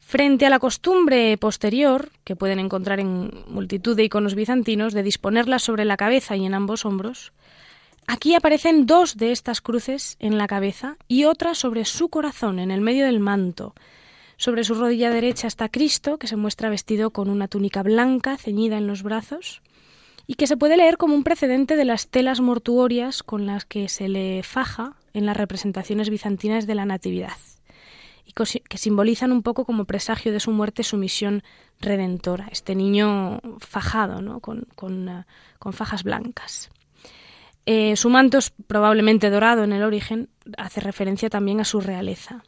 Frente 0.07 0.47
a 0.47 0.51
la 0.51 0.61
costumbre 0.61 1.37
posterior, 1.39 2.11
que 2.25 2.37
pueden 2.37 2.61
encontrar 2.61 3.01
en 3.01 3.31
multitud 3.49 3.97
de 3.97 4.05
iconos 4.05 4.35
bizantinos, 4.35 4.93
de 4.93 5.03
disponerlas 5.03 5.63
sobre 5.63 5.85
la 5.85 5.97
cabeza 5.97 6.37
y 6.37 6.45
en 6.45 6.55
ambos 6.55 6.85
hombros, 6.85 7.33
aquí 8.07 8.35
aparecen 8.35 8.87
dos 8.87 9.17
de 9.17 9.33
estas 9.33 9.61
cruces 9.61 10.17
en 10.21 10.39
la 10.39 10.47
cabeza 10.47 10.99
y 11.09 11.25
otra 11.25 11.55
sobre 11.55 11.85
su 11.85 12.11
corazón, 12.11 12.59
en 12.59 12.71
el 12.71 12.81
medio 12.81 13.07
del 13.07 13.19
manto. 13.19 13.75
Sobre 14.37 14.63
su 14.63 14.75
rodilla 14.75 15.11
derecha 15.11 15.49
está 15.49 15.69
Cristo, 15.69 16.19
que 16.19 16.29
se 16.29 16.37
muestra 16.37 16.69
vestido 16.69 17.11
con 17.11 17.29
una 17.29 17.49
túnica 17.49 17.83
blanca 17.83 18.37
ceñida 18.37 18.77
en 18.77 18.87
los 18.87 19.03
brazos, 19.03 19.63
y 20.27 20.35
que 20.35 20.47
se 20.47 20.57
puede 20.57 20.77
leer 20.77 20.97
como 20.97 21.15
un 21.15 21.25
precedente 21.25 21.77
de 21.77 21.87
las 21.87 22.09
telas 22.09 22.41
mortuorias 22.41 23.23
con 23.23 23.47
las 23.47 23.65
que 23.65 23.89
se 23.89 24.09
le 24.09 24.43
faja 24.43 24.97
en 25.13 25.27
las 25.27 25.37
representaciones 25.37 26.11
bizantinas 26.11 26.67
de 26.67 26.75
la 26.75 26.85
Natividad 26.85 27.37
que 28.35 28.79
simbolizan 28.79 29.33
un 29.33 29.43
poco 29.43 29.65
como 29.65 29.85
presagio 29.85 30.33
de 30.33 30.41
su 30.41 30.51
muerte 30.51 30.83
su 30.83 30.97
misión 30.97 31.43
redentora, 31.81 32.49
este 32.51 32.75
niño 32.75 33.41
fajado 33.59 34.21
¿no? 34.21 34.41
con, 34.41 34.67
con, 34.75 35.09
eh, 35.09 35.25
fajas 35.73 36.03
blancas. 36.03 36.71
Eh, 37.67 37.97
su 37.97 38.11
manto 38.11 38.39
es 38.39 38.53
probablemente 38.67 39.31
dorado 39.31 39.65
en 39.65 39.73
el 39.73 39.83
origen, 39.83 40.29
hace 40.59 40.81
referencia 40.81 41.31
también 41.31 41.61
a 41.61 41.65
su 41.65 41.81
realeza. 41.81 42.45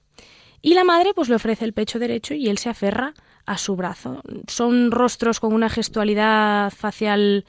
Y 0.60 0.74
la 0.74 0.84
madre 0.84 1.14
pues 1.14 1.28
le 1.28 1.36
ofrece 1.36 1.64
el 1.64 1.72
pecho 1.72 1.98
derecho 1.98 2.34
y 2.34 2.48
él 2.48 2.58
se 2.58 2.68
aferra 2.68 3.14
a 3.46 3.56
su 3.56 3.76
brazo. 3.76 4.22
Son 4.48 4.90
rostros 4.90 5.40
con 5.40 5.52
una 5.52 5.70
gestualidad 5.70 6.70
facial 6.72 7.46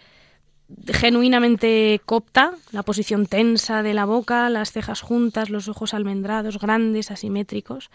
genuinamente 0.88 2.02
copta, 2.06 2.54
la 2.72 2.84
posición 2.84 3.26
tensa 3.26 3.84
de 3.84 3.94
la 3.94 4.06
boca, 4.06 4.50
las 4.50 4.72
cejas 4.72 5.02
juntas, 5.02 5.50
los 5.50 5.68
ojos 5.68 5.94
almendrados, 5.94 6.60
grandes, 6.60 7.12
asimétricos, 7.12 7.90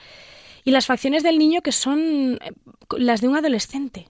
y 0.65 0.71
las 0.71 0.87
facciones 0.87 1.23
del 1.23 1.39
niño 1.39 1.61
que 1.61 1.73
son 1.73 2.39
eh, 2.41 2.53
las 2.97 3.21
de 3.21 3.29
un 3.29 3.37
adolescente. 3.37 4.09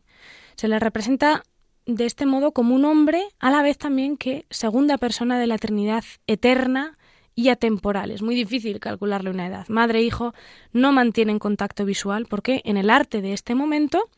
Se 0.55 0.69
le 0.69 0.79
representa 0.79 1.43
de 1.87 2.07
este 2.07 2.27
modo 2.27 2.53
como 2.53 2.75
un 2.75 2.85
hombre, 2.85 3.25
a 3.41 3.51
la 3.51 3.63
vez 3.63 3.79
también 3.79 4.17
que 4.17 4.47
segunda 4.51 4.99
persona 4.99 5.41
de 5.41 5.49
la 5.49 5.59
Trinidad 5.59 6.05
eterna 6.29 6.97
y 7.35 7.49
atemporal. 7.49 8.11
Es 8.11 8.23
muy 8.23 8.37
difícil 8.37 8.79
calcularle 8.79 9.31
una 9.31 9.47
edad. 9.47 9.67
Madre 9.69 10.01
e 10.01 10.03
hijo 10.03 10.35
no 10.73 10.93
mantienen 10.93 11.39
contacto 11.41 11.85
visual 11.85 12.27
porque 12.29 12.61
en 12.65 12.77
el 12.77 12.91
arte 12.91 13.23
de 13.23 13.33
este 13.33 13.55
momento 13.55 14.09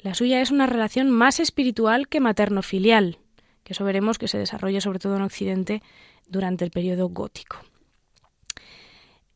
la 0.00 0.14
suya 0.14 0.42
es 0.42 0.50
una 0.50 0.66
relación 0.66 1.10
más 1.10 1.40
espiritual 1.40 2.08
que 2.08 2.20
materno-filial 2.20 3.18
que 3.66 3.72
eso 3.72 3.84
veremos 3.84 4.16
que 4.16 4.28
se 4.28 4.38
desarrolla 4.38 4.80
sobre 4.80 5.00
todo 5.00 5.16
en 5.16 5.22
Occidente 5.22 5.82
durante 6.28 6.64
el 6.64 6.70
periodo 6.70 7.08
gótico. 7.08 7.56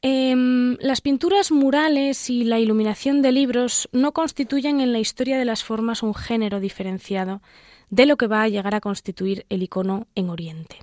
Em, 0.03 0.77
las 0.81 1.01
pinturas 1.01 1.51
murales 1.51 2.31
y 2.31 2.45
la 2.45 2.61
iluminación 2.61 3.23
de 3.23 3.33
libros 3.33 3.89
no 3.91 4.13
constituyen 4.13 4.81
en 4.81 4.93
la 4.93 5.01
historia 5.01 5.37
de 5.37 5.45
las 5.45 5.65
formas 5.65 6.05
un 6.05 6.15
género 6.15 6.61
diferenciado 6.61 7.43
de 7.91 8.07
lo 8.07 8.17
que 8.17 8.29
va 8.29 8.43
a 8.43 8.49
llegar 8.49 8.77
a 8.77 8.81
constituir 8.81 9.47
el 9.49 9.65
icono 9.65 10.07
en 10.15 10.31
Oriente. 10.31 10.79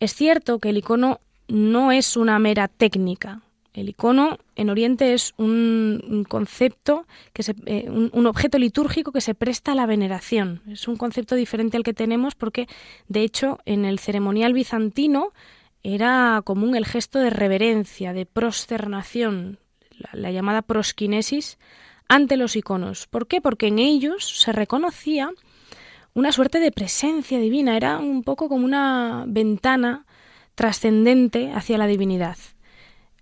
Es 0.00 0.12
cierto 0.12 0.58
que 0.58 0.70
el 0.70 0.78
icono 0.78 1.20
no 1.46 1.92
es 1.92 2.16
una 2.16 2.40
mera 2.40 2.66
técnica, 2.66 3.42
el 3.72 3.88
icono 3.88 4.38
en 4.56 4.68
Oriente 4.68 5.14
es 5.14 5.32
un, 5.36 6.26
concepto, 6.28 7.06
que 7.32 7.42
eh, 7.66 7.88
un, 7.88 8.26
objeto 8.26 8.58
litúrgico 8.58 9.12
que 9.12 9.20
se 9.20 9.34
presta 9.34 9.72
a 9.72 9.74
la 9.74 9.86
veneración. 9.86 10.62
Es 10.68 10.88
un 10.88 10.96
concepto 10.96 11.36
diferente 11.36 11.76
al 11.76 11.84
que 11.84 11.94
tenemos 11.94 12.34
porque, 12.34 12.66
de 13.08 13.22
hecho, 13.22 13.58
en 13.66 13.84
el 13.84 13.98
ceremonial 13.98 14.52
bizantino 14.52 15.32
era 15.82 16.42
común 16.44 16.74
el 16.74 16.84
gesto 16.84 17.20
de 17.20 17.30
reverencia, 17.30 18.12
de 18.12 18.26
prosternación, 18.26 19.58
la, 20.12 20.30
llamada 20.30 20.62
prosquinesis, 20.62 21.58
ante 22.08 22.36
los 22.36 22.56
iconos. 22.56 23.06
¿Por 23.06 23.28
qué? 23.28 23.40
Porque 23.40 23.68
en 23.68 23.78
ellos 23.78 24.40
se 24.40 24.52
reconocía 24.52 25.30
una 26.12 26.32
suerte 26.32 26.58
de 26.58 26.72
presencia 26.72 27.38
divina, 27.38 27.76
era 27.76 27.98
un 27.98 28.24
poco 28.24 28.48
como 28.48 28.64
una 28.64 29.24
ventana 29.28 30.06
trascendente 30.56 31.52
hacia 31.52 31.78
la 31.78 31.86
divinidad. 31.86 32.36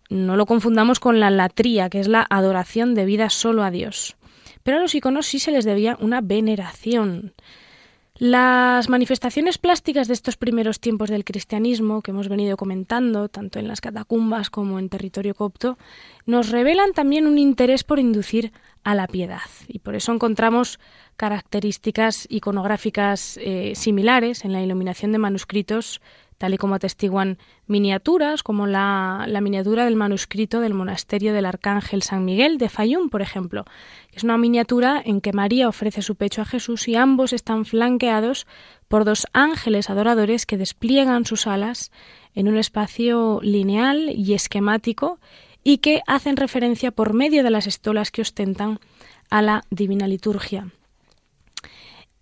No 0.09 0.37
lo 0.37 0.47
confundamos 0.47 1.01
con 1.01 1.21
la 1.21 1.31
latría, 1.31 1.90
que 1.90 2.01
es 2.01 2.09
la 2.09 2.27
adoración 2.29 2.94
debida 2.94 3.31
solo 3.31 3.62
a 3.62 3.71
Dios. 3.71 4.16
Pero 4.62 4.79
a 4.79 4.81
los 4.81 4.94
iconos 4.94 5.27
sí 5.27 5.38
se 5.38 5.51
les 5.51 5.64
debía 5.64 5.97
una 6.01 6.21
veneración. 6.21 7.35
Las 8.18 8.88
manifestaciones 8.88 9.59
plásticas 9.59 10.09
de 10.09 10.14
estos 10.14 10.37
primeros 10.37 10.81
tiempos 10.81 11.09
del 11.09 11.25
cristianismo, 11.25 12.03
que 12.03 12.11
hemos 12.11 12.29
venido 12.29 12.57
comentando, 12.57 13.29
tanto 13.29 13.61
en 13.61 13.68
las 13.68 13.81
catacumbas 13.81 14.51
como 14.51 14.81
en 14.81 14.88
territorio 14.88 15.37
copto, 15.37 15.79
nos 16.27 16.51
revelan 16.51 16.94
también 16.94 17.29
un 17.29 17.38
interés 17.38 17.85
por 17.85 18.01
inducir 18.01 18.51
a 18.83 18.97
la 18.97 19.07
piedad. 19.07 19.42
Y 19.68 19.79
por 19.79 19.94
eso 19.94 20.12
encontramos 20.12 20.81
características 21.16 22.27
iconográficas 22.29 23.38
eh, 23.40 23.75
similares 23.77 24.44
en 24.44 24.53
la 24.53 24.62
iluminación 24.62 25.12
de 25.12 25.18
manuscritos 25.18 26.01
tal 26.38 26.55
y 26.55 26.57
como 26.57 26.77
atestiguan 26.77 27.37
miniaturas, 27.66 28.42
como 28.42 28.66
la, 28.66 29.27
miniatura 29.42 29.85
del 29.85 29.96
manuscrito 29.96 30.61
del 30.61 30.72
monasterio 30.72 31.35
del 31.35 31.46
Arcángel 31.46 32.03
San 32.03 32.24
Miguel 32.24 32.59
de 32.59 32.68
Fayún, 32.68 33.11
por 33.11 33.22
ejemplo. 33.22 33.64
Es 34.12 34.22
una 34.22 34.38
miniatura 34.38 35.03
en 35.05 35.20
que 35.20 35.33
María 35.33 35.68
ofrece 35.68 36.01
su 36.01 36.14
pecho 36.14 36.40
a 36.40 36.44
Jesús 36.44 36.87
y 36.88 36.94
ambos 36.94 37.33
están 37.33 37.64
flanqueados 37.64 38.46
por 38.87 39.05
dos 39.05 39.27
ángeles 39.33 39.90
adoradores 39.90 40.46
que 40.46 40.57
despliegan 40.57 41.27
sus 41.27 41.46
alas 41.46 41.90
en 42.35 42.48
un 42.48 42.57
espacio 42.57 43.40
lineal 43.42 44.11
y 44.11 44.35
esquemático 44.35 45.18
y 45.64 45.79
que 45.79 46.03
hacen 46.07 46.37
referencia 46.37 46.92
por 46.92 47.14
medio 47.14 47.42
de 47.42 47.51
las 47.51 47.66
estolas 47.66 48.11
que 48.12 48.22
ostentan 48.22 48.79
a 49.29 49.42
la 49.42 49.64
divina 49.70 50.07
liturgia. 50.07 50.68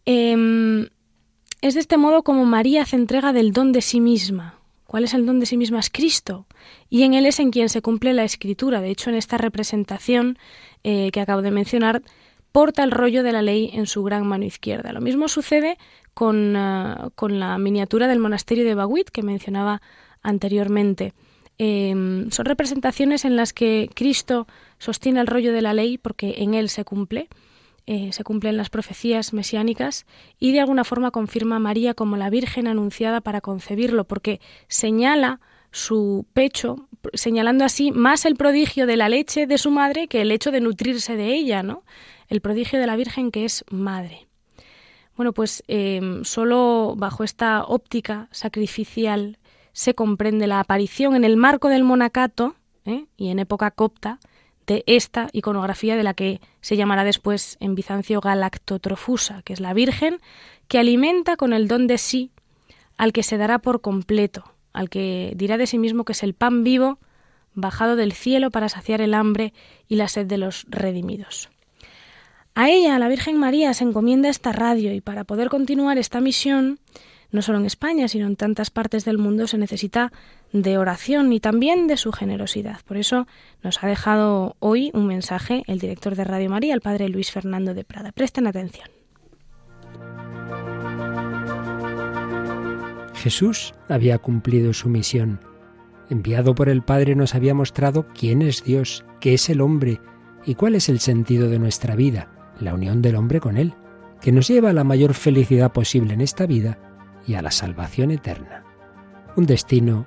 Em, 0.06 0.88
es 1.60 1.74
de 1.74 1.80
este 1.80 1.96
modo 1.96 2.22
como 2.22 2.44
María 2.44 2.82
hace 2.82 2.96
entrega 2.96 3.32
del 3.32 3.52
don 3.52 3.72
de 3.72 3.80
sí 3.80 4.00
misma. 4.00 4.58
¿Cuál 4.86 5.04
es 5.04 5.14
el 5.14 5.26
don 5.26 5.40
de 5.40 5.46
sí 5.46 5.56
misma? 5.56 5.80
Es 5.80 5.90
Cristo. 5.90 6.46
Y 6.88 7.02
en 7.02 7.14
Él 7.14 7.26
es 7.26 7.40
en 7.40 7.50
quien 7.50 7.68
se 7.68 7.82
cumple 7.82 8.12
la 8.12 8.24
escritura. 8.24 8.80
De 8.80 8.90
hecho, 8.90 9.10
en 9.10 9.16
esta 9.16 9.36
representación 9.36 10.38
eh, 10.84 11.10
que 11.12 11.20
acabo 11.20 11.42
de 11.42 11.50
mencionar, 11.50 12.02
porta 12.52 12.84
el 12.84 12.92
rollo 12.92 13.22
de 13.22 13.32
la 13.32 13.42
ley 13.42 13.70
en 13.72 13.86
su 13.86 14.02
gran 14.04 14.26
mano 14.26 14.44
izquierda. 14.44 14.92
Lo 14.92 15.00
mismo 15.00 15.28
sucede 15.28 15.76
con, 16.14 16.54
eh, 16.56 16.94
con 17.14 17.40
la 17.40 17.58
miniatura 17.58 18.06
del 18.06 18.20
monasterio 18.20 18.64
de 18.64 18.74
Baguit 18.74 19.10
que 19.10 19.22
mencionaba 19.22 19.82
anteriormente. 20.22 21.12
Em, 21.58 22.30
son 22.30 22.44
representaciones 22.44 23.24
en 23.24 23.34
las 23.34 23.52
que 23.52 23.90
Cristo 23.94 24.46
sostiene 24.78 25.20
el 25.20 25.26
rollo 25.26 25.52
de 25.52 25.62
la 25.62 25.74
ley 25.74 25.98
porque 25.98 26.36
en 26.38 26.54
Él 26.54 26.68
se 26.68 26.84
cumple 26.84 27.28
eh, 27.86 28.12
se 28.12 28.24
cumplen 28.24 28.56
las 28.56 28.68
profecías 28.68 29.32
mesiánicas 29.32 30.06
y 30.40 30.52
de 30.52 30.60
alguna 30.60 30.82
forma 30.82 31.12
confirma 31.12 31.56
a 31.56 31.60
María 31.60 31.94
como 31.94 32.16
la 32.16 32.30
Virgen 32.30 32.66
anunciada 32.66 33.20
para 33.20 33.40
concebirlo, 33.40 34.04
porque 34.04 34.40
señala 34.66 35.40
su 35.70 36.26
pecho, 36.32 36.88
señalando 37.14 37.64
así 37.64 37.92
más 37.92 38.24
el 38.24 38.34
prodigio 38.34 38.86
de 38.86 38.96
la 38.96 39.08
leche 39.08 39.46
de 39.46 39.58
su 39.58 39.70
madre 39.70 40.08
que 40.08 40.22
el 40.22 40.32
hecho 40.32 40.50
de 40.50 40.60
nutrirse 40.60 41.16
de 41.16 41.34
ella, 41.34 41.62
¿no? 41.62 41.84
El 42.28 42.40
prodigio 42.40 42.80
de 42.80 42.86
la 42.86 42.96
Virgen 42.96 43.30
que 43.30 43.44
es 43.44 43.64
madre. 43.70 44.26
Bueno, 45.16 45.32
pues 45.32 45.62
eh, 45.68 46.20
solo 46.24 46.94
bajo 46.96 47.24
esta 47.24 47.64
óptica 47.64 48.28
sacrificial 48.32 49.38
se 49.72 49.94
comprende 49.94 50.46
la 50.46 50.60
aparición 50.60 51.14
en 51.14 51.24
el 51.24 51.36
marco 51.36 51.68
del 51.68 51.84
monacato 51.84 52.56
¿eh? 52.84 53.06
y 53.16 53.28
en 53.28 53.38
época 53.38 53.70
copta 53.70 54.18
de 54.66 54.84
esta 54.86 55.28
iconografía 55.32 55.96
de 55.96 56.02
la 56.02 56.14
que 56.14 56.40
se 56.60 56.76
llamará 56.76 57.04
después 57.04 57.56
en 57.60 57.74
Bizancio 57.74 58.20
Galactotrofusa, 58.20 59.42
que 59.42 59.52
es 59.52 59.60
la 59.60 59.74
Virgen 59.74 60.18
que 60.68 60.78
alimenta 60.78 61.36
con 61.36 61.52
el 61.52 61.68
don 61.68 61.86
de 61.86 61.98
sí 61.98 62.32
al 62.96 63.12
que 63.12 63.22
se 63.22 63.36
dará 63.36 63.58
por 63.58 63.80
completo, 63.80 64.54
al 64.72 64.88
que 64.90 65.32
dirá 65.36 65.58
de 65.58 65.66
sí 65.66 65.78
mismo 65.78 66.04
que 66.04 66.12
es 66.12 66.22
el 66.22 66.34
pan 66.34 66.64
vivo 66.64 66.98
bajado 67.54 67.96
del 67.96 68.12
cielo 68.12 68.50
para 68.50 68.68
saciar 68.68 69.00
el 69.00 69.14
hambre 69.14 69.52
y 69.88 69.96
la 69.96 70.08
sed 70.08 70.26
de 70.26 70.38
los 70.38 70.66
redimidos. 70.68 71.48
A 72.54 72.70
ella, 72.70 72.98
la 72.98 73.08
Virgen 73.08 73.38
María, 73.38 73.74
se 73.74 73.84
encomienda 73.84 74.28
esta 74.28 74.52
radio 74.52 74.92
y 74.92 75.00
para 75.00 75.24
poder 75.24 75.48
continuar 75.48 75.98
esta 75.98 76.20
misión 76.20 76.80
no 77.30 77.42
solo 77.42 77.58
en 77.58 77.66
España, 77.66 78.08
sino 78.08 78.26
en 78.26 78.36
tantas 78.36 78.70
partes 78.70 79.04
del 79.04 79.18
mundo 79.18 79.46
se 79.46 79.58
necesita 79.58 80.12
de 80.62 80.78
oración 80.78 81.32
y 81.32 81.40
también 81.40 81.86
de 81.86 81.96
su 81.96 82.12
generosidad. 82.12 82.80
Por 82.86 82.96
eso 82.96 83.26
nos 83.62 83.82
ha 83.82 83.86
dejado 83.86 84.56
hoy 84.58 84.90
un 84.94 85.06
mensaje 85.06 85.62
el 85.66 85.78
director 85.78 86.16
de 86.16 86.24
Radio 86.24 86.50
María, 86.50 86.74
el 86.74 86.80
padre 86.80 87.08
Luis 87.08 87.30
Fernando 87.30 87.74
de 87.74 87.84
Prada. 87.84 88.12
Presten 88.12 88.46
atención. 88.46 88.88
Jesús 93.14 93.74
había 93.88 94.18
cumplido 94.18 94.72
su 94.72 94.88
misión. 94.88 95.40
Enviado 96.10 96.54
por 96.54 96.68
el 96.68 96.82
Padre 96.82 97.16
nos 97.16 97.34
había 97.34 97.54
mostrado 97.54 98.06
quién 98.14 98.40
es 98.40 98.62
Dios, 98.62 99.04
qué 99.20 99.34
es 99.34 99.48
el 99.48 99.60
hombre 99.60 100.00
y 100.44 100.54
cuál 100.54 100.76
es 100.76 100.88
el 100.88 101.00
sentido 101.00 101.50
de 101.50 101.58
nuestra 101.58 101.96
vida, 101.96 102.28
la 102.60 102.74
unión 102.74 103.02
del 103.02 103.16
hombre 103.16 103.40
con 103.40 103.56
Él, 103.56 103.74
que 104.20 104.30
nos 104.30 104.46
lleva 104.46 104.70
a 104.70 104.72
la 104.72 104.84
mayor 104.84 105.14
felicidad 105.14 105.72
posible 105.72 106.14
en 106.14 106.20
esta 106.20 106.46
vida 106.46 106.78
y 107.26 107.34
a 107.34 107.42
la 107.42 107.50
salvación 107.50 108.12
eterna. 108.12 108.64
Un 109.36 109.46
destino 109.46 110.06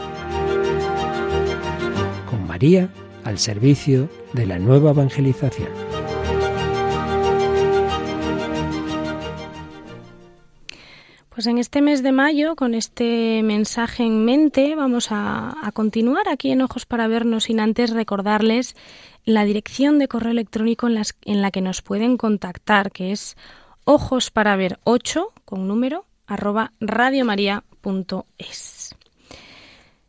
María 2.51 2.89
al 3.23 3.39
servicio 3.39 4.09
de 4.33 4.45
la 4.45 4.59
nueva 4.59 4.91
evangelización. 4.91 5.69
Pues 11.29 11.47
en 11.47 11.57
este 11.57 11.81
mes 11.81 12.03
de 12.03 12.11
mayo, 12.11 12.57
con 12.57 12.73
este 12.73 13.41
mensaje 13.41 14.03
en 14.03 14.25
mente, 14.25 14.75
vamos 14.75 15.07
a, 15.11 15.71
continuar 15.73 16.27
aquí 16.27 16.51
en 16.51 16.61
Ojos 16.61 16.85
para 16.85 17.07
Vernos 17.07 17.45
sin 17.45 17.61
antes 17.61 17.91
recordarles 17.91 18.75
la 19.23 19.45
dirección 19.45 19.97
de 19.97 20.09
correo 20.09 20.31
electrónico 20.31 20.89
en, 20.89 21.41
la 21.41 21.51
que 21.51 21.61
nos 21.61 21.81
pueden 21.81 22.17
contactar, 22.17 22.91
que 22.91 23.13
es 23.13 23.37
ojos 23.85 24.29
para 24.29 24.57
ver 24.57 24.77
8 24.83 25.31
con 25.45 25.69
número 25.69 26.03
arroba 26.27 26.73
radiomaria.es. 26.81 28.97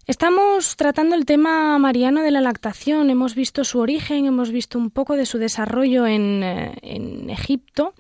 Estamos 0.04 0.74
tratando 0.74 1.14
el 1.14 1.26
tema 1.26 1.78
mariano 1.78 2.22
de 2.22 2.32
la 2.32 2.40
lactación. 2.40 3.08
Hemos 3.08 3.36
visto 3.36 3.62
su 3.62 3.78
origen, 3.78 4.26
hemos 4.26 4.50
visto 4.50 4.76
un 4.76 4.90
poco 4.90 5.14
de 5.14 5.26
su 5.26 5.38
desarrollo 5.38 6.08
en, 6.08 6.42
eh, 6.42 6.74
en, 6.82 7.30
Egipto 7.30 7.94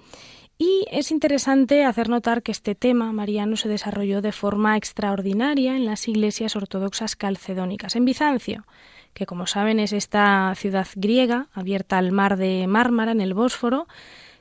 y 0.58 0.84
es 0.90 1.12
interesante 1.12 1.84
hacer 1.84 2.08
notar 2.08 2.42
que 2.42 2.50
este 2.50 2.74
tema 2.74 3.12
mariano 3.12 3.56
se 3.56 3.68
desarrolló 3.68 4.20
de 4.20 4.32
forma 4.32 4.76
extraordinaria 4.76 5.76
en 5.76 5.84
las 5.84 6.08
iglesias 6.08 6.56
ortodoxas 6.56 7.14
calcedónicas, 7.14 7.94
en 7.94 8.04
Bizancio, 8.04 8.66
que 9.14 9.24
como 9.24 9.46
saben 9.46 9.78
es 9.78 9.92
esta 9.92 10.52
ciudad 10.56 10.88
griega 10.96 11.46
abierta 11.52 11.98
al 11.98 12.10
mar 12.10 12.36
de 12.36 12.66
Mármara 12.66 13.12
en 13.12 13.20
el 13.20 13.32
Bósforo, 13.32 13.86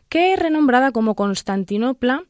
que 0.09 0.35
renombrada 0.35 0.91
como 0.91 1.13
Constantinopla, 1.13 2.23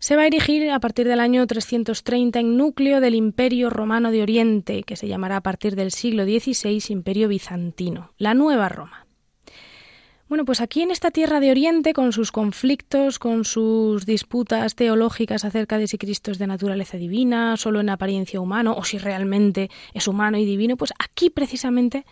se 0.00 0.16
va 0.16 0.22
a 0.22 0.26
erigir 0.26 0.70
a 0.70 0.80
partir 0.80 1.06
del 1.06 1.20
año 1.20 1.46
330 1.46 2.40
en 2.40 2.56
núcleo 2.56 3.00
del 3.00 3.14
Imperio 3.14 3.68
Romano 3.68 4.10
de 4.10 4.22
Oriente, 4.22 4.82
que 4.82 4.96
se 4.96 5.06
llamará 5.06 5.36
a 5.36 5.42
partir 5.42 5.76
del 5.76 5.90
siglo 5.90 6.24
XVI 6.24 6.82
Imperio 6.88 7.28
Bizantino, 7.28 8.10
la 8.16 8.32
Nueva 8.32 8.70
Roma. 8.70 9.06
Bueno, 10.26 10.46
pues 10.46 10.60
aquí 10.62 10.80
en 10.80 10.90
esta 10.90 11.10
tierra 11.10 11.38
de 11.38 11.50
Oriente, 11.50 11.92
con 11.92 12.12
sus 12.12 12.32
conflictos, 12.32 13.18
con 13.18 13.44
sus 13.44 14.06
disputas 14.06 14.74
teológicas 14.74 15.44
acerca 15.44 15.76
de 15.76 15.86
si 15.86 15.98
Cristo 15.98 16.30
es 16.30 16.38
de 16.38 16.46
naturaleza 16.46 16.96
divina, 16.96 17.58
solo 17.58 17.80
en 17.80 17.90
apariencia 17.90 18.40
humano, 18.40 18.74
o 18.78 18.84
si 18.84 18.96
realmente 18.96 19.70
es 19.92 20.08
humano 20.08 20.38
y 20.38 20.46
divino, 20.46 20.78
pues 20.78 20.94
aquí 20.98 21.28
precisamente 21.28 22.06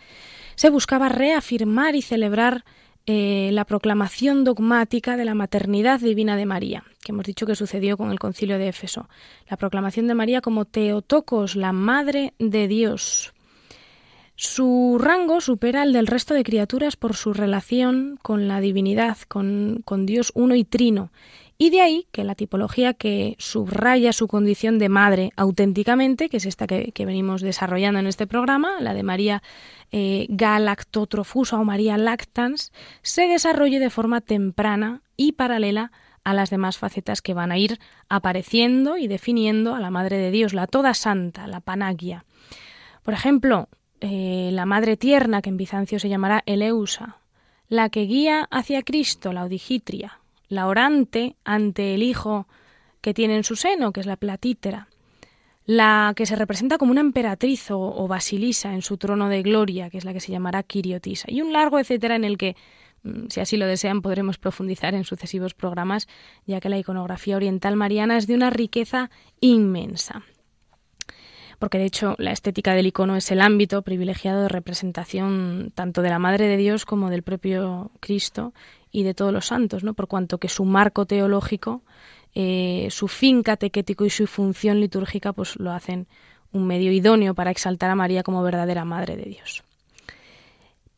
se 0.55 0.69
buscaba 0.69 1.09
reafirmar 1.09 1.95
y 1.95 2.03
celebrar 2.03 2.65
eh, 3.07 3.49
la 3.53 3.65
proclamación 3.65 4.43
dogmática 4.43 5.17
de 5.17 5.25
la 5.25 5.33
maternidad 5.33 5.99
divina 5.99 6.35
de 6.35 6.45
María, 6.45 6.83
que 7.01 7.11
hemos 7.11 7.25
dicho 7.25 7.45
que 7.45 7.55
sucedió 7.55 7.97
con 7.97 8.11
el 8.11 8.19
concilio 8.19 8.57
de 8.57 8.67
Éfeso. 8.67 9.07
La 9.49 9.57
proclamación 9.57 10.07
de 10.07 10.15
María 10.15 10.41
como 10.41 10.65
Teotocos, 10.65 11.55
la 11.55 11.71
Madre 11.71 12.33
de 12.39 12.67
Dios. 12.67 13.33
Su 14.41 14.97
rango 15.01 15.41
supera 15.41 15.83
el 15.83 15.91
del 15.91 16.07
resto 16.07 16.33
de 16.33 16.45
criaturas 16.45 16.95
por 16.95 17.13
su 17.13 17.33
relación 17.33 18.17
con 18.21 18.47
la 18.47 18.61
divinidad, 18.61 19.17
con, 19.27 19.81
con 19.83 20.05
Dios 20.05 20.31
uno 20.33 20.55
y 20.55 20.63
trino, 20.63 21.11
Y 21.57 21.71
de 21.71 21.81
ahí 21.81 22.07
que 22.13 22.23
la 22.23 22.35
tipología 22.35 22.93
que 22.93 23.35
subraya 23.37 24.13
su 24.13 24.29
condición 24.29 24.79
de 24.79 24.87
madre 24.87 25.33
auténticamente, 25.35 26.29
que 26.29 26.37
es 26.37 26.45
esta 26.45 26.67
que, 26.67 26.93
venimos 27.05 27.41
desarrollando 27.41 27.99
en 27.99 28.07
este 28.07 28.27
programa, 28.27 28.79
la 28.79 28.93
de 28.93 29.03
María 29.03 29.43
eh, 29.91 30.25
galactotrofusa 30.29 31.59
o 31.59 31.65
María 31.65 31.97
lactans, 31.97 32.71
se 33.01 33.27
desarrolle 33.27 33.79
de 33.79 33.89
forma 33.89 34.21
temprana 34.21 35.01
y 35.17 35.33
paralela 35.33 35.91
a 36.29 36.33
las 36.33 36.49
demás 36.49 36.77
facetas 36.77 37.21
que 37.21 37.33
van 37.33 37.51
a 37.51 37.57
ir 37.57 37.79
apareciendo 38.07 38.97
y 38.97 39.07
definiendo 39.07 39.75
a 39.75 39.79
la 39.79 39.89
Madre 39.89 40.17
de 40.17 40.31
Dios, 40.31 40.53
la 40.53 40.67
Toda 40.67 40.93
Santa, 40.93 41.47
la 41.47 41.59
Panagia. 41.59 42.25
Por 43.03 43.13
ejemplo, 43.13 43.67
eh, 44.01 44.49
la 44.53 44.65
Madre 44.65 44.95
Tierna, 44.95 45.41
que 45.41 45.49
en 45.49 45.57
Bizancio 45.57 45.99
se 45.99 46.09
llamará 46.09 46.43
Eleusa, 46.45 47.17
la 47.67 47.89
que 47.89 48.01
guía 48.01 48.47
hacia 48.51 48.83
Cristo, 48.83 49.33
la 49.33 49.43
Odigitria, 49.43 50.19
la 50.47 50.67
orante 50.67 51.35
ante 51.43 51.95
el 51.95 52.03
Hijo 52.03 52.47
que 53.01 53.13
tiene 53.13 53.35
en 53.35 53.43
su 53.43 53.55
seno, 53.55 53.91
que 53.91 54.01
es 54.01 54.05
la 54.05 54.17
platítera, 54.17 54.87
la 55.65 56.13
que 56.15 56.25
se 56.25 56.35
representa 56.35 56.77
como 56.77 56.91
una 56.91 57.01
emperatriz 57.01 57.69
o, 57.71 58.07
basilisa 58.07 58.73
en 58.73 58.81
su 58.81 58.97
trono 58.97 59.29
de 59.29 59.43
gloria, 59.43 59.89
que 59.89 59.97
es 59.97 60.05
la 60.05 60.13
que 60.13 60.19
se 60.19 60.31
llamará 60.31 60.63
Quiriotisa, 60.63 61.27
y 61.29 61.41
un 61.41 61.53
largo 61.53 61.79
etcétera 61.79 62.15
en 62.15 62.23
el 62.23 62.37
que, 62.37 62.55
si 63.29 63.39
así 63.39 63.57
lo 63.57 63.65
desean, 63.65 64.01
podremos 64.01 64.37
profundizar 64.37 64.93
en 64.93 65.03
sucesivos 65.03 65.53
programas, 65.53 66.07
ya 66.45 66.59
que 66.59 66.69
la 66.69 66.77
iconografía 66.77 67.35
oriental 67.35 67.75
mariana 67.75 68.17
es 68.17 68.27
de 68.27 68.35
una 68.35 68.49
riqueza 68.49 69.09
inmensa 69.39 70.23
porque 71.59 71.77
de 71.77 71.85
hecho 71.85 72.15
la 72.17 72.31
estética 72.31 72.73
del 72.73 72.87
icono 72.87 73.17
es 73.17 73.29
el 73.31 73.41
ámbito 73.41 73.81
privilegiado 73.81 74.41
de 74.41 74.47
representación 74.47 75.71
tanto 75.75 76.01
de 76.01 76.09
la 76.09 76.17
Madre 76.17 76.47
de 76.47 76.57
Dios 76.57 76.85
como 76.85 77.09
del 77.09 77.21
propio 77.21 77.91
Cristo 77.99 78.53
y 78.91 79.03
de 79.03 79.13
todos 79.13 79.33
los 79.33 79.47
santos, 79.47 79.83
¿no? 79.83 79.93
por 79.93 80.07
cuanto 80.07 80.39
que 80.39 80.47
su 80.47 80.65
marco 80.65 81.05
teológico, 81.05 81.83
eh, 82.33 82.87
su 82.89 83.07
fin 83.07 83.43
catequético 83.43 84.05
y 84.05 84.09
su 84.09 84.25
función 84.25 84.79
litúrgica 84.79 85.33
pues 85.33 85.59
lo 85.59 85.71
hacen 85.71 86.07
un 86.51 86.65
medio 86.65 86.91
idóneo 86.91 87.35
para 87.35 87.51
exaltar 87.51 87.91
a 87.91 87.95
María 87.95 88.23
como 88.23 88.41
verdadera 88.41 88.85
Madre 88.85 89.17
de 89.17 89.25
Dios. 89.25 89.63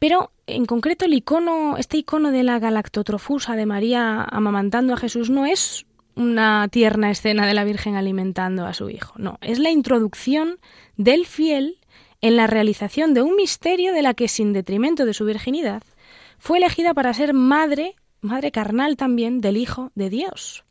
Pero 0.02 0.32
en 0.48 0.66
concreto 0.66 1.06
el 1.06 1.14
icono, 1.14 1.78
este 1.78 1.98
icono 1.98 2.32
de 2.32 2.42
la 2.42 2.58
galactotrofusa 2.58 3.56
de 3.56 3.68
María 3.68 4.24
amamantando 4.24 4.96
a 4.96 4.98
Jesús 4.98 5.30
no 5.30 5.46
es 5.46 5.86
una 6.16 6.68
tierna 6.70 7.12
escena 7.12 7.46
de 7.46 7.54
la 7.54 7.66
Virgen 7.66 7.94
alimentando 7.94 8.66
a 8.66 8.74
su 8.74 8.90
hijo. 8.90 9.14
No, 9.18 9.38
es 9.42 9.60
la 9.60 9.70
introducción 9.70 10.58
del 10.98 11.28
fiel 11.28 11.78
en 12.20 12.36
la 12.36 12.48
realización 12.48 13.14
de 13.14 13.22
un 13.22 13.36
misterio 13.36 13.94
de 13.94 14.02
la 14.02 14.16
que, 14.16 14.28
sin 14.28 14.54
detrimento 14.54 15.06
de 15.06 15.14
su 15.14 15.24
virginidad, 15.24 15.84
fue 16.40 16.58
elegida 16.58 16.96
para 16.96 17.14
ser 17.14 17.36
madre, 17.36 17.94
madre 18.22 18.52
carnal 18.52 18.98
también, 18.98 19.40
del 19.40 19.56
Hijo 19.56 19.92
de 19.94 20.10
Dios. 20.10 20.64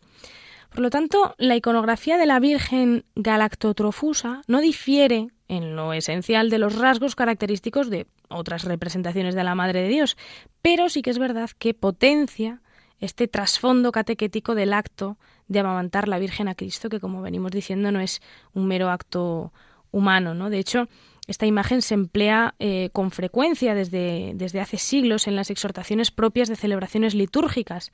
Por 0.71 0.81
lo 0.81 0.91
tanto, 0.91 1.37
la 1.39 1.55
iconografía 1.55 2.19
de 2.19 2.27
la 2.27 2.41
Virgen 2.41 3.05
galactotrofusa 3.15 4.43
no 4.49 4.61
difiere 4.61 5.29
en 5.51 5.75
lo 5.75 5.93
esencial 5.93 6.49
de 6.49 6.59
los 6.59 6.79
rasgos 6.79 7.17
característicos 7.17 7.91
de 7.91 8.07
otras 8.29 8.63
representaciones 8.63 9.35
de 9.35 9.43
la 9.43 9.57
Madre 9.57 9.83
de 9.83 9.89
Dios, 9.89 10.17
pero 10.63 10.89
sí 10.89 11.03
que 11.03 11.11
es 11.11 11.19
verdad 11.19 11.51
que 11.59 11.75
potencia 11.75 12.63
este 13.01 13.27
trasfondo 13.27 13.91
catequético 13.91 14.55
del 14.55 14.73
acto 14.73 15.19
de 15.49 15.59
amamantar 15.59 16.07
la 16.07 16.21
Virgen 16.21 16.47
a 16.47 16.55
Cristo, 16.55 16.89
que 16.89 17.01
como 17.01 17.21
venimos 17.21 17.51
diciendo 17.51 17.91
no 17.91 17.99
es 17.99 18.23
un 18.55 18.69
mero 18.69 18.91
acto 18.91 19.53
humano, 19.91 20.35
¿no? 20.35 20.51
De 20.51 20.61
hecho, 20.61 20.89
esta 21.27 21.47
imagen 21.47 21.83
se 21.83 21.95
emplea 21.95 22.55
eh, 22.61 22.91
con 22.93 23.11
frecuencia 23.11 23.75
desde, 23.75 24.31
desde, 24.37 24.61
hace 24.61 24.79
siglos 24.79 25.27
en 25.27 25.35
las 25.35 25.51
exhortaciones 25.51 26.13
propias 26.13 26.49
de 26.49 26.55
celebraciones 26.55 27.17
litúrgicas. 27.17 27.91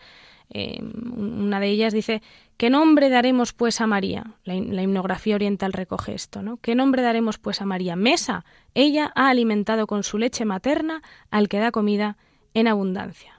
Eh, 0.51 0.83
una 0.83 1.59
de 1.59 1.69
ellas 1.69 1.95
dice, 1.95 2.21
¿qué 2.57 2.71
nombre 2.71 3.09
daremos 3.09 3.53
pues 3.53 3.81
a 3.81 3.87
María? 3.87 4.35
La, 4.45 4.55
himnografía 4.55 5.35
oriental 5.35 5.73
recoge 5.73 6.15
esto, 6.15 6.43
¿no? 6.43 6.57
¿Qué 6.59 6.75
nombre 6.75 7.03
daremos 7.03 7.39
pues 7.39 7.61
a 7.61 7.67
María? 7.67 7.97
Mesa. 7.97 8.45
Ella 8.75 9.13
ha 9.15 9.29
alimentado 9.29 9.87
con 9.87 10.03
su 10.03 10.19
leche 10.19 10.45
materna 10.45 11.03
al 11.31 11.49
que 11.49 11.59
da 11.59 11.71
comida 11.71 12.17
en 12.55 12.69
abundancia. 12.69 13.37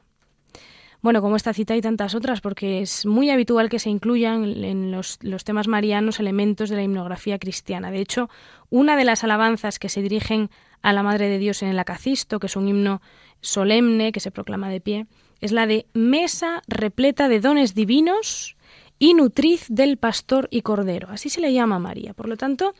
Bueno, 1.01 1.21
como 1.21 1.35
esta 1.35 1.53
cita 1.53 1.75
y 1.75 1.81
tantas 1.81 2.15
otras, 2.15 2.41
porque 2.41 2.81
es 2.81 3.05
muy 3.05 3.29
habitual 3.29 3.69
que 3.69 3.79
se 3.79 3.89
incluyan 3.89 4.43
en 4.43 4.91
los, 4.91 5.19
temas 5.45 5.67
marianos 5.67 6.19
elementos 6.19 6.69
de 6.69 6.75
la 6.75 6.83
himnografía 6.83 7.37
cristiana. 7.37 7.91
De 7.91 8.01
hecho, 8.01 8.29
una 8.69 8.97
de 8.97 9.05
las 9.05 9.23
alabanzas 9.23 9.79
que 9.79 9.89
se 9.89 10.01
dirigen 10.01 10.49
a 10.81 10.93
la 10.93 11.03
Madre 11.03 11.29
de 11.29 11.37
Dios 11.37 11.61
en 11.61 11.69
el 11.69 11.79
Acacisto, 11.79 12.39
que 12.39 12.47
es 12.47 12.55
un 12.55 12.67
himno 12.67 13.01
solemne 13.41 14.11
que 14.11 14.19
se 14.19 14.31
proclama 14.31 14.69
de 14.69 14.81
pie, 14.81 15.07
es 15.39 15.51
la 15.51 15.67
de 15.67 15.85
Mesa 15.93 16.63
repleta 16.67 17.29
de 17.29 17.39
dones 17.39 17.75
divinos 17.75 18.56
y 18.99 19.13
nutriz 19.13 19.65
del 19.69 19.97
pastor 19.97 20.47
y 20.51 20.61
cordero. 20.61 21.09
Así 21.09 21.29
se 21.29 21.41
le 21.41 21.53
llama 21.53 21.77
a 21.77 21.79
María. 21.79 22.13
Por 22.13 22.27
lo 22.27 22.37
tanto, 22.37 22.73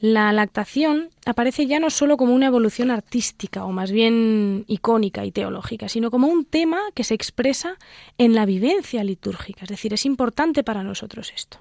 la 0.00 0.32
lactación 0.32 1.10
aparece 1.26 1.66
ya 1.66 1.80
no 1.80 1.90
solo 1.90 2.16
como 2.16 2.34
una 2.34 2.46
evolución 2.46 2.90
artística 2.90 3.64
o 3.64 3.72
más 3.72 3.90
bien 3.90 4.64
icónica 4.68 5.24
y 5.24 5.32
teológica, 5.32 5.88
sino 5.88 6.10
como 6.10 6.28
un 6.28 6.44
tema 6.44 6.78
que 6.94 7.04
se 7.04 7.14
expresa 7.14 7.76
en 8.16 8.34
la 8.34 8.46
vivencia 8.46 9.02
litúrgica. 9.02 9.64
Es 9.64 9.70
decir, 9.70 9.92
es 9.92 10.06
importante 10.06 10.62
para 10.62 10.84
nosotros 10.84 11.32
esto. 11.34 11.58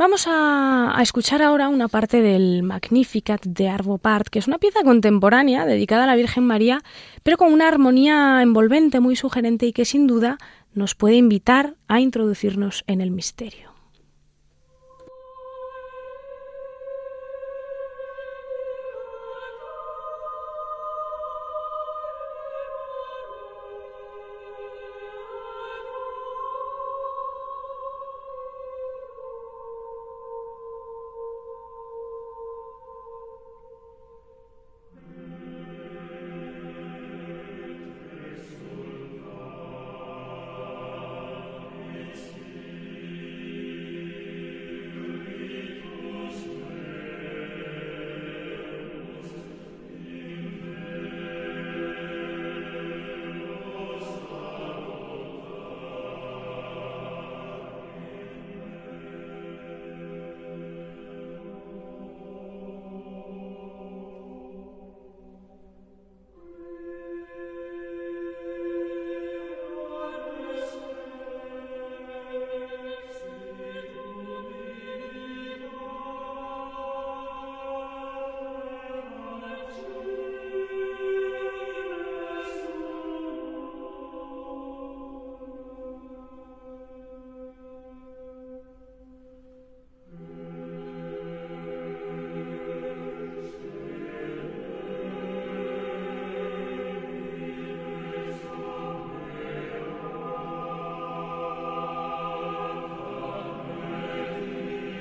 Vamos 0.00 0.24
a, 0.26 0.96
escuchar 1.02 1.42
ahora 1.42 1.68
una 1.68 1.86
parte 1.86 2.22
del 2.22 2.62
Magnificat 2.62 3.44
de 3.44 3.68
Arvo 3.68 3.98
Part, 3.98 4.28
que 4.28 4.38
es 4.38 4.46
una 4.46 4.56
pieza 4.56 4.82
contemporánea 4.82 5.66
dedicada 5.66 6.04
a 6.04 6.06
la 6.06 6.16
Virgen 6.16 6.44
María, 6.44 6.80
pero 7.22 7.36
con 7.36 7.52
una 7.52 7.68
armonía 7.68 8.40
envolvente 8.40 8.98
muy 8.98 9.14
sugerente 9.14 9.66
y 9.66 9.74
que 9.74 9.84
sin 9.84 10.06
duda 10.06 10.38
nos 10.74 10.94
puede 10.94 11.16
invitar 11.16 11.76
a 11.88 12.00
introducirnos 12.00 12.84
en 12.86 13.00
el 13.00 13.10
misterio. 13.10 13.69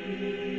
Amen. 0.09 0.58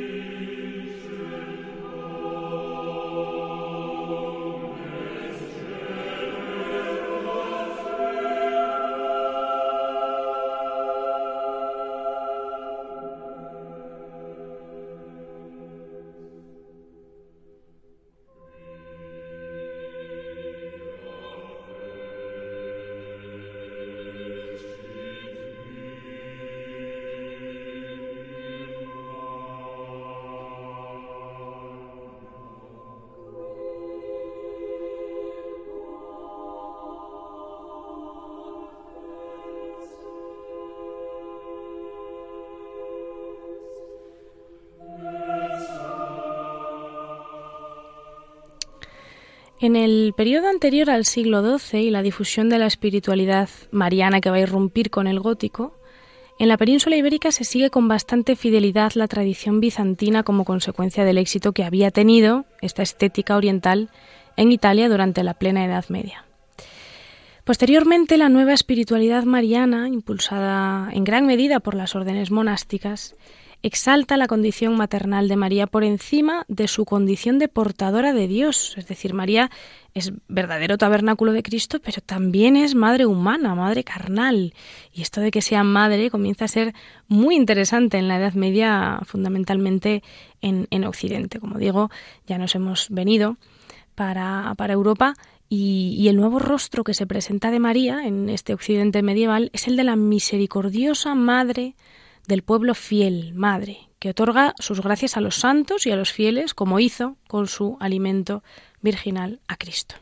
En 49.61 49.75
el 49.75 50.15
periodo 50.17 50.47
anterior 50.47 50.89
al 50.89 51.05
siglo 51.05 51.59
XII 51.59 51.81
y 51.81 51.91
la 51.91 52.01
difusión 52.01 52.49
de 52.49 52.57
la 52.57 52.65
espiritualidad 52.65 53.47
mariana 53.69 54.19
que 54.19 54.31
va 54.31 54.37
a 54.37 54.41
irrumpir 54.41 54.89
con 54.89 55.05
el 55.05 55.19
gótico, 55.19 55.77
en 56.39 56.47
la 56.47 56.57
península 56.57 56.95
ibérica 56.95 57.31
se 57.31 57.43
sigue 57.43 57.69
con 57.69 57.87
bastante 57.87 58.35
fidelidad 58.35 58.93
la 58.95 59.07
tradición 59.07 59.59
bizantina 59.59 60.23
como 60.23 60.45
consecuencia 60.45 61.05
del 61.05 61.19
éxito 61.19 61.51
que 61.51 61.63
había 61.63 61.91
tenido 61.91 62.45
esta 62.63 62.81
estética 62.81 63.37
oriental 63.37 63.91
en 64.35 64.51
Italia 64.51 64.89
durante 64.89 65.23
la 65.23 65.35
plena 65.35 65.63
Edad 65.63 65.85
Media. 65.89 66.25
Posteriormente, 67.43 68.17
la 68.17 68.29
nueva 68.29 68.53
espiritualidad 68.53 69.25
mariana, 69.25 69.87
impulsada 69.89 70.89
en 70.91 71.03
gran 71.03 71.27
medida 71.27 71.59
por 71.59 71.75
las 71.75 71.95
órdenes 71.95 72.31
monásticas, 72.31 73.15
exalta 73.63 74.17
la 74.17 74.27
condición 74.27 74.75
maternal 74.75 75.27
de 75.27 75.35
María 75.35 75.67
por 75.67 75.83
encima 75.83 76.45
de 76.47 76.67
su 76.67 76.85
condición 76.85 77.39
de 77.39 77.47
portadora 77.47 78.13
de 78.13 78.27
Dios. 78.27 78.75
Es 78.77 78.87
decir, 78.87 79.13
María 79.13 79.51
es 79.93 80.13
verdadero 80.27 80.77
tabernáculo 80.77 81.31
de 81.31 81.43
Cristo, 81.43 81.79
pero 81.83 82.01
también 82.01 82.55
es 82.55 82.75
madre 82.75 83.05
humana, 83.05 83.53
madre 83.55 83.83
carnal. 83.83 84.53
Y 84.93 85.01
esto 85.01 85.21
de 85.21 85.31
que 85.31 85.41
sea 85.41 85.63
madre 85.63 86.09
comienza 86.09 86.45
a 86.45 86.47
ser 86.47 86.73
muy 87.07 87.35
interesante 87.35 87.97
en 87.97 88.07
la 88.07 88.17
Edad 88.17 88.33
Media, 88.33 88.99
fundamentalmente 89.05 90.01
en, 90.41 90.83
Occidente. 90.85 91.39
Como 91.39 91.59
digo, 91.59 91.91
ya 92.25 92.37
nos 92.37 92.55
hemos 92.55 92.89
venido 92.89 93.37
para, 93.93 94.53
para 94.57 94.73
Europa 94.73 95.13
y, 95.47 95.95
y, 95.99 96.07
el 96.07 96.15
nuevo 96.15 96.39
rostro 96.39 96.83
que 96.83 96.93
se 96.93 97.05
presenta 97.05 97.51
de 97.51 97.59
María 97.59 98.07
en 98.07 98.29
este 98.29 98.53
Occidente 98.53 99.03
medieval 99.03 99.51
es 99.53 99.67
el 99.67 99.75
de 99.75 99.83
la 99.83 99.95
misericordiosa 99.95 101.13
Madre 101.13 101.75
del 102.27 102.43
pueblo 102.43 102.75
fiel, 102.75 103.33
Madre, 103.33 103.89
que 103.99 104.09
otorga 104.09 104.53
sus 104.59 104.81
gracias 104.81 105.17
a 105.17 105.21
los 105.21 105.35
santos 105.35 105.85
y 105.85 105.91
a 105.91 105.95
los 105.95 106.11
fieles, 106.11 106.53
como 106.53 106.79
hizo 106.79 107.17
con 107.27 107.47
su 107.47 107.77
alimento 107.79 108.43
virginal 108.81 109.39
a 109.47 109.57
Cristo. 109.57 109.95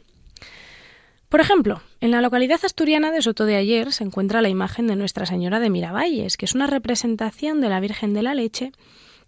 Por 1.30 1.42
ejemplo, 1.42 1.82
en 2.02 2.10
la 2.12 2.22
localidad 2.22 2.60
asturiana 2.64 3.12
de 3.12 3.22
Soto 3.22 3.46
de 3.46 3.56
Ayer 3.56 3.92
se 3.92 4.04
encuentra 4.04 4.42
la 4.42 4.50
imagen 4.50 4.88
de 4.88 4.96
Nuestra 4.96 5.28
Señora 5.28 5.60
de 5.60 5.70
Miravalles, 5.70 6.38
que 6.38 6.46
es 6.46 6.56
una 6.56 6.66
representación 6.66 7.62
de 7.62 7.70
la 7.70 7.80
Virgen 7.80 8.14
de 8.14 8.24
la 8.24 8.34
Leche 8.34 8.72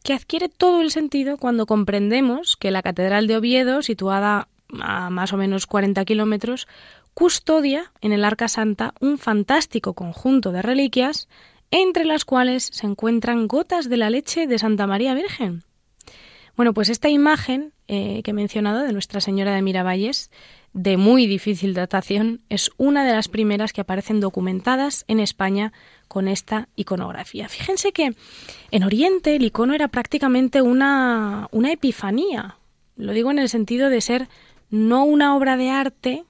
que 0.04 0.14
adquiere 0.14 0.50
todo 0.50 0.82
el 0.82 0.90
sentido 0.90 1.38
cuando 1.38 1.68
comprendemos 1.68 2.58
que 2.58 2.72
la 2.72 2.82
Catedral 2.82 3.28
de 3.28 3.38
Oviedo, 3.38 3.84
situada 3.84 4.48
a 4.80 5.10
más 5.12 5.32
o 5.34 5.38
menos 5.38 5.68
40 5.68 6.04
kilómetros, 6.06 6.68
custodia 7.14 7.92
en 8.02 8.14
el 8.14 8.26
Arca 8.26 8.48
Santa 8.48 8.94
un 9.00 9.18
fantástico 9.18 9.94
conjunto 9.94 10.52
de 10.52 10.62
reliquias, 10.62 11.28
entre 11.72 12.06
las 12.06 12.26
cuales 12.26 12.70
se 12.72 12.86
encuentran 12.86 13.48
gotas 13.48 13.90
de 13.90 13.98
la 13.98 14.10
leche 14.10 14.46
de 14.46 14.60
Santa 14.60 14.88
María 14.88 15.14
Virgen. 15.14 15.64
Bueno, 16.56 16.74
pues 16.74 16.90
esta 16.90 17.10
imagen 17.10 17.74
eh, 17.88 18.22
que 18.24 18.32
he 18.32 18.34
mencionado 18.34 18.82
de 18.82 18.94
Nuestra 18.94 19.22
Señora 19.22 19.56
de 19.56 19.62
Miravalles, 19.62 20.30
de 20.74 20.98
muy 20.98 21.26
difícil 21.28 21.74
datación, 21.74 22.42
es 22.50 22.72
una 22.78 23.04
de 23.04 23.14
las 23.14 23.28
primeras 23.28 23.74
que 23.74 23.82
aparecen 23.82 24.20
documentadas 24.20 25.06
en 25.08 25.20
España 25.20 25.74
con 26.08 26.28
esta 26.28 26.68
iconografía. 26.76 27.50
Fíjense 27.50 27.92
que 27.92 28.16
en 28.72 28.84
Oriente 28.84 29.36
el 29.36 29.44
icono 29.44 29.74
era 29.74 29.88
prácticamente 29.88 30.62
una, 30.62 31.48
una 31.52 31.72
epifanía. 31.72 32.58
Lo 32.96 33.14
digo 33.14 33.32
en 33.32 33.40
el 33.40 33.50
sentido 33.50 33.90
de 33.90 34.02
ser 34.02 34.28
no 34.70 35.04
una 35.04 35.36
obra 35.36 35.58
de 35.58 35.70
arte 35.70 36.24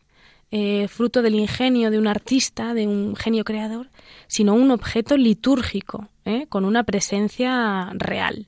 eh, 0.52 0.88
fruto 0.88 1.22
del 1.22 1.36
ingenio 1.36 1.92
de 1.92 2.00
un 2.00 2.08
artista, 2.08 2.74
de 2.74 2.88
un 2.88 3.16
genio 3.16 3.44
creador, 3.44 3.90
sino 4.32 4.54
un 4.54 4.72
objeto 4.72 5.18
litúrgico, 5.18 6.08
¿eh? 6.24 6.46
con 6.48 6.64
una 6.64 6.86
presencia 6.86 7.92
real. 7.96 8.48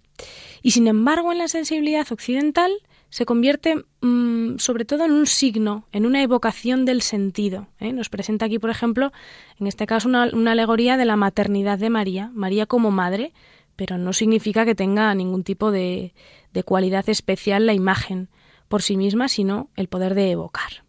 Y 0.62 0.72
sin 0.72 0.88
embargo, 0.88 1.34
en 1.34 1.40
la 1.40 1.50
sensibilidad 1.50 2.10
occidental 2.10 2.72
se 3.10 3.26
convierte 3.26 3.84
mm, 4.00 4.60
sobre 4.60 4.86
todo 4.86 5.04
en 5.04 5.12
un 5.12 5.28
signo, 5.28 5.86
en 5.92 6.06
una 6.06 6.24
evocación 6.24 6.86
del 6.86 7.02
sentido. 7.02 7.68
¿eh? 7.82 7.92
Nos 7.92 8.08
presenta 8.08 8.46
aquí, 8.46 8.60
por 8.60 8.70
ejemplo, 8.70 9.12
en 9.60 9.68
este 9.68 9.86
caso, 9.86 10.08
una, 10.08 10.24
alegoría 10.24 10.96
de 10.96 11.04
la 11.04 11.18
maternidad 11.18 11.78
de 11.78 11.90
María, 11.90 12.32
María 12.34 12.66
como 12.66 12.90
madre, 12.90 13.34
pero 13.76 13.98
no 13.98 14.14
significa 14.14 14.64
que 14.64 14.76
tenga 14.76 15.14
ningún 15.14 15.44
tipo 15.44 15.70
de, 15.70 16.14
de 16.54 16.64
cualidad 16.64 17.10
especial 17.10 17.66
la 17.66 17.74
imagen 17.74 18.30
por 18.70 18.84
sí 18.84 18.96
misma, 18.96 19.28
sino 19.28 19.70
el 19.76 19.90
poder 19.90 20.16
de 20.16 20.32
evocar. 20.32 20.83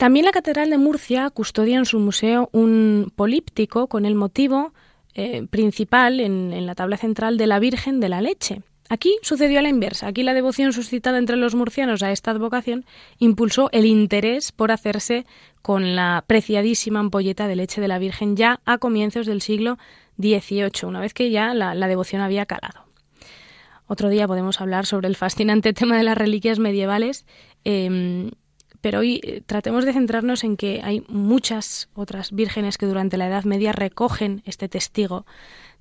También 0.00 0.24
la 0.24 0.32
Catedral 0.32 0.70
de 0.70 0.78
Murcia 0.78 1.28
custodia 1.28 1.76
en 1.76 1.84
su 1.84 1.98
museo 1.98 2.48
un 2.52 3.12
políptico 3.14 3.86
con 3.86 4.06
el 4.06 4.14
motivo 4.14 4.72
eh, 5.12 5.46
principal 5.50 6.20
en, 6.20 6.64
la 6.64 6.74
tabla 6.74 6.96
central 6.96 7.36
de 7.36 7.46
la 7.46 7.58
Virgen 7.58 8.00
de 8.00 8.08
la 8.08 8.22
Leche. 8.22 8.62
Aquí 8.88 9.18
sucedió 9.20 9.58
a 9.58 9.62
la 9.62 9.68
inversa. 9.68 10.06
Aquí 10.06 10.22
la 10.22 10.32
devoción 10.32 10.72
suscitada 10.72 11.18
entre 11.18 11.36
los 11.36 11.54
murcianos 11.54 12.02
a 12.02 12.12
esta 12.12 12.30
advocación 12.30 12.86
impulsó 13.18 13.68
el 13.72 13.84
interés 13.84 14.52
por 14.52 14.72
hacerse 14.72 15.26
con 15.60 15.94
la 15.94 16.24
preciadísima 16.26 17.00
ampolleta 17.00 17.46
de 17.46 17.56
leche 17.56 17.82
de 17.82 17.88
la 17.88 17.98
Virgen 17.98 18.36
ya 18.36 18.60
a 18.64 18.78
comienzos 18.78 19.26
del 19.26 19.42
siglo 19.42 19.76
XVIII, 20.18 20.70
una 20.84 21.00
vez 21.00 21.12
que 21.12 21.30
ya 21.30 21.52
la, 21.52 21.88
devoción 21.88 22.22
había 22.22 22.46
calado. 22.46 22.86
Otro 23.86 24.08
día 24.08 24.26
podemos 24.26 24.62
hablar 24.62 24.86
sobre 24.86 25.08
el 25.08 25.16
fascinante 25.16 25.72
tema 25.74 25.98
de 25.98 26.04
las 26.04 26.16
reliquias 26.16 26.58
medievales. 26.58 27.26
Em, 27.64 28.30
pero 28.80 29.00
hoy 29.00 29.20
eh, 29.22 29.42
tratemos 29.44 29.84
de 29.84 29.92
centrarnos 29.92 30.44
en 30.44 30.56
que 30.56 30.80
hay 30.82 31.04
muchas 31.08 31.88
otras 31.94 32.32
vírgenes 32.32 32.78
que 32.78 32.86
durante 32.86 33.16
la 33.16 33.28
Edad 33.28 33.44
Media 33.44 33.72
recogen 33.72 34.42
este 34.46 34.68
testigo 34.68 35.26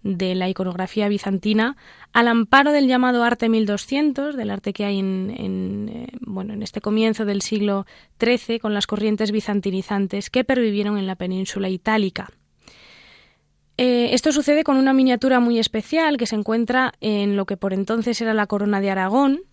de 0.02 0.34
la 0.36 0.47
iconografía 0.47 1.10
bizantina 1.10 1.76
al 2.14 2.28
amparo 2.28 2.72
del 2.72 2.88
llamado 2.88 3.24
arte 3.24 3.50
1200, 3.50 4.36
del 4.36 4.50
arte 4.50 4.74
que 4.74 4.86
hay 4.86 5.00
en, 5.00 5.89
eh, 5.93 6.08
bueno, 6.22 6.54
en 6.54 6.64
este 6.64 6.82
comienzo 6.82 7.26
del 7.26 7.41
siglo 7.41 7.86
XIII 8.24 8.60
con 8.60 8.74
las 8.74 8.88
corrientes 8.88 9.32
bizantinizantes 9.32 10.30
que 10.30 10.43
pervivieron 10.43 10.97
en 10.97 11.08
la 11.08 11.16
península 11.16 11.70
itálica. 11.70 12.30
Eh, 13.82 14.14
esto 14.14 14.34
sucede 14.34 14.66
con 14.66 14.76
una 14.76 14.91
miniatura 14.91 15.39
muy 15.39 15.58
especial 15.58 16.18
que 16.18 16.28
se 16.28 16.36
encuentra 16.36 16.93
en 17.00 17.38
lo 17.38 17.45
que 17.45 17.56
por 17.56 17.74
entonces 17.74 18.20
era 18.22 18.34
la 18.34 18.45
corona 18.45 18.82
de 18.82 18.91
Aragón, 18.91 19.43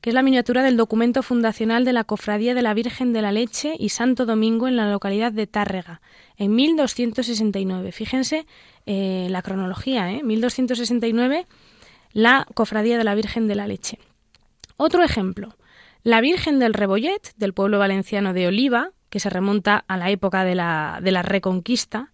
que 0.00 0.10
es 0.10 0.14
la 0.14 0.22
miniatura 0.22 0.62
del 0.62 0.76
documento 0.76 1.22
fundacional 1.22 1.84
de 1.84 1.92
la 1.92 2.04
Cofradía 2.04 2.54
de 2.54 2.62
la 2.62 2.74
Virgen 2.74 3.12
de 3.12 3.22
la 3.22 3.32
Leche 3.32 3.74
y 3.78 3.88
Santo 3.88 4.26
Domingo 4.26 4.68
en 4.68 4.76
la 4.76 4.90
localidad 4.90 5.32
de 5.32 5.46
Tárrega, 5.46 6.00
en 6.36 6.54
1269. 6.54 7.92
Fíjense 7.92 8.46
eh, 8.86 9.26
la 9.30 9.42
cronología, 9.42 10.12
¿eh? 10.12 10.22
1269, 10.22 11.46
la 12.12 12.46
Cofradía 12.54 12.96
de 12.96 13.04
la 13.04 13.14
Virgen 13.14 13.48
de 13.48 13.54
la 13.56 13.66
Leche. 13.66 13.98
Otro 14.76 15.02
ejemplo, 15.02 15.56
la 16.04 16.20
Virgen 16.20 16.58
del 16.60 16.74
Rebollet, 16.74 17.34
del 17.36 17.52
pueblo 17.52 17.78
valenciano 17.78 18.32
de 18.32 18.46
Oliva, 18.46 18.92
que 19.10 19.20
se 19.20 19.30
remonta 19.30 19.84
a 19.88 19.96
la 19.96 20.10
época 20.10 20.44
de 20.44 20.54
la, 20.54 21.00
de 21.02 21.10
la 21.10 21.22
Reconquista, 21.22 22.12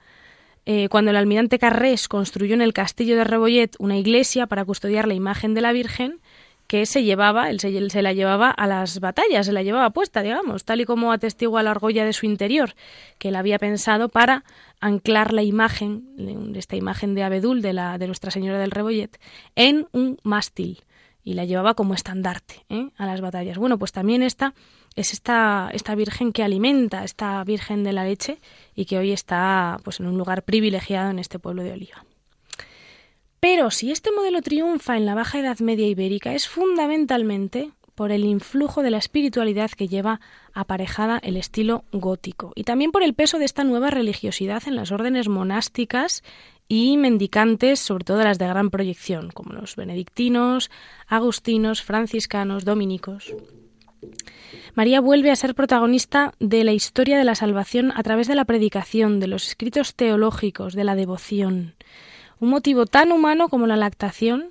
eh, 0.66 0.89
cuando 0.89 1.11
el 1.11 1.16
almirante 1.18 1.59
Carrés 1.59 2.09
construyó 2.09 2.55
en 2.55 2.62
el 2.62 2.72
castillo 2.72 3.16
de 3.16 3.24
Rebollet 3.24 3.76
una 3.78 3.99
iglesia 3.99 4.47
para 4.47 4.64
custodiar 4.64 5.07
la 5.07 5.12
imagen 5.12 5.53
de 5.53 5.61
la 5.61 5.72
Virgen, 5.72 6.20
que 6.75 6.87
se 6.87 7.05
llevaba, 7.05 7.51
él 7.51 7.61
se, 7.61 8.03
la 8.03 8.12
llevaba 8.12 8.51
a 8.51 8.66
las 8.66 8.99
batallas, 8.99 9.47
se 9.47 9.53
la 9.53 9.62
llevaba 9.62 9.91
puesta, 9.91 10.22
digamos, 10.22 10.64
tal 10.64 10.81
y 10.81 10.85
como 10.85 11.12
atestigua 11.12 11.62
la 11.62 11.70
argolla 11.70 12.05
de 12.05 12.12
su 12.12 12.27
interior, 12.27 12.75
que 13.18 13.29
él 13.29 13.37
había 13.37 13.61
pensado 13.61 14.09
para 14.09 14.43
anclar 14.81 15.33
la 15.33 15.45
imagen, 15.45 16.53
esta 16.57 16.75
imagen 16.75 17.14
de 17.14 17.22
Abedul, 17.22 17.62
de, 17.62 17.75
la, 17.75 17.97
de 17.97 18.09
Nuestra 18.09 18.33
Señora 18.33 18.59
del 18.59 18.72
Rebollet, 18.72 19.20
en 19.55 19.87
un 19.93 20.18
mástil 20.25 20.83
y 21.22 21.35
la 21.35 21.45
llevaba 21.45 21.75
como 21.75 21.95
estandarte 21.95 22.64
¿eh? 22.68 22.89
a 22.97 23.07
las 23.07 23.20
batallas. 23.20 23.57
Bueno, 23.57 23.79
pues 23.79 23.93
también 23.93 24.25
esta 24.25 24.53
es 24.97 25.12
esta, 25.12 25.70
esta 25.72 25.95
Virgen 25.95 26.33
que 26.33 26.43
alimenta, 26.43 27.05
esta 27.05 27.45
Virgen 27.45 27.85
de 27.85 27.93
la 27.93 28.03
leche 28.03 28.41
y 28.75 28.87
que 28.87 28.99
hoy 28.99 29.12
está 29.12 29.77
pues, 29.85 30.01
en 30.01 30.09
un 30.09 30.18
lugar 30.18 30.43
privilegiado 30.43 31.09
en 31.09 31.20
este 31.20 31.39
pueblo 31.39 31.62
de 31.62 31.70
Oliva. 31.70 32.05
Pero 33.45 33.70
si 33.70 33.90
este 33.90 34.11
modelo 34.11 34.40
triunfa 34.40 34.97
en 34.97 35.05
la 35.05 35.14
Baja 35.14 35.38
Edad 35.38 35.59
Media 35.59 35.86
ibérica 35.86 36.32
es 36.32 36.49
fundamentalmente 36.49 37.72
por 37.95 38.11
el 38.11 38.24
influjo 38.24 38.82
de 38.82 38.90
la 38.90 38.97
espiritualidad 38.97 39.70
que 39.70 39.86
lleva 39.86 40.22
aparejada 40.55 41.18
el 41.18 41.36
estilo 41.36 41.84
gótico 41.92 42.53
y 42.55 42.64
también 42.64 42.90
por 42.90 43.03
el 43.03 43.12
peso 43.12 43.38
de 43.38 43.45
esta 43.45 43.62
nueva 43.62 43.90
religiosidad 43.90 44.62
en 44.66 44.76
las 44.76 44.92
órdenes 44.92 45.28
monásticas 45.28 46.22
y 46.68 46.97
mendicantes, 46.97 47.80
sobre 47.80 48.05
todo 48.05 48.24
las 48.24 48.38
de 48.38 48.49
gran 48.49 48.70
proyección, 48.70 49.28
como 49.28 49.53
los 49.53 49.76
benedictinos, 49.76 50.70
agustinos, 51.07 51.82
franciscanos, 51.82 52.64
dominicos. 52.64 53.34
María 54.74 55.03
vuelve 55.03 55.30
a 55.30 55.36
ser 55.36 55.55
protagonista 55.55 56.32
de 56.40 56.64
la 56.64 56.72
historia 56.72 57.18
de 57.18 57.24
la 57.24 57.34
salvación 57.34 57.92
a 57.95 58.03
través 58.03 58.26
de 58.26 58.36
la 58.36 58.47
predicación, 58.47 59.20
de 59.20 59.26
los 59.26 59.49
escritos 59.49 59.95
teológicos, 59.95 60.72
de 60.72 60.84
la 60.84 60.95
devoción 60.95 61.74
un 62.41 62.51
motivo 62.51 62.87
tan 62.87 63.12
humano 63.12 63.49
como 63.49 63.66
la 63.66 63.76
lactación, 63.76 64.51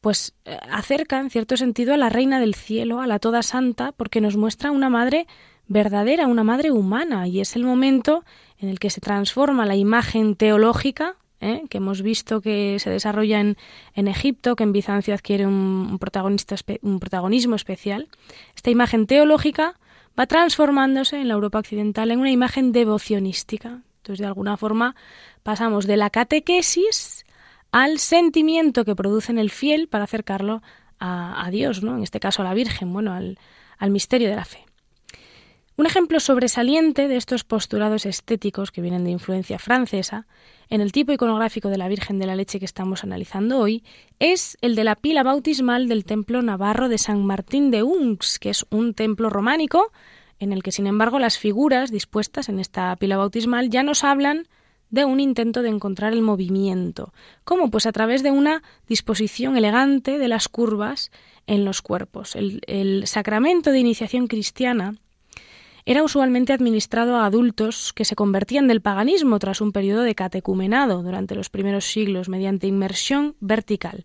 pues 0.00 0.34
eh, 0.44 0.58
acerca 0.70 1.20
en 1.20 1.30
cierto 1.30 1.56
sentido 1.56 1.94
a 1.94 1.96
la 1.96 2.08
Reina 2.08 2.40
del 2.40 2.54
Cielo, 2.54 3.00
a 3.00 3.06
la 3.06 3.18
Toda 3.18 3.42
Santa, 3.42 3.92
porque 3.92 4.20
nos 4.20 4.36
muestra 4.36 4.70
una 4.70 4.88
madre 4.88 5.26
verdadera, 5.68 6.26
una 6.26 6.44
madre 6.44 6.72
humana, 6.72 7.28
y 7.28 7.40
es 7.40 7.54
el 7.54 7.64
momento 7.64 8.24
en 8.58 8.68
el 8.68 8.78
que 8.78 8.90
se 8.90 9.00
transforma 9.00 9.66
la 9.66 9.76
imagen 9.76 10.34
teológica 10.34 11.16
¿eh? 11.40 11.64
que 11.68 11.78
hemos 11.78 12.02
visto 12.02 12.40
que 12.40 12.78
se 12.78 12.90
desarrolla 12.90 13.40
en, 13.40 13.56
en 13.94 14.08
Egipto, 14.08 14.56
que 14.56 14.64
en 14.64 14.72
Bizancio 14.72 15.14
adquiere 15.14 15.46
un, 15.46 15.98
protagonista, 15.98 16.56
un 16.82 17.00
protagonismo 17.00 17.56
especial. 17.56 18.08
Esta 18.54 18.70
imagen 18.70 19.06
teológica 19.06 19.78
va 20.18 20.26
transformándose 20.26 21.20
en 21.20 21.28
la 21.28 21.34
Europa 21.34 21.58
occidental 21.58 22.10
en 22.10 22.20
una 22.20 22.30
imagen 22.30 22.72
devocionística. 22.72 23.80
Entonces, 23.98 24.18
de 24.20 24.26
alguna 24.26 24.56
forma, 24.56 24.94
pasamos 25.42 25.86
de 25.86 25.96
la 25.96 26.10
catequesis 26.10 27.24
al 27.72 27.98
sentimiento 27.98 28.84
que 28.84 28.96
produce 28.96 29.32
en 29.32 29.38
el 29.38 29.50
fiel 29.50 29.88
para 29.88 30.04
acercarlo 30.04 30.62
a, 31.02 31.48
Dios, 31.50 31.82
¿no? 31.82 31.96
en 31.96 32.02
este 32.02 32.20
caso 32.20 32.42
a 32.42 32.44
la 32.44 32.52
Virgen, 32.52 32.92
bueno, 32.92 33.14
al, 33.14 33.38
al 33.78 33.90
misterio 33.90 34.28
de 34.28 34.36
la 34.36 34.44
fe. 34.44 34.66
Un 35.76 35.86
ejemplo 35.86 36.20
sobresaliente 36.20 37.08
de 37.08 37.16
estos 37.16 37.42
postulados 37.42 38.04
estéticos 38.04 38.70
que 38.70 38.82
vienen 38.82 39.02
de 39.04 39.12
influencia 39.12 39.58
francesa 39.58 40.26
en 40.68 40.82
el 40.82 40.92
tipo 40.92 41.12
iconográfico 41.12 41.70
de 41.70 41.78
la 41.78 41.88
Virgen 41.88 42.18
de 42.18 42.26
la 42.26 42.36
Leche 42.36 42.58
que 42.58 42.66
estamos 42.66 43.02
analizando 43.02 43.58
hoy 43.58 43.82
es 44.18 44.58
el 44.60 44.74
de 44.74 44.84
la 44.84 44.94
pila 44.94 45.22
bautismal 45.22 45.88
del 45.88 46.04
templo 46.04 46.42
navarro 46.42 46.90
de 46.90 46.98
San 46.98 47.24
Martín 47.24 47.70
de 47.70 47.82
Unx, 47.82 48.38
que 48.38 48.50
es 48.50 48.66
un 48.68 48.92
templo 48.92 49.30
románico 49.30 49.90
en 50.38 50.52
el 50.52 50.62
que, 50.62 50.70
sin 50.70 50.86
embargo, 50.86 51.18
las 51.18 51.38
figuras 51.38 51.90
dispuestas 51.90 52.50
en 52.50 52.60
esta 52.60 52.94
pila 52.96 53.16
bautismal 53.16 53.70
ya 53.70 53.82
nos 53.82 54.04
hablan 54.04 54.48
de 54.90 55.04
un 55.04 55.20
intento 55.20 55.62
de 55.62 55.68
encontrar 55.68 56.12
el 56.12 56.22
movimiento. 56.22 57.12
¿Cómo? 57.44 57.70
Pues 57.70 57.86
a 57.86 57.92
través 57.92 58.22
de 58.22 58.30
una 58.30 58.62
disposición 58.88 59.56
elegante 59.56 60.18
de 60.18 60.28
las 60.28 60.48
curvas 60.48 61.10
en 61.46 61.64
los 61.64 61.82
cuerpos. 61.82 62.36
El, 62.36 63.02
sacramento 63.06 63.70
de 63.72 63.78
iniciación 63.78 64.26
cristiana 64.26 64.94
era 65.86 66.02
usualmente 66.02 66.52
administrado 66.52 67.16
a 67.16 67.26
adultos 67.26 67.92
que 67.92 68.04
se 68.04 68.14
convertían 68.14 68.68
del 68.68 68.82
paganismo 68.82 69.38
tras 69.38 69.60
un 69.60 69.72
periodo 69.72 70.02
de 70.02 70.14
catecumenado 70.14 71.02
durante 71.02 71.34
los 71.34 71.48
primeros 71.48 71.86
siglos 71.86 72.28
mediante 72.28 72.66
inmersión 72.66 73.34
vertical. 73.40 74.04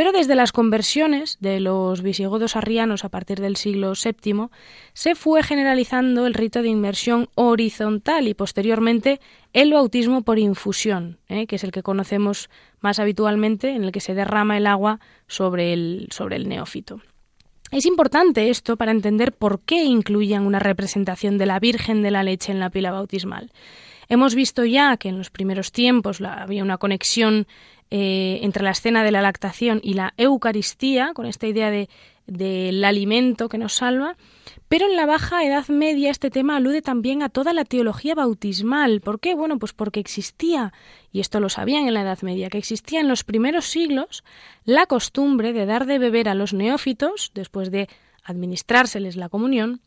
Pero 0.00 0.12
desde 0.12 0.34
las 0.34 0.50
conversiones 0.52 1.36
de 1.40 1.60
los 1.60 2.00
visigodos 2.00 2.56
arrianos 2.56 3.04
a 3.04 3.10
partir 3.10 3.38
del 3.38 3.56
siglo 3.56 3.92
VII 3.92 4.46
se 4.94 5.14
fue 5.14 5.42
generalizando 5.42 6.26
el 6.26 6.32
rito 6.32 6.62
de 6.62 6.68
inmersión 6.68 7.28
horizontal 7.34 8.26
y 8.26 8.32
posteriormente 8.32 9.20
el 9.52 9.74
bautismo 9.74 10.22
por 10.22 10.38
infusión, 10.38 11.18
¿eh? 11.28 11.46
que 11.46 11.56
es 11.56 11.64
el 11.64 11.70
que 11.70 11.82
conocemos 11.82 12.48
más 12.80 12.98
habitualmente, 12.98 13.74
en 13.74 13.84
el 13.84 13.92
que 13.92 14.00
se 14.00 14.14
derrama 14.14 14.56
el 14.56 14.66
agua 14.66 15.00
sobre 15.26 15.74
el, 15.74 16.08
sobre 16.10 16.36
el 16.36 16.48
neófito. 16.48 17.02
Es 17.70 17.84
importante 17.84 18.48
esto 18.48 18.78
para 18.78 18.92
entender 18.92 19.32
por 19.32 19.60
qué 19.60 19.84
incluían 19.84 20.46
una 20.46 20.60
representación 20.60 21.36
de 21.36 21.44
la 21.44 21.60
Virgen 21.60 22.00
de 22.00 22.10
la 22.10 22.22
Leche 22.22 22.52
en 22.52 22.58
la 22.60 22.70
pila 22.70 22.90
bautismal. 22.90 23.52
Hemos 24.08 24.34
visto 24.34 24.64
ya 24.64 24.96
que 24.96 25.10
en 25.10 25.18
los 25.18 25.30
primeros 25.30 25.70
tiempos 25.70 26.20
había 26.20 26.64
una 26.64 26.78
conexión 26.78 27.46
eh, 27.90 28.40
entre 28.42 28.62
la 28.62 28.70
escena 28.70 29.02
de 29.02 29.10
la 29.10 29.22
lactación 29.22 29.80
y 29.82 29.94
la 29.94 30.14
Eucaristía, 30.16 31.12
con 31.14 31.26
esta 31.26 31.46
idea 31.46 31.70
de, 31.70 31.88
del 32.30 32.84
alimento 32.84 33.48
que 33.48 33.58
nos 33.58 33.72
salva, 33.72 34.16
pero 34.68 34.86
en 34.86 34.94
la 34.94 35.04
Baja 35.04 35.44
Edad 35.44 35.66
Media 35.68 36.12
este 36.12 36.30
tema 36.30 36.56
alude 36.56 36.80
también 36.80 37.24
a 37.24 37.28
toda 37.28 37.52
la 37.52 37.64
teología 37.64 38.14
bautismal. 38.14 39.00
¿Por 39.00 39.18
qué? 39.18 39.34
Bueno, 39.34 39.58
pues 39.58 39.72
porque 39.72 39.98
existía, 39.98 40.72
y 41.10 41.18
esto 41.18 41.40
lo 41.40 41.48
sabían 41.48 41.88
en 41.88 41.94
la 41.94 42.02
Edad 42.02 42.22
Media, 42.22 42.48
que 42.48 42.58
existía 42.58 43.00
en 43.00 43.08
los 43.08 43.24
primeros 43.24 43.64
siglos 43.64 44.22
la 44.64 44.86
costumbre 44.86 45.52
de 45.52 45.66
dar 45.66 45.86
de 45.86 45.98
beber 45.98 46.28
a 46.28 46.34
los 46.34 46.54
neófitos, 46.54 47.32
después 47.34 47.72
de 47.72 47.88
administrárseles 48.22 49.16
la 49.16 49.28
comunión, 49.28 49.80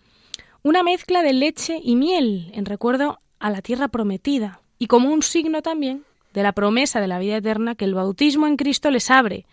una 0.64 0.84
mezcla 0.84 1.24
de 1.24 1.32
leche 1.32 1.80
y 1.82 1.96
miel 1.96 2.52
en 2.54 2.66
recuerdo 2.66 3.22
a 3.40 3.50
la 3.50 3.62
tierra 3.62 3.88
prometida, 3.88 4.62
y 4.78 4.88
como 4.88 5.14
un 5.14 5.24
signo 5.24 5.62
también 5.62 6.04
de 6.34 6.44
la 6.44 6.54
promesa 6.54 7.00
de 7.00 7.08
la 7.08 7.20
vida 7.20 7.38
eterna 7.38 7.76
que 7.76 7.86
el 7.86 7.94
bautismo 7.94 8.48
en 8.48 8.58
Cristo 8.58 8.92
les 8.92 9.10
abre, 9.12 9.46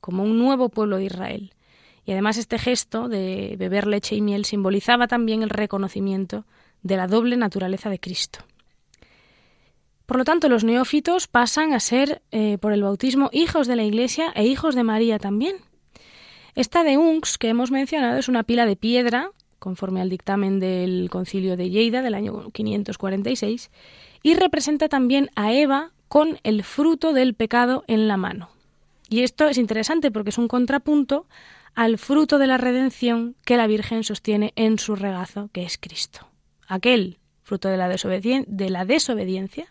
como 0.00 0.22
un 0.22 0.38
nuevo 0.38 0.68
pueblo 0.68 0.96
de 0.96 1.04
Israel. 1.04 1.52
Y 2.04 2.12
además 2.12 2.38
este 2.38 2.58
gesto 2.58 3.08
de 3.08 3.56
beber 3.58 3.86
leche 3.86 4.16
y 4.16 4.20
miel 4.20 4.44
simbolizaba 4.44 5.08
también 5.08 5.42
el 5.42 5.50
reconocimiento 5.50 6.46
de 6.82 6.96
la 6.96 7.06
doble 7.06 7.36
naturaleza 7.36 7.90
de 7.90 7.98
Cristo. 7.98 8.40
Por 10.06 10.16
lo 10.16 10.24
tanto, 10.24 10.48
los 10.48 10.64
neófitos 10.64 11.26
pasan 11.26 11.74
a 11.74 11.80
ser, 11.80 12.22
eh, 12.30 12.56
por 12.58 12.72
el 12.72 12.82
bautismo, 12.82 13.28
hijos 13.30 13.66
de 13.66 13.76
la 13.76 13.84
Iglesia 13.84 14.32
e 14.34 14.46
hijos 14.46 14.74
de 14.74 14.82
María 14.82 15.18
también. 15.18 15.56
Esta 16.54 16.82
de 16.82 16.96
Unx 16.96 17.36
que 17.36 17.50
hemos 17.50 17.70
mencionado 17.70 18.18
es 18.18 18.28
una 18.28 18.42
pila 18.42 18.64
de 18.64 18.74
piedra, 18.74 19.32
conforme 19.58 20.00
al 20.00 20.08
dictamen 20.08 20.60
del 20.60 21.10
concilio 21.10 21.58
de 21.58 21.68
Lleida 21.68 22.00
del 22.00 22.14
año 22.14 22.50
546, 22.52 23.70
y 24.22 24.34
representa 24.34 24.88
también 24.88 25.28
a 25.36 25.52
Eva 25.52 25.92
con 26.08 26.38
el 26.42 26.64
fruto 26.64 27.12
del 27.12 27.34
pecado 27.34 27.84
en 27.86 28.08
la 28.08 28.16
mano. 28.16 28.50
Y 29.08 29.22
esto 29.22 29.48
es 29.48 29.58
interesante 29.58 30.10
porque 30.10 30.30
es 30.30 30.38
un 30.38 30.48
contrapunto 30.48 31.26
al 31.74 31.98
fruto 31.98 32.38
de 32.38 32.46
la 32.46 32.58
redención 32.58 33.36
que 33.44 33.56
la 33.56 33.66
Virgen 33.66 34.04
sostiene 34.04 34.52
en 34.56 34.78
su 34.78 34.96
regazo, 34.96 35.48
que 35.52 35.62
es 35.62 35.78
Cristo. 35.78 36.26
Aquel 36.66 37.18
fruto 37.42 37.68
de 37.68 37.76
la, 37.76 37.88
de 37.88 38.70
la 38.70 38.84
desobediencia 38.84 39.66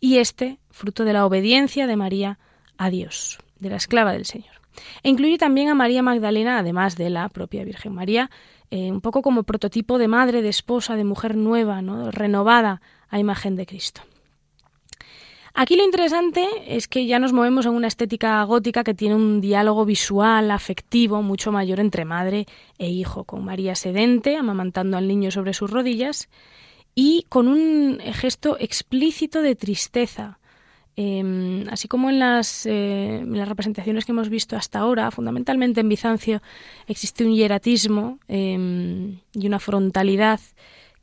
y 0.00 0.18
este 0.18 0.58
fruto 0.70 1.04
de 1.04 1.12
la 1.12 1.26
obediencia 1.26 1.86
de 1.86 1.96
María 1.96 2.38
a 2.78 2.88
Dios, 2.90 3.38
de 3.58 3.70
la 3.70 3.76
esclava 3.76 4.12
del 4.12 4.24
Señor. 4.24 4.54
E 5.02 5.08
incluye 5.08 5.38
también 5.38 5.68
a 5.68 5.74
María 5.74 6.02
Magdalena, 6.02 6.58
además 6.58 6.96
de 6.96 7.10
la 7.10 7.28
propia 7.28 7.64
Virgen 7.64 7.94
María, 7.94 8.30
eh, 8.70 8.90
un 8.90 9.00
poco 9.00 9.22
como 9.22 9.44
prototipo 9.44 9.98
de 9.98 10.08
madre, 10.08 10.42
de 10.42 10.48
esposa, 10.48 10.96
de 10.96 11.04
mujer 11.04 11.36
nueva, 11.36 11.82
¿no? 11.82 12.10
renovada 12.10 12.80
a 13.08 13.18
imagen 13.18 13.56
de 13.56 13.66
Cristo. 13.66 14.02
Aquí 15.56 15.76
lo 15.76 15.84
interesante 15.84 16.44
es 16.66 16.88
que 16.88 17.06
ya 17.06 17.20
nos 17.20 17.32
movemos 17.32 17.64
en 17.64 17.74
una 17.74 17.86
estética 17.86 18.42
gótica 18.42 18.82
que 18.82 18.92
tiene 18.92 19.14
un 19.14 19.40
diálogo 19.40 19.84
visual, 19.84 20.50
afectivo, 20.50 21.22
mucho 21.22 21.52
mayor 21.52 21.78
entre 21.78 22.04
madre 22.04 22.46
e 22.76 22.90
hijo, 22.90 23.22
con 23.22 23.44
María 23.44 23.76
sedente, 23.76 24.36
amamantando 24.36 24.96
al 24.96 25.06
niño 25.06 25.30
sobre 25.30 25.54
sus 25.54 25.70
rodillas, 25.70 26.28
y 26.96 27.24
con 27.28 27.46
un 27.46 28.00
gesto 28.00 28.56
explícito 28.58 29.42
de 29.42 29.54
tristeza. 29.54 30.40
Em, 30.96 31.68
así 31.70 31.86
como 31.86 32.10
en 32.10 32.18
las, 32.18 32.66
eh, 32.66 33.22
las, 33.24 33.48
representaciones 33.48 34.04
que 34.04 34.12
hemos 34.12 34.28
visto 34.28 34.56
hasta 34.56 34.80
ahora, 34.80 35.12
fundamentalmente 35.12 35.80
en 35.80 35.88
Bizancio, 35.88 36.42
existe 36.88 37.24
un 37.24 37.32
hieratismo 37.32 38.18
em, 38.26 39.18
y 39.32 39.46
una 39.46 39.60
frontalidad 39.60 40.40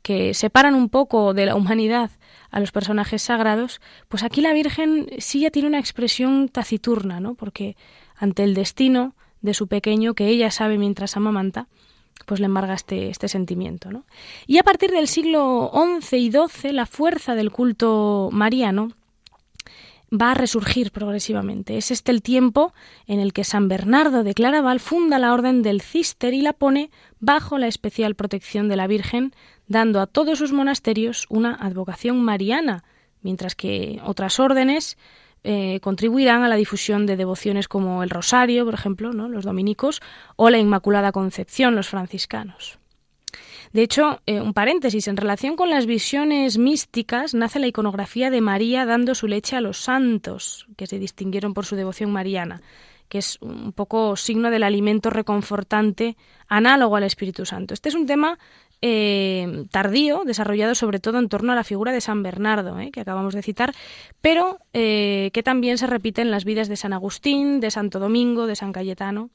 que 0.02 0.34
separan 0.34 0.74
un 0.74 0.90
poco 0.90 1.32
de 1.32 1.46
la 1.46 1.54
humanidad 1.56 2.10
a 2.52 2.60
los 2.60 2.70
personajes 2.70 3.22
sagrados, 3.22 3.80
pues 4.08 4.22
aquí 4.22 4.40
la 4.42 4.52
Virgen 4.52 5.08
sí 5.18 5.40
ya 5.40 5.50
tiene 5.50 5.68
una 5.68 5.80
expresión 5.80 6.48
taciturna, 6.48 7.18
¿no? 7.18 7.34
Porque 7.34 7.76
ante 8.14 8.44
el 8.44 8.54
destino 8.54 9.14
de 9.40 9.54
su 9.54 9.66
pequeño, 9.66 10.14
que 10.14 10.28
ella 10.28 10.50
sabe 10.50 10.78
mientras 10.78 11.16
amamanta, 11.16 11.66
pues 12.26 12.40
le 12.40 12.46
embarga 12.46 12.74
este, 12.74 13.08
este 13.08 13.26
sentimiento. 13.26 13.90
¿no? 13.90 14.04
Y 14.46 14.58
a 14.58 14.62
partir 14.62 14.90
del 14.90 15.08
siglo 15.08 15.72
XI 16.00 16.16
y 16.16 16.30
XII, 16.30 16.72
la 16.72 16.86
fuerza 16.86 17.34
del 17.34 17.50
culto 17.50 18.28
mariano 18.30 18.92
va 20.12 20.32
a 20.32 20.34
resurgir 20.34 20.92
progresivamente. 20.92 21.78
Es 21.78 21.90
este 21.90 22.12
el 22.12 22.22
tiempo 22.22 22.74
en 23.06 23.20
el 23.20 23.32
que 23.32 23.44
San 23.44 23.68
Bernardo 23.68 24.24
de 24.24 24.34
Claraval 24.34 24.80
funda 24.80 25.18
la 25.18 25.32
Orden 25.32 25.62
del 25.62 25.80
Cister 25.80 26.34
y 26.34 26.42
la 26.42 26.52
pone 26.52 26.90
bajo 27.20 27.58
la 27.58 27.66
especial 27.66 28.14
protección 28.14 28.68
de 28.68 28.76
la 28.76 28.86
Virgen 28.86 29.34
dando 29.68 30.00
a 30.00 30.06
todos 30.06 30.38
sus 30.38 30.52
monasterios 30.52 31.26
una 31.30 31.54
advocación 31.54 32.22
mariana, 32.22 32.84
mientras 33.22 33.54
que 33.54 34.00
otras 34.04 34.38
órdenes 34.38 34.98
eh, 35.44 35.80
contribuirán 35.80 36.42
a 36.42 36.48
la 36.48 36.56
difusión 36.56 37.06
de 37.06 37.16
devociones 37.16 37.66
como 37.68 38.02
el 38.02 38.10
Rosario, 38.10 38.64
por 38.64 38.74
ejemplo, 38.74 39.12
¿no? 39.12 39.28
los 39.28 39.44
dominicos, 39.44 40.02
o 40.36 40.50
la 40.50 40.58
Inmaculada 40.58 41.10
Concepción, 41.10 41.74
los 41.74 41.88
franciscanos. 41.88 42.81
De 43.72 43.82
hecho, 43.82 44.20
eh, 44.26 44.40
un 44.40 44.52
paréntesis, 44.52 45.08
en 45.08 45.16
relación 45.16 45.56
con 45.56 45.70
las 45.70 45.86
visiones 45.86 46.58
místicas 46.58 47.32
nace 47.32 47.58
la 47.58 47.66
iconografía 47.66 48.30
de 48.30 48.42
María 48.42 48.84
dando 48.84 49.14
su 49.14 49.26
leche 49.26 49.56
a 49.56 49.62
los 49.62 49.78
santos, 49.78 50.66
que 50.76 50.86
se 50.86 50.98
distinguieron 50.98 51.54
por 51.54 51.64
su 51.64 51.74
devoción 51.74 52.10
mariana, 52.10 52.60
que 53.08 53.18
es 53.18 53.38
un 53.40 53.72
poco 53.72 54.16
signo 54.16 54.50
del 54.50 54.62
alimento 54.62 55.08
reconfortante 55.08 56.16
análogo 56.48 56.96
al 56.96 57.04
Espíritu 57.04 57.46
Santo. 57.46 57.72
Este 57.72 57.88
es 57.88 57.94
un 57.94 58.04
tema 58.04 58.38
eh, 58.82 59.64
tardío, 59.70 60.24
desarrollado 60.26 60.74
sobre 60.74 60.98
todo 60.98 61.18
en 61.18 61.30
torno 61.30 61.52
a 61.52 61.56
la 61.56 61.64
figura 61.64 61.92
de 61.92 62.02
San 62.02 62.22
Bernardo, 62.22 62.78
eh, 62.78 62.90
que 62.90 63.00
acabamos 63.00 63.32
de 63.34 63.40
citar, 63.40 63.74
pero 64.20 64.58
que 64.72 65.42
también 65.42 65.78
se 65.78 65.86
repite 65.86 66.20
en 66.20 66.30
las 66.30 66.44
vidas 66.44 66.68
de 66.68 66.76
San 66.76 66.92
Agustín, 66.92 67.60
de 67.60 67.70
Santo 67.70 68.00
Domingo, 68.00 68.46
de 68.46 68.56
San 68.56 68.72
Cayetano. 68.72 69.30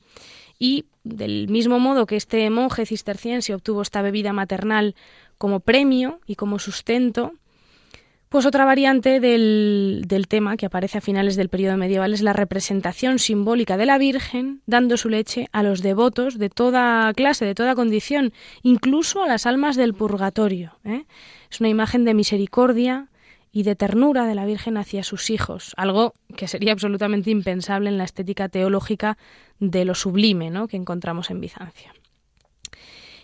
Y 0.59 0.85
del 1.03 1.47
mismo 1.49 1.79
modo 1.79 2.05
que 2.05 2.15
este 2.15 2.49
monje 2.49 2.85
cisterciense 2.85 3.53
obtuvo 3.53 3.81
esta 3.81 4.01
bebida 4.01 4.33
maternal 4.33 4.95
como 5.37 5.59
premio 5.59 6.19
y 6.25 6.35
como 6.35 6.59
sustento, 6.59 7.33
pues 8.29 8.45
otra 8.45 8.65
variante 8.65 9.21
del, 9.21 10.05
tema 10.27 10.57
que 10.57 10.65
aparece 10.65 10.97
a 10.97 11.01
finales 11.01 11.37
del 11.37 11.47
periodo 11.47 11.77
medieval 11.77 12.13
es 12.13 12.21
la 12.21 12.33
representación 12.33 13.19
simbólica 13.19 13.77
de 13.77 13.85
la 13.85 13.97
Virgen 13.97 14.61
dando 14.65 14.97
su 14.97 15.07
leche 15.07 15.47
a 15.53 15.63
los 15.63 15.81
devotos 15.81 16.37
de 16.37 16.49
toda 16.49 17.13
clase, 17.13 17.45
de 17.45 17.55
toda 17.55 17.75
condición, 17.75 18.33
incluso 18.63 19.23
a 19.23 19.27
las 19.27 19.45
almas 19.45 19.77
del 19.77 19.93
purgatorio. 19.93 20.73
¿eh? 20.83 21.05
Es 21.49 21.61
una 21.61 21.69
imagen 21.69 22.03
de 22.03 22.13
misericordia 22.13 23.07
y 23.57 23.63
de 23.63 23.75
ternura 23.75 24.27
de 24.27 24.35
la 24.35 24.45
Virgen 24.45 24.77
hacia 24.77 25.01
sus 25.01 25.31
hijos, 25.31 25.73
algo 25.77 26.13
que 26.35 26.47
sería 26.47 26.73
absolutamente 26.73 27.31
impensable 27.31 27.89
en 27.89 27.97
la 27.97 28.03
estética 28.03 28.49
teológica 28.49 29.17
de 29.59 29.83
lo 29.83 29.95
sublime 29.95 30.51
¿no? 30.51 30.67
que 30.67 30.77
encontramos 30.77 31.31
en 31.31 31.41
Bizancia. 31.41 31.91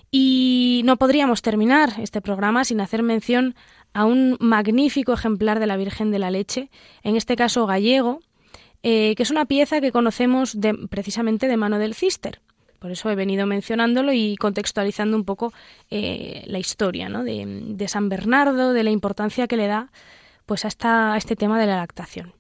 Y 0.09 0.81
no 0.85 0.97
podríamos 0.97 1.43
terminar 1.43 1.93
este 1.99 2.19
programa 2.19 2.65
sin 2.65 2.81
hacer 2.81 3.03
mención 3.03 3.53
a 3.93 4.05
un 4.05 4.37
magnífico 4.39 5.13
ejemplar 5.13 5.59
de 5.59 5.67
la 5.67 5.77
Virgen 5.77 6.09
de 6.09 6.17
la 6.17 6.31
Leche, 6.31 6.71
en 7.03 7.15
este 7.15 7.35
caso 7.35 7.67
gallego, 7.67 8.19
eh, 8.81 9.13
que 9.13 9.21
es 9.21 9.29
una 9.29 9.45
pieza 9.45 9.81
que 9.81 9.91
conocemos 9.91 10.57
precisamente 10.89 11.47
de 11.47 11.57
mano 11.57 11.77
del 11.77 11.93
Cister. 11.93 12.41
Por 12.79 12.91
eso 12.91 13.09
he 13.11 13.15
venido 13.15 13.45
mencionándolo 13.45 14.13
y 14.13 14.35
contextualizando 14.35 15.15
un 15.15 15.25
poco 15.25 15.53
eh, 15.91 16.43
la 16.47 16.57
historia 16.57 17.07
de, 17.07 17.87
San 17.87 18.09
Bernardo, 18.09 18.73
de 18.73 18.83
la 18.83 18.89
importancia 18.89 19.47
que 19.47 19.57
le 19.57 19.67
da 19.67 19.91
pues, 20.45 20.65
a, 20.65 21.13
a 21.13 21.17
este 21.17 21.35
tema 21.35 21.59
de 21.59 21.67
la 21.67 21.77
lactación. 21.77 22.33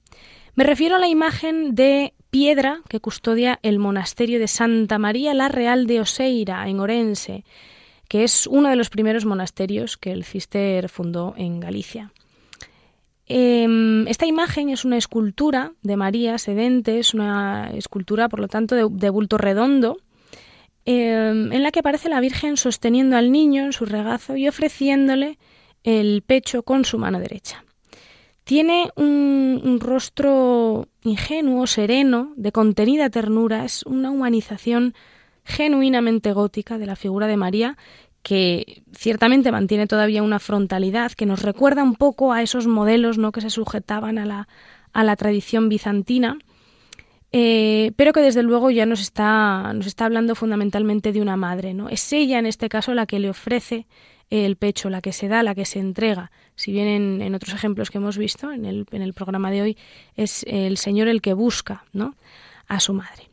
Me 0.55 0.63
refiero 0.63 0.97
a 0.97 0.99
la 0.99 1.07
imagen 1.07 1.73
de 1.73 2.13
piedra 2.29 2.81
que 2.89 2.99
custodia 2.99 3.59
el 3.63 3.79
monasterio 3.79 4.39
de 4.39 4.47
Santa 4.47 4.99
María 4.99 5.33
la 5.33 5.49
Real 5.49 5.87
de 5.87 6.01
Oseira, 6.01 6.67
en 6.67 6.79
Orense, 6.79 7.43
que 8.07 8.23
es 8.23 8.47
uno 8.47 8.69
de 8.69 8.75
los 8.75 8.89
primeros 8.89 9.25
monasterios 9.25 9.97
que 9.97 10.11
el 10.11 10.23
Cister 10.23 10.89
fundó 10.89 11.33
en 11.37 11.59
Galicia. 11.59 12.11
Em, 13.25 14.07
esta 14.07 14.25
imagen 14.25 14.69
es 14.69 14.85
una 14.85 14.97
escultura 14.97 15.73
de 15.81 15.95
María 15.95 16.37
sedente, 16.37 16.99
es 16.99 17.13
una 17.13 17.71
escultura, 17.73 18.29
por 18.29 18.39
lo 18.39 18.47
tanto, 18.47 18.75
de, 18.75 19.09
bulto 19.09 19.37
redondo, 19.37 19.97
em, 20.85 21.51
en 21.51 21.63
la 21.63 21.71
que 21.71 21.79
aparece 21.79 22.09
la 22.09 22.19
Virgen 22.19 22.57
sosteniendo 22.57 23.15
al 23.15 23.31
niño 23.31 23.63
en 23.63 23.73
su 23.73 23.85
regazo 23.85 24.35
y 24.35 24.47
ofreciéndole 24.47 25.39
el 25.83 26.21
pecho 26.21 26.63
con 26.63 26.85
su 26.85 26.99
mano 26.99 27.19
derecha. 27.19 27.63
Tiene 28.43 28.91
un, 28.95 29.79
rostro 29.79 30.87
ingenuo, 31.03 31.65
sereno, 31.65 32.33
de 32.35 32.51
contenida 32.51 33.09
ternura, 33.09 33.63
es 33.63 33.83
una 33.83 34.11
humanización 34.11 34.93
genuinamente 35.45 36.33
gótica 36.33 36.77
de 36.77 36.85
la 36.85 36.95
figura 36.95 37.27
de 37.27 37.37
María 37.37 37.77
que 38.21 38.83
ciertamente 38.93 39.51
mantiene 39.51 39.85
todavía 39.85 40.23
una 40.23 40.39
frontalidad 40.39 41.11
que 41.11 41.25
nos 41.25 41.41
recuerda 41.41 41.83
un 41.83 41.95
poco 41.95 42.31
a 42.31 42.41
esos 42.41 42.67
modelos 42.67 43.17
¿no? 43.17 43.33
que 43.33 43.41
se 43.41 43.49
sujetaban 43.49 44.17
a 44.17 44.25
la, 44.25 44.47
a 44.93 45.03
la 45.03 45.15
tradición 45.17 45.67
bizantina, 45.67 46.37
eh, 47.33 47.91
pero 47.97 48.13
que 48.13 48.21
desde 48.21 48.43
luego 48.43 48.71
ya 48.71 48.85
nos 48.85 49.01
está, 49.01 49.73
nos 49.73 49.87
está 49.87 50.05
hablando 50.05 50.35
fundamentalmente 50.35 51.11
de 51.11 51.21
una 51.21 51.35
madre. 51.35 51.73
¿no? 51.73 51.89
Es 51.89 52.13
ella, 52.13 52.39
en 52.39 52.45
este 52.45 52.69
caso, 52.69 52.93
la 52.93 53.05
que 53.05 53.19
le 53.19 53.29
ofrece 53.29 53.87
el 54.41 54.55
pecho, 54.55 54.89
la 54.89 55.01
que 55.01 55.13
se 55.13 55.27
da, 55.27 55.43
la 55.43 55.55
que 55.55 55.65
se 55.65 55.79
entrega. 55.79 56.31
Si 56.55 56.71
bien 56.71 57.21
en, 57.21 57.35
otros 57.35 57.53
ejemplos 57.53 57.89
que 57.89 57.97
hemos 57.97 58.17
visto 58.17 58.51
en 58.51 58.65
el, 58.65 58.85
en 58.91 59.01
el, 59.01 59.13
programa 59.13 59.51
de 59.51 59.61
hoy, 59.61 59.77
es 60.15 60.43
el 60.47 60.77
Señor 60.77 61.07
el 61.07 61.21
que 61.21 61.33
busca 61.33 61.85
¿no? 61.93 62.15
a 62.67 62.79
su 62.79 62.93
madre. 62.93 63.29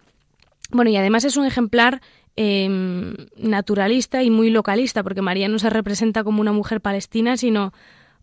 Bueno, 0.70 0.90
y 0.90 0.96
además 0.96 1.24
es 1.24 1.36
un 1.36 1.46
ejemplar 1.46 2.00
Em, 2.36 3.16
naturalista 3.36 4.22
y 4.22 4.30
muy 4.30 4.50
localista, 4.50 5.02
porque 5.02 5.20
María 5.20 5.48
no 5.48 5.58
se 5.58 5.68
representa 5.68 6.24
como 6.24 6.40
una 6.40 6.52
mujer 6.52 6.80
palestina, 6.80 7.36
sino 7.36 7.74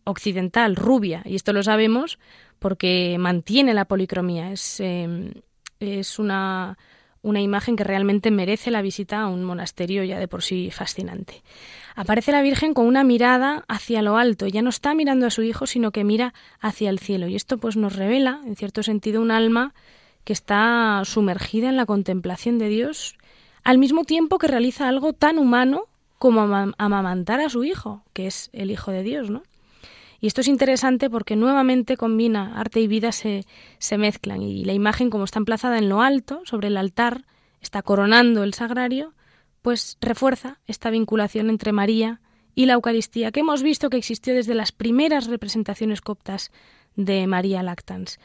occidental, 0.06 0.76
rubia. 0.76 1.22
Y 1.26 1.36
esto 1.36 1.54
lo 1.54 1.62
sabemos 1.62 2.18
porque 2.58 3.18
mantiene 3.20 3.74
la 3.74 3.86
policromía. 3.86 4.52
Es, 4.52 4.80
em, 4.80 5.34
es 5.80 6.18
una, 6.18 6.78
una 7.22 7.42
imagen 7.42 7.76
que 7.76 7.84
realmente 7.84 8.32
merece 8.32 8.72
la 8.72 8.82
visita 8.82 9.22
a 9.22 9.28
un 9.28 9.44
monasterio 9.44 10.04
ya 10.04 10.18
de 10.18 10.28
por 10.28 10.42
sí 10.42 10.72
fascinante. 10.72 11.44
Aparece 11.98 12.32
la 12.32 12.43
Virgen 12.43 12.76
con 12.76 12.86
una 12.86 13.04
mirada 13.04 13.66
hacia 13.68 14.04
lo 14.04 14.18
alto, 14.18 14.45
ya 14.45 14.62
no 14.62 14.70
está 14.70 14.93
mirando 14.93 15.26
a 15.26 15.32
su 15.32 15.41
hijo, 15.41 15.66
sino 15.66 15.89
que 15.89 16.04
mira 16.04 16.36
hacia 16.60 16.91
el 16.91 17.00
cielo. 17.00 17.28
Y 17.28 17.36
esto 17.36 17.58
pues 17.58 17.76
nos 17.76 17.95
revela, 17.95 18.39
en 18.45 18.56
cierto 18.56 18.84
sentido, 18.84 19.20
un 19.20 19.32
alma 19.32 19.74
que 20.24 20.32
está 20.32 21.02
sumergida 21.06 21.70
en 21.70 21.76
la 21.76 21.88
contemplación 21.88 22.60
de 22.60 22.70
Dios 22.70 23.18
al 23.64 23.80
mismo 23.80 24.04
tiempo 24.04 24.38
que 24.38 24.45
realiza 24.45 24.88
algo 24.88 25.14
tan 25.14 25.39
humano 25.39 25.86
como 26.20 26.41
amamantar 26.78 27.39
a 27.39 27.50
su 27.50 27.64
hijo, 27.64 28.04
que 28.14 28.28
es 28.28 28.52
el 28.54 28.70
Hijo 28.70 28.91
de 28.91 29.02
Dios, 29.02 29.32
¿no? 29.32 29.41
Y 30.22 30.28
esto 30.28 30.41
es 30.41 30.48
interesante 30.48 31.10
porque 31.10 31.36
nuevamente 31.36 31.98
combina 31.98 32.60
arte 32.60 32.80
y 32.80 32.88
vida 32.88 33.12
se, 33.12 33.43
se 33.80 33.98
mezclan 33.98 34.43
y 34.43 34.66
la 34.66 34.74
imagen 34.74 35.10
como 35.10 35.24
está 35.24 35.39
emplazada 35.39 35.80
en 35.80 35.89
lo 35.89 36.04
alto, 36.04 36.41
sobre 36.45 36.68
el 36.68 36.78
altar, 36.78 37.26
está 37.60 37.82
coronando 37.82 38.43
el 38.43 38.54
sagrario, 38.54 39.14
pues 39.68 39.97
refuerza 39.99 40.61
esta 40.65 40.89
vinculación 40.89 41.49
entre 41.49 41.74
María 41.74 42.22
y 42.55 42.68
la 42.68 42.76
Eucaristía 42.76 43.34
que 43.34 43.41
hemos 43.41 43.63
visto 43.63 43.89
que 43.89 43.97
existió 43.97 44.34
desde 44.34 44.53
las 44.53 44.72
primeras 44.72 45.28
representaciones 45.28 45.99
coptas 45.99 46.53
de 46.95 47.28
María 47.28 47.61
Lactans. 47.63 48.18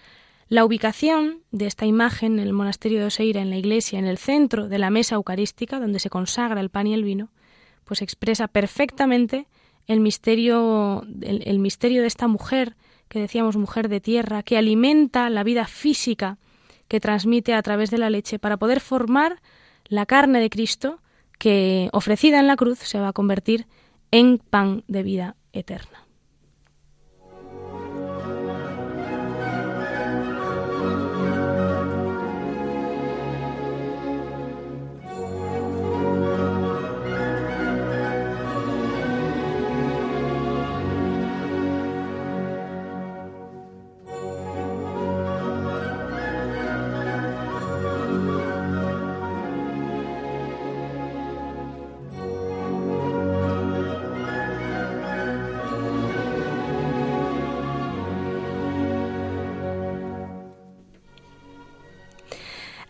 La 0.46 0.64
ubicación 0.64 1.40
de 1.50 1.66
esta 1.66 1.84
imagen 1.84 2.34
en 2.38 2.46
el 2.46 2.52
monasterio 2.52 3.00
de 3.00 3.06
Oseira, 3.06 3.42
en 3.42 3.50
la 3.50 3.56
iglesia, 3.56 3.98
en 3.98 4.06
el 4.06 4.18
centro 4.18 4.68
de 4.68 4.78
la 4.78 4.90
mesa 4.90 5.16
eucarística, 5.16 5.80
donde 5.80 5.98
se 5.98 6.10
consagra 6.10 6.60
el 6.60 6.70
pan 6.70 6.86
y 6.86 6.94
el 6.94 7.02
vino, 7.02 7.32
pues 7.82 8.02
expresa 8.02 8.46
perfectamente 8.46 9.48
el 9.88 9.98
misterio, 9.98 11.04
el, 11.22 11.58
misterio 11.58 12.02
de 12.02 12.06
esta 12.06 12.28
mujer, 12.28 12.76
que 13.08 13.18
decíamos 13.18 13.56
mujer 13.56 13.88
de 13.88 14.00
tierra, 14.00 14.44
que 14.44 14.58
alimenta 14.58 15.28
la 15.28 15.42
vida 15.42 15.66
física 15.66 16.38
que 16.86 17.00
transmite 17.00 17.52
a 17.52 17.62
través 17.62 17.90
de 17.90 17.98
la 17.98 18.10
leche 18.10 18.38
para 18.38 18.58
poder 18.58 18.78
formar 18.78 19.42
la 19.88 20.06
carne 20.06 20.38
de 20.38 20.48
Cristo 20.48 21.00
que, 21.38 21.88
ofrecida 21.92 22.40
en 22.40 22.46
la 22.46 22.56
cruz, 22.56 22.78
se 22.78 22.98
va 22.98 23.08
a 23.08 23.12
convertir 23.12 23.66
en 24.10 24.38
pan 24.38 24.84
de 24.88 25.02
vida 25.02 25.36
eterna. 25.52 26.01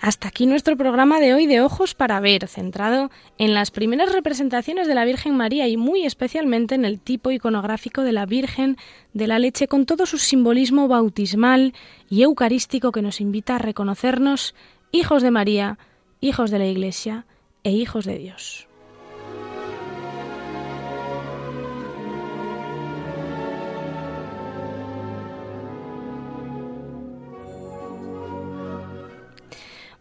Hasta 0.02 0.26
aquí 0.26 0.46
nuestro 0.46 0.76
programa 0.76 1.20
de 1.20 1.32
hoy 1.32 1.46
de 1.46 1.60
Ojos 1.60 1.94
para 1.94 2.18
Ver, 2.18 2.48
centrado 2.48 3.12
en 3.38 3.54
las 3.54 3.70
primeras 3.70 4.12
representaciones 4.12 4.88
de 4.88 4.96
la 4.96 5.04
Virgen 5.04 5.36
María 5.36 5.68
y 5.68 5.76
muy 5.76 6.04
especialmente 6.04 6.74
en 6.74 6.84
el 6.84 6.98
tipo 6.98 7.30
iconográfico 7.30 8.02
de 8.02 8.10
la 8.10 8.26
Virgen 8.26 8.78
de 9.14 9.28
la 9.28 9.38
Leche 9.38 9.68
con 9.68 9.86
todo 9.86 10.04
su 10.04 10.18
simbolismo 10.18 10.88
bautismal 10.88 11.72
y 12.10 12.22
eucarístico 12.22 12.90
que 12.90 13.00
nos 13.00 13.20
invita 13.20 13.54
a 13.54 13.58
reconocernos 13.58 14.56
hijos 14.90 15.22
de 15.22 15.30
María, 15.30 15.78
hijos 16.20 16.50
de 16.50 16.58
la 16.58 16.66
Iglesia 16.66 17.24
e 17.62 17.70
hijos 17.70 18.04
de 18.04 18.18
Dios. 18.18 18.66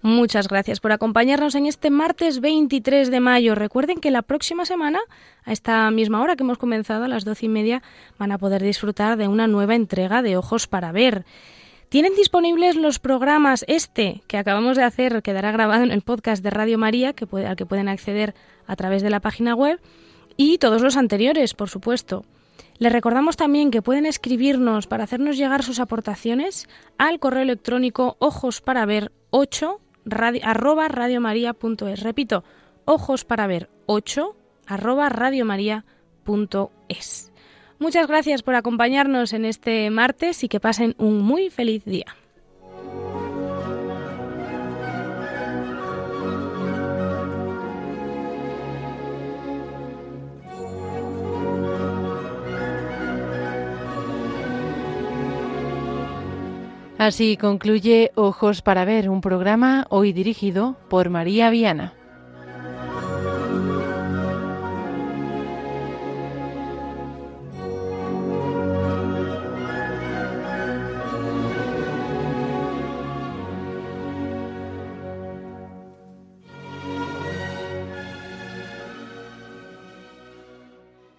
Muchas 0.04 0.48
gracias 0.48 0.80
por 0.80 0.92
acompañarnos 0.92 1.54
en 1.54 1.68
este 1.68 1.92
martes 1.92 2.40
23 2.40 3.12
de 3.12 3.20
mayo. 3.20 3.54
Recuerden 3.54 4.00
que 4.00 4.10
la 4.10 4.24
próxima 4.24 4.66
semana, 4.66 5.00
a 5.46 5.52
esta 5.52 5.92
misma 5.92 6.24
hora 6.24 6.36
que 6.36 6.42
hemos 6.42 6.58
comenzado, 6.58 7.04
a 7.04 7.08
las 7.08 7.24
doce 7.24 7.46
y 7.46 7.50
media, 7.50 7.84
van 8.18 8.32
a 8.32 8.40
poder 8.40 8.64
disfrutar 8.64 9.16
de 9.16 9.28
una 9.28 9.46
nueva 9.46 9.76
entrega 9.76 10.24
de 10.24 10.38
Ojos 10.38 10.66
para 10.66 10.92
Ver. 10.92 11.24
Tienen 11.90 12.16
disponibles 12.16 12.78
los 12.78 12.98
programas 12.98 13.64
este 13.68 14.24
que 14.28 14.40
acabamos 14.40 14.76
de 14.76 14.84
hacer, 14.84 15.22
quedará 15.22 15.52
grabado 15.52 15.84
en 15.84 15.92
el 15.92 16.02
podcast 16.02 16.44
de 16.44 16.50
Radio 16.50 16.80
María, 16.80 17.14
que 17.14 17.28
al 17.46 17.56
que 17.56 17.68
pueden 17.68 17.88
acceder 17.88 18.34
a 18.66 18.76
través 18.76 19.04
de 19.04 19.12
la 19.12 19.20
página 19.20 19.54
web, 19.54 19.80
y 20.36 20.58
todos 20.58 20.82
los 20.82 20.98
anteriores, 20.98 21.54
por 21.54 21.70
supuesto. 21.70 22.26
Les 22.80 22.92
recordamos 22.92 23.38
también 23.38 23.70
que 23.70 23.84
pueden 23.84 24.08
escribirnos 24.08 24.88
para 24.88 25.04
hacernos 25.04 25.38
llegar 25.38 25.62
sus 25.62 25.80
aportaciones 25.80 26.68
al 26.98 27.20
correo 27.20 27.44
electrónico 27.44 28.16
ojos 28.18 28.62
para 28.62 28.88
ver 28.88 29.12
8 29.30 29.80
radio, 30.06 30.42
arroba 30.44 30.88
radiomaria.es. 30.88 32.02
Repito, 32.02 32.44
ojos 32.86 33.26
para 33.26 33.48
ver 33.48 33.70
8 33.86 34.36
arroba 34.68 35.10
radiomaria.es. 35.10 37.32
Muchas 37.80 38.08
gracias 38.08 38.44
por 38.44 38.56
acompañarnos 38.56 39.34
en 39.34 39.46
este 39.46 39.90
martes 39.90 40.44
y 40.44 40.48
que 40.48 40.60
pasen 40.60 40.94
un 40.98 41.22
muy 41.22 41.50
feliz 41.50 41.84
día. 41.84 42.16
Así 57.02 57.36
concluye 57.36 58.12
Ojos 58.14 58.62
para 58.62 58.86
Ver, 58.86 59.10
un 59.10 59.22
programa 59.22 59.88
hoy 59.90 60.14
dirigido 60.14 60.78
por 60.88 61.10
María 61.10 61.50
Viana. 61.50 61.96